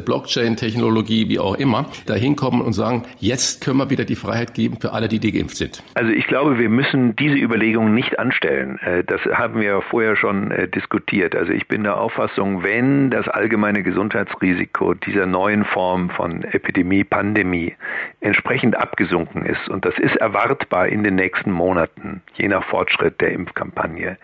wie 1.30 1.40
auch 1.40 1.56
immer, 1.56 1.86
da 2.06 2.14
hinkommen 2.14 2.62
und 2.62 2.74
sagen, 2.74 3.04
jetzt 3.20 3.64
können 3.64 3.78
wir 3.78 3.90
wieder 3.90 4.06
die 4.06 4.16
Freiheit 4.16 4.54
geben 4.54 4.78
für 4.80 4.94
alle, 4.94 5.08
die, 5.08 5.20
die 5.20 5.32
geimpft 5.32 5.58
sind? 5.58 5.84
Also 5.94 6.12
ich 6.12 6.28
glaube, 6.28 6.58
wir 6.58 6.70
müssen 6.70 7.16
diese 7.16 7.36
Überlegungen 7.36 7.94
nicht 7.94 8.20
anstellen. 8.20 8.80
Äh, 8.80 9.04
das 9.04 9.22
haben 9.26 9.60
wir 9.62 9.82
vorher 9.82 10.16
schon 10.16 10.52
äh, 10.52 10.68
diskutiert. 10.68 11.36
Also 11.36 11.52
ich 11.52 11.68
bin 11.68 11.84
der 11.84 12.00
Auffassung, 12.00 12.64
wenn 12.64 13.10
das 13.10 13.28
allgemeine 13.28 13.84
Gesundheitsrisiko 13.84 14.94
dieser 14.94 15.26
neuen 15.26 15.66
Form 15.66 16.10
von 16.10 16.44
Epidemie, 16.44 17.04
Pandemie 17.04 17.76
entsprechend 18.22 18.76
abgesunken 18.76 19.46
ist, 19.46 19.70
und 19.70 19.86
das 19.86 19.98
ist 19.98 20.16
erwartbar 20.18 20.88
in 20.88 21.04
den 21.04 21.16
nächsten 21.16 21.52
Monaten, 21.52 22.22
je 22.36 22.48
nach 22.48 22.64
Fortschritt 22.66 23.22
der 23.22 23.32
Impfkampagne, 23.32 24.18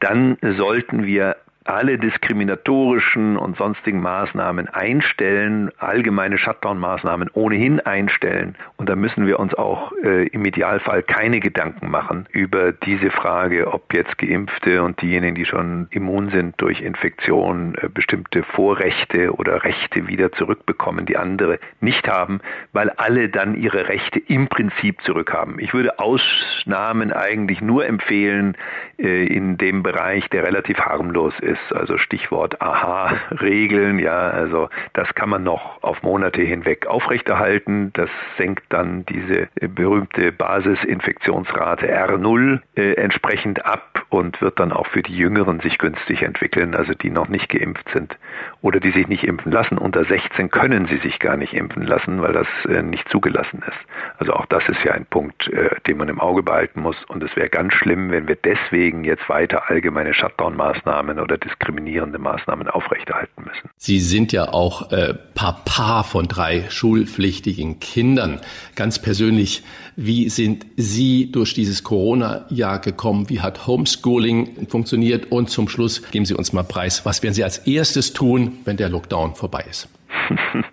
dann 0.00 0.36
sollten 0.56 1.06
wir 1.06 1.36
alle 1.64 1.98
diskriminatorischen 1.98 3.36
und 3.36 3.56
sonstigen 3.56 4.00
Maßnahmen 4.00 4.68
einstellen, 4.68 5.70
allgemeine 5.78 6.38
Shutdown-Maßnahmen 6.38 7.30
ohnehin 7.34 7.80
einstellen. 7.80 8.56
Und 8.76 8.88
da 8.88 8.96
müssen 8.96 9.26
wir 9.26 9.38
uns 9.38 9.54
auch 9.54 9.92
äh, 10.02 10.26
im 10.28 10.44
Idealfall 10.44 11.02
keine 11.02 11.40
Gedanken 11.40 11.90
machen 11.90 12.26
über 12.30 12.72
diese 12.72 13.10
Frage, 13.10 13.72
ob 13.72 13.94
jetzt 13.94 14.18
Geimpfte 14.18 14.82
und 14.82 15.00
diejenigen, 15.02 15.34
die 15.34 15.44
schon 15.44 15.86
immun 15.90 16.30
sind 16.30 16.60
durch 16.60 16.80
Infektion, 16.80 17.76
äh, 17.80 17.88
bestimmte 17.88 18.42
Vorrechte 18.42 19.32
oder 19.32 19.62
Rechte 19.62 20.08
wieder 20.08 20.32
zurückbekommen, 20.32 21.06
die 21.06 21.16
andere 21.16 21.58
nicht 21.80 22.08
haben, 22.08 22.40
weil 22.72 22.90
alle 22.90 23.28
dann 23.28 23.54
ihre 23.54 23.88
Rechte 23.88 24.18
im 24.18 24.48
Prinzip 24.48 25.00
zurückhaben. 25.02 25.58
Ich 25.58 25.74
würde 25.74 25.98
Ausnahmen 25.98 27.12
eigentlich 27.12 27.60
nur 27.60 27.86
empfehlen 27.86 28.56
in 29.02 29.58
dem 29.58 29.82
Bereich, 29.82 30.28
der 30.30 30.44
relativ 30.44 30.78
harmlos 30.78 31.34
ist 31.40 31.72
also 31.74 31.98
Stichwort 31.98 32.60
Aha-Regeln, 32.62 33.98
ja, 33.98 34.30
also 34.30 34.68
das 34.92 35.12
kann 35.14 35.28
man 35.28 35.42
noch 35.42 35.82
auf 35.82 36.02
Monate 36.02 36.42
hinweg 36.42 36.86
aufrechterhalten. 36.86 37.92
Das 37.94 38.10
senkt 38.38 38.64
dann 38.68 39.04
diese 39.06 39.48
berühmte 39.60 40.32
Basisinfektionsrate 40.32 41.92
R0 41.92 42.60
äh, 42.76 42.92
entsprechend 42.94 43.64
ab 43.66 44.04
und 44.08 44.40
wird 44.40 44.60
dann 44.60 44.72
auch 44.72 44.86
für 44.86 45.02
die 45.02 45.16
Jüngeren 45.16 45.60
sich 45.60 45.78
günstig 45.78 46.22
entwickeln, 46.22 46.74
also 46.74 46.92
die 46.94 47.10
noch 47.10 47.28
nicht 47.28 47.48
geimpft 47.48 47.88
sind 47.92 48.16
oder 48.60 48.78
die 48.78 48.90
sich 48.90 49.08
nicht 49.08 49.24
impfen 49.24 49.50
lassen. 49.50 49.78
Unter 49.78 50.04
16 50.04 50.50
können 50.50 50.86
sie 50.86 50.98
sich 50.98 51.18
gar 51.18 51.36
nicht 51.36 51.54
impfen 51.54 51.82
lassen, 51.82 52.22
weil 52.22 52.32
das 52.32 52.46
äh, 52.68 52.82
nicht 52.82 53.08
zugelassen 53.08 53.62
ist. 53.66 53.78
Also 54.18 54.34
auch 54.34 54.46
das 54.46 54.62
ist 54.68 54.84
ja 54.84 54.92
ein 54.92 55.06
Punkt, 55.06 55.48
äh, 55.48 55.70
den 55.86 55.96
man 55.96 56.08
im 56.08 56.20
Auge 56.20 56.42
behalten 56.42 56.80
muss. 56.82 57.02
Und 57.06 57.22
es 57.22 57.34
wäre 57.36 57.48
ganz 57.48 57.72
schlimm, 57.74 58.10
wenn 58.10 58.28
wir 58.28 58.36
deswegen 58.36 58.91
jetzt 59.04 59.28
weiter 59.28 59.70
allgemeine 59.70 60.14
Shutdown-Maßnahmen 60.14 61.18
oder 61.18 61.38
diskriminierende 61.38 62.18
Maßnahmen 62.18 62.68
aufrechterhalten 62.68 63.44
müssen. 63.44 63.70
Sie 63.76 63.98
sind 63.98 64.32
ja 64.32 64.52
auch 64.52 64.92
äh, 64.92 65.14
Papa 65.34 66.02
von 66.02 66.28
drei 66.28 66.64
schulpflichtigen 66.68 67.80
Kindern. 67.80 68.40
Ganz 68.76 69.00
persönlich, 69.00 69.62
wie 69.96 70.28
sind 70.28 70.66
Sie 70.76 71.32
durch 71.32 71.54
dieses 71.54 71.82
Corona-Jahr 71.82 72.78
gekommen? 72.80 73.28
Wie 73.28 73.40
hat 73.40 73.66
Homeschooling 73.66 74.66
funktioniert? 74.68 75.32
Und 75.32 75.50
zum 75.50 75.68
Schluss 75.68 76.10
geben 76.10 76.24
Sie 76.24 76.34
uns 76.34 76.52
mal 76.52 76.64
preis. 76.64 77.04
Was 77.04 77.22
werden 77.22 77.34
Sie 77.34 77.44
als 77.44 77.58
erstes 77.66 78.12
tun, 78.12 78.58
wenn 78.64 78.76
der 78.76 78.88
Lockdown 78.88 79.34
vorbei 79.34 79.64
ist? 79.68 79.88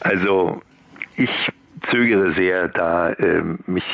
Also 0.00 0.62
ich 1.16 1.30
zögere 1.90 2.32
sehr, 2.34 2.68
da 2.68 3.10
äh, 3.10 3.42
mich 3.66 3.84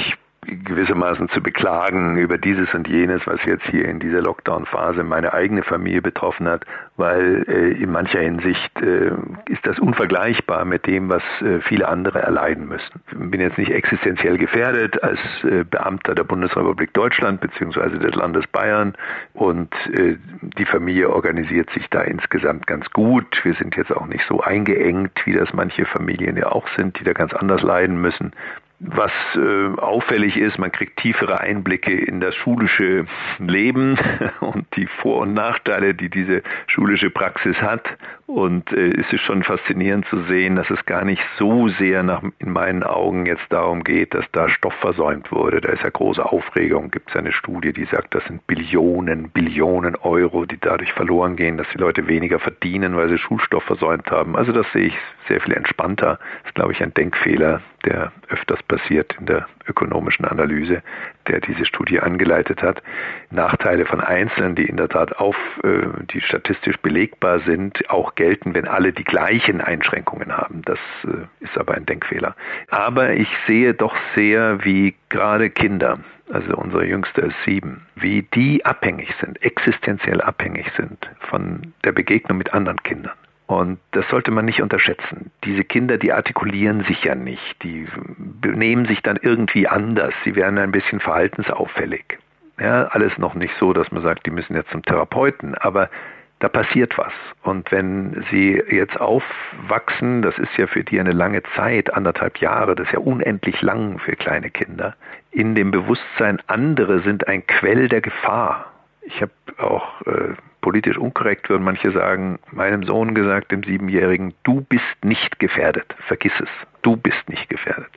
gewissermaßen 0.45 1.29
zu 1.31 1.43
beklagen 1.43 2.17
über 2.17 2.39
dieses 2.39 2.73
und 2.75 2.89
jenes, 2.89 3.27
was 3.27 3.43
jetzt 3.45 3.65
hier 3.65 3.87
in 3.87 4.01
dieser 4.01 4.23
Lockdown-Phase 4.23 5.05
meine 5.05 5.33
eigene 5.33 5.63
Familie 5.63 6.03
betroffen 6.03 6.49
hat, 6.49 6.65
weil 6.97 7.45
äh, 7.49 7.83
in 7.83 7.91
mancher 7.91 8.21
Hinsicht 8.21 8.81
äh, 8.81 9.11
ist 9.49 9.65
das 9.65 9.79
unvergleichbar 9.79 10.65
mit 10.65 10.87
dem, 10.87 11.09
was 11.09 11.23
äh, 11.41 11.61
viele 11.61 11.89
andere 11.89 12.21
erleiden 12.21 12.69
müssen. 12.69 13.03
Ich 13.11 13.31
bin 13.31 13.41
jetzt 13.41 13.59
nicht 13.59 13.71
existenziell 13.71 14.39
gefährdet 14.39 15.03
als 15.03 15.19
äh, 15.45 15.65
Beamter 15.65 16.15
der 16.15 16.25
Bundesrepublik 16.25 16.93
Deutschland 16.95 17.41
beziehungsweise 17.41 17.99
des 17.99 18.15
Landes 18.15 18.47
Bayern 18.49 18.95
und 19.33 19.75
äh, 19.93 20.17
die 20.59 20.67
Familie 20.67 21.11
organisiert 21.11 21.71
sich 21.71 21.89
da 21.91 22.03
insgesamt 22.03 22.67
ganz 22.67 22.89
gut. 22.91 23.41
Wir 23.45 23.55
sind 23.55 23.77
jetzt 23.77 23.95
auch 23.95 24.07
nicht 24.07 24.25
so 24.29 24.41
eingeengt, 24.41 25.21
wie 25.25 25.33
das 25.33 25.53
manche 25.53 25.85
Familien 25.87 26.37
ja 26.37 26.53
auch 26.53 26.67
sind, 26.77 26.99
die 27.01 27.05
da 27.05 27.13
ganz 27.13 27.33
anders 27.33 27.63
leiden 27.63 28.01
müssen. 28.01 28.33
Was 28.81 29.13
äh, 29.37 29.81
auffällig 29.81 30.37
ist, 30.37 30.59
man 30.59 30.73
kriegt 30.73 30.99
tiefere 30.99 31.41
Einblicke 31.41 31.93
in 31.93 32.21
das 32.21 32.35
schulische 32.35 33.07
Leben 33.39 33.97
und 34.41 34.67
die 34.77 34.87
Vor- 34.87 35.23
und 35.23 35.33
Nachteile, 35.33 35.95
die 35.95 36.11
diese 36.11 36.43
schulische 36.67 37.09
Praxis 37.11 37.57
hat. 37.63 37.85
Und 38.27 38.73
äh, 38.73 38.89
es 38.89 39.13
ist 39.13 39.21
schon 39.21 39.45
faszinierend 39.45 40.07
zu 40.07 40.25
sehen, 40.25 40.57
dass 40.57 40.69
es 40.71 40.85
gar 40.87 41.05
nicht 41.05 41.23
so 41.39 41.69
sehr 41.69 42.03
nach, 42.03 42.23
in 42.39 42.51
meinen 42.51 42.83
Augen 42.83 43.27
jetzt 43.27 43.47
darum 43.51 43.85
geht, 43.85 44.13
dass 44.13 44.25
da 44.33 44.49
Stoff 44.49 44.75
versäumt 44.81 45.31
wurde. 45.31 45.61
Da 45.61 45.71
ist 45.71 45.83
ja 45.83 45.91
große 45.91 46.25
Aufregung. 46.25 46.91
Gibt 46.91 47.11
es 47.11 47.17
eine 47.17 47.33
Studie, 47.33 47.73
die 47.73 47.85
sagt, 47.85 48.15
das 48.15 48.25
sind 48.25 48.45
Billionen, 48.47 49.31
Billionen 49.31 49.95
Euro, 49.97 50.47
die 50.47 50.59
dadurch 50.59 50.93
verloren 50.95 51.37
gehen, 51.37 51.59
dass 51.59 51.69
die 51.69 51.79
Leute 51.79 52.09
weniger 52.09 52.41
verdienen, 52.41 52.97
weil 52.97 53.09
sie 53.09 53.19
Schulstoff 53.19 53.63
versäumt 53.65 54.11
haben. 54.11 54.37
Also 54.37 54.51
das 54.51 54.67
sehe 54.73 54.87
ich 54.87 54.97
sehr 55.29 55.41
viel 55.41 55.55
entspannter. 55.55 56.19
Das 56.43 56.49
ist, 56.51 56.55
glaube 56.55 56.73
ich, 56.73 56.83
ein 56.83 56.93
Denkfehler, 56.93 57.61
der 57.85 58.11
öfters 58.29 58.63
passiert 58.69 59.15
in 59.19 59.27
der 59.27 59.47
ökonomischen 59.69 60.25
Analyse, 60.25 60.83
der 61.29 61.41
diese 61.41 61.65
Studie 61.65 62.01
angeleitet 62.01 62.63
hat. 62.63 62.83
Nachteile 63.31 63.87
von 63.87 64.01
Einzelnen, 64.01 64.55
die 64.55 64.65
in 64.65 64.77
der 64.77 64.89
Tat 64.89 65.17
auf, 65.17 65.37
äh, 65.63 65.87
die 66.13 66.21
statistisch 66.21 66.77
belegbar 66.79 67.41
sind, 67.41 67.89
auch 67.91 68.15
gelten, 68.15 68.55
wenn 68.55 68.69
alle 68.69 68.93
die 68.93 69.05
gleichen 69.05 69.61
Einschränkungen 69.61 70.37
haben. 70.37 70.63
Das 70.65 70.79
äh, 71.05 71.45
ist 71.45 71.57
aber 71.57 71.75
ein 71.75 71.87
Denkfehler. 71.87 72.35
Aber 72.69 73.13
ich 73.15 73.29
sehe 73.47 73.75
doch 73.75 73.95
sehr, 74.15 74.65
wie 74.65 74.95
gerade 75.09 75.51
Kinder, 75.51 75.99
also 76.33 76.57
unser 76.57 76.85
Jüngster 76.85 77.25
ist 77.25 77.37
sieben, 77.45 77.87
wie 77.97 78.23
die 78.35 78.65
abhängig 78.65 79.15
sind, 79.21 79.43
existenziell 79.43 80.21
abhängig 80.21 80.67
sind 80.77 81.09
von 81.31 81.73
der 81.85 81.93
Begegnung 81.93 82.39
mit 82.39 82.53
anderen 82.53 82.83
Kindern. 82.83 83.13
Und 83.47 83.79
das 83.91 84.09
sollte 84.09 84.31
man 84.31 84.47
nicht 84.47 84.63
unterschätzen. 84.63 85.31
Diese 85.45 85.65
Kinder, 85.65 85.99
die 85.99 86.13
artikulieren 86.13 86.85
sich 86.85 87.05
ja 87.05 87.15
nicht, 87.15 87.63
die 87.63 87.87
benehmen 88.17 88.87
sich 88.87 89.03
dann 89.03 89.19
irgendwie 89.21 89.69
anders, 89.69 90.15
sie 90.25 90.35
werden 90.35 90.59
ein 90.59 90.73
bisschen 90.73 91.01
verhaltensauffällig. 91.01 92.19
Ja, 92.59 92.87
alles 92.87 93.19
noch 93.19 93.35
nicht 93.35 93.53
so, 93.59 93.73
dass 93.73 93.91
man 93.91 94.03
sagt, 94.03 94.27
die 94.27 94.31
müssen 94.31 94.55
jetzt 94.55 94.71
zum 94.71 94.83
Therapeuten, 94.83 95.55
aber 95.57 95.91
da 96.39 96.49
passiert 96.49 96.97
was. 96.97 97.13
Und 97.43 97.71
wenn 97.73 98.25
sie 98.31 98.63
jetzt 98.71 99.01
aufwachsen, 99.01 100.23
das 100.23 100.39
ist 100.39 100.57
ja 100.57 100.67
für 100.67 100.85
die 100.85 100.99
eine 101.01 101.13
lange 101.13 101.43
Zeit, 101.57 101.93
anderthalb 101.93 102.39
Jahre, 102.39 102.75
das 102.75 102.87
ist 102.87 102.93
ja 102.93 102.99
unendlich 103.01 103.61
lang 103.63 103.99
für 103.99 104.17
kleine 104.17 104.51
Kinder, 104.51 104.95
in 105.31 105.55
dem 105.55 105.71
Bewusstsein, 105.71 106.41
andere 106.47 107.01
sind 107.01 107.27
ein 107.29 107.47
Quell 107.47 107.89
der 107.89 108.01
Gefahr. 108.01 108.73
Ich 109.03 109.21
habe 109.21 109.33
auch 109.59 110.01
äh, 110.03 110.35
politisch 110.65 110.97
unkorrekt 110.97 111.51
würden 111.51 111.63
manche 111.63 111.93
sagen, 111.93 112.39
meinem 112.51 112.85
Sohn 112.85 113.15
gesagt, 113.15 113.53
dem 113.53 113.63
Siebenjährigen, 113.63 114.33
du 114.45 114.63
bist 114.63 115.05
nicht 115.05 115.39
gefährdet, 115.39 115.95
vergiss 116.07 116.33
es, 116.41 116.49
du 116.81 116.97
bist 116.97 117.29
nicht 117.29 117.51
gefährdet, 117.51 117.91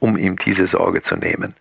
um 0.00 0.18
ihm 0.18 0.36
diese 0.36 0.66
Sorge 0.66 1.02
zu 1.02 1.16
nehmen. 1.16 1.54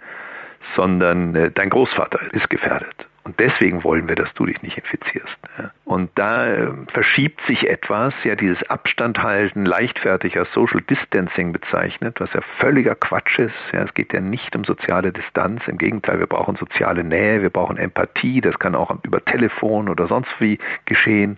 sondern 0.76 1.34
äh, 1.36 1.49
dein 1.51 1.70
Großvater 1.70 2.20
ist 2.34 2.49
gefährdet. 2.49 3.09
Und 3.30 3.39
deswegen 3.39 3.84
wollen 3.84 4.07
wir, 4.07 4.15
dass 4.15 4.34
du 4.34 4.47
dich 4.47 4.59
nicht 4.63 4.75
infizierst. 4.75 5.38
Und 5.86 6.09
da 6.15 6.47
äh, 6.47 6.67
verschiebt 6.91 7.39
sich 7.45 7.69
etwas, 7.69 8.11
ja 8.23 8.36
dieses 8.36 8.67
Abstand 8.71 9.21
halten, 9.21 9.65
leichtfertig 9.65 10.36
als 10.36 10.51
Social 10.51 10.82
Distancing 10.82 11.53
bezeichnet, 11.53 12.19
was 12.19 12.34
ja 12.34 12.41
völliger 12.57 12.95
Quatsch 12.95 13.38
ist. 13.38 13.53
Ja, 13.71 13.84
es 13.84 13.93
geht 13.93 14.13
ja 14.13 14.19
nicht 14.19 14.55
um 14.55 14.63
soziale 14.63 15.11
Distanz. 15.11 15.61
Im 15.67 15.77
Gegenteil, 15.77 16.17
wir 16.17 16.25
brauchen 16.25 16.55
soziale 16.55 17.03
Nähe, 17.03 17.43
wir 17.43 17.51
brauchen 17.51 17.77
Empathie. 17.77 18.41
Das 18.41 18.57
kann 18.57 18.73
auch 18.73 18.91
über 19.03 19.23
Telefon 19.23 19.89
oder 19.89 20.07
sonst 20.07 20.32
wie 20.39 20.57
geschehen. 20.86 21.38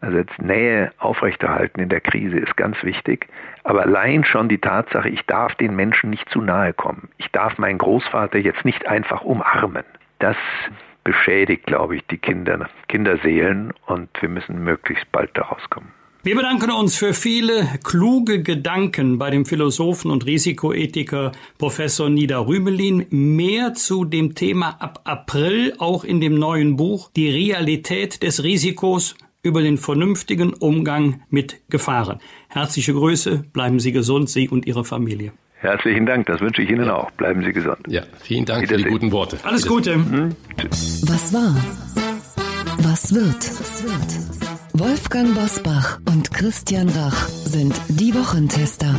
Also 0.00 0.18
jetzt 0.18 0.42
Nähe 0.42 0.90
aufrechterhalten 0.98 1.78
in 1.78 1.90
der 1.90 2.00
Krise 2.00 2.38
ist 2.38 2.56
ganz 2.56 2.82
wichtig. 2.82 3.28
Aber 3.62 3.82
allein 3.82 4.24
schon 4.24 4.48
die 4.48 4.58
Tatsache, 4.58 5.08
ich 5.08 5.24
darf 5.26 5.54
den 5.54 5.76
Menschen 5.76 6.10
nicht 6.10 6.28
zu 6.28 6.40
nahe 6.40 6.72
kommen. 6.72 7.08
Ich 7.18 7.30
darf 7.30 7.56
meinen 7.56 7.78
Großvater 7.78 8.38
jetzt 8.38 8.64
nicht 8.64 8.88
einfach 8.88 9.22
umarmen. 9.22 9.84
Das 10.18 10.36
beschädigt, 11.04 11.66
glaube 11.66 11.96
ich, 11.96 12.02
die 12.10 12.18
Kinder, 12.18 12.68
Kinderseelen 12.88 13.72
und 13.86 14.08
wir 14.20 14.28
müssen 14.28 14.62
möglichst 14.62 15.10
bald 15.12 15.30
da 15.34 15.42
rauskommen. 15.42 15.90
Wir 16.22 16.36
bedanken 16.36 16.70
uns 16.70 16.96
für 16.96 17.14
viele 17.14 17.66
kluge 17.82 18.42
Gedanken 18.42 19.16
bei 19.16 19.30
dem 19.30 19.46
Philosophen 19.46 20.10
und 20.10 20.26
Risikoethiker 20.26 21.32
Professor 21.56 22.10
Nida 22.10 22.38
Rümelin. 22.40 23.06
Mehr 23.08 23.72
zu 23.72 24.04
dem 24.04 24.34
Thema 24.34 24.76
ab 24.80 25.00
April 25.04 25.74
auch 25.78 26.04
in 26.04 26.20
dem 26.20 26.34
neuen 26.34 26.76
Buch 26.76 27.10
Die 27.16 27.30
Realität 27.30 28.22
des 28.22 28.44
Risikos 28.44 29.16
über 29.42 29.62
den 29.62 29.78
vernünftigen 29.78 30.52
Umgang 30.52 31.22
mit 31.30 31.62
Gefahren. 31.70 32.20
Herzliche 32.48 32.92
Grüße, 32.92 33.44
bleiben 33.54 33.80
Sie 33.80 33.92
gesund, 33.92 34.28
Sie 34.28 34.50
und 34.50 34.66
Ihre 34.66 34.84
Familie. 34.84 35.32
Herzlichen 35.60 36.06
Dank, 36.06 36.26
das 36.26 36.40
wünsche 36.40 36.62
ich 36.62 36.70
Ihnen 36.70 36.86
ja. 36.86 36.94
auch. 36.94 37.10
Bleiben 37.12 37.44
Sie 37.44 37.52
gesund. 37.52 37.78
Ja, 37.86 38.02
vielen 38.22 38.46
Dank 38.46 38.66
für 38.66 38.78
die 38.78 38.84
guten 38.84 39.12
Worte. 39.12 39.38
Alles 39.42 39.66
Gute. 39.66 39.94
Hm? 39.94 40.34
Was 41.02 41.32
war? 41.34 41.54
Was 42.78 43.14
wird? 43.14 43.50
Wolfgang 44.72 45.34
Bosbach 45.34 45.98
und 46.08 46.32
Christian 46.32 46.88
Rach 46.88 47.28
sind 47.28 47.78
die 47.88 48.14
Wochentester. 48.14 48.94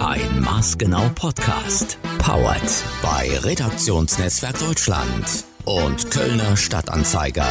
Ein 0.00 0.40
maßgenau 0.40 1.10
Podcast. 1.14 1.98
Powered 2.18 2.84
bei 3.02 3.28
Redaktionsnetzwerk 3.46 4.58
Deutschland 4.58 5.44
und 5.66 6.10
Kölner 6.10 6.56
Stadtanzeiger. 6.56 7.46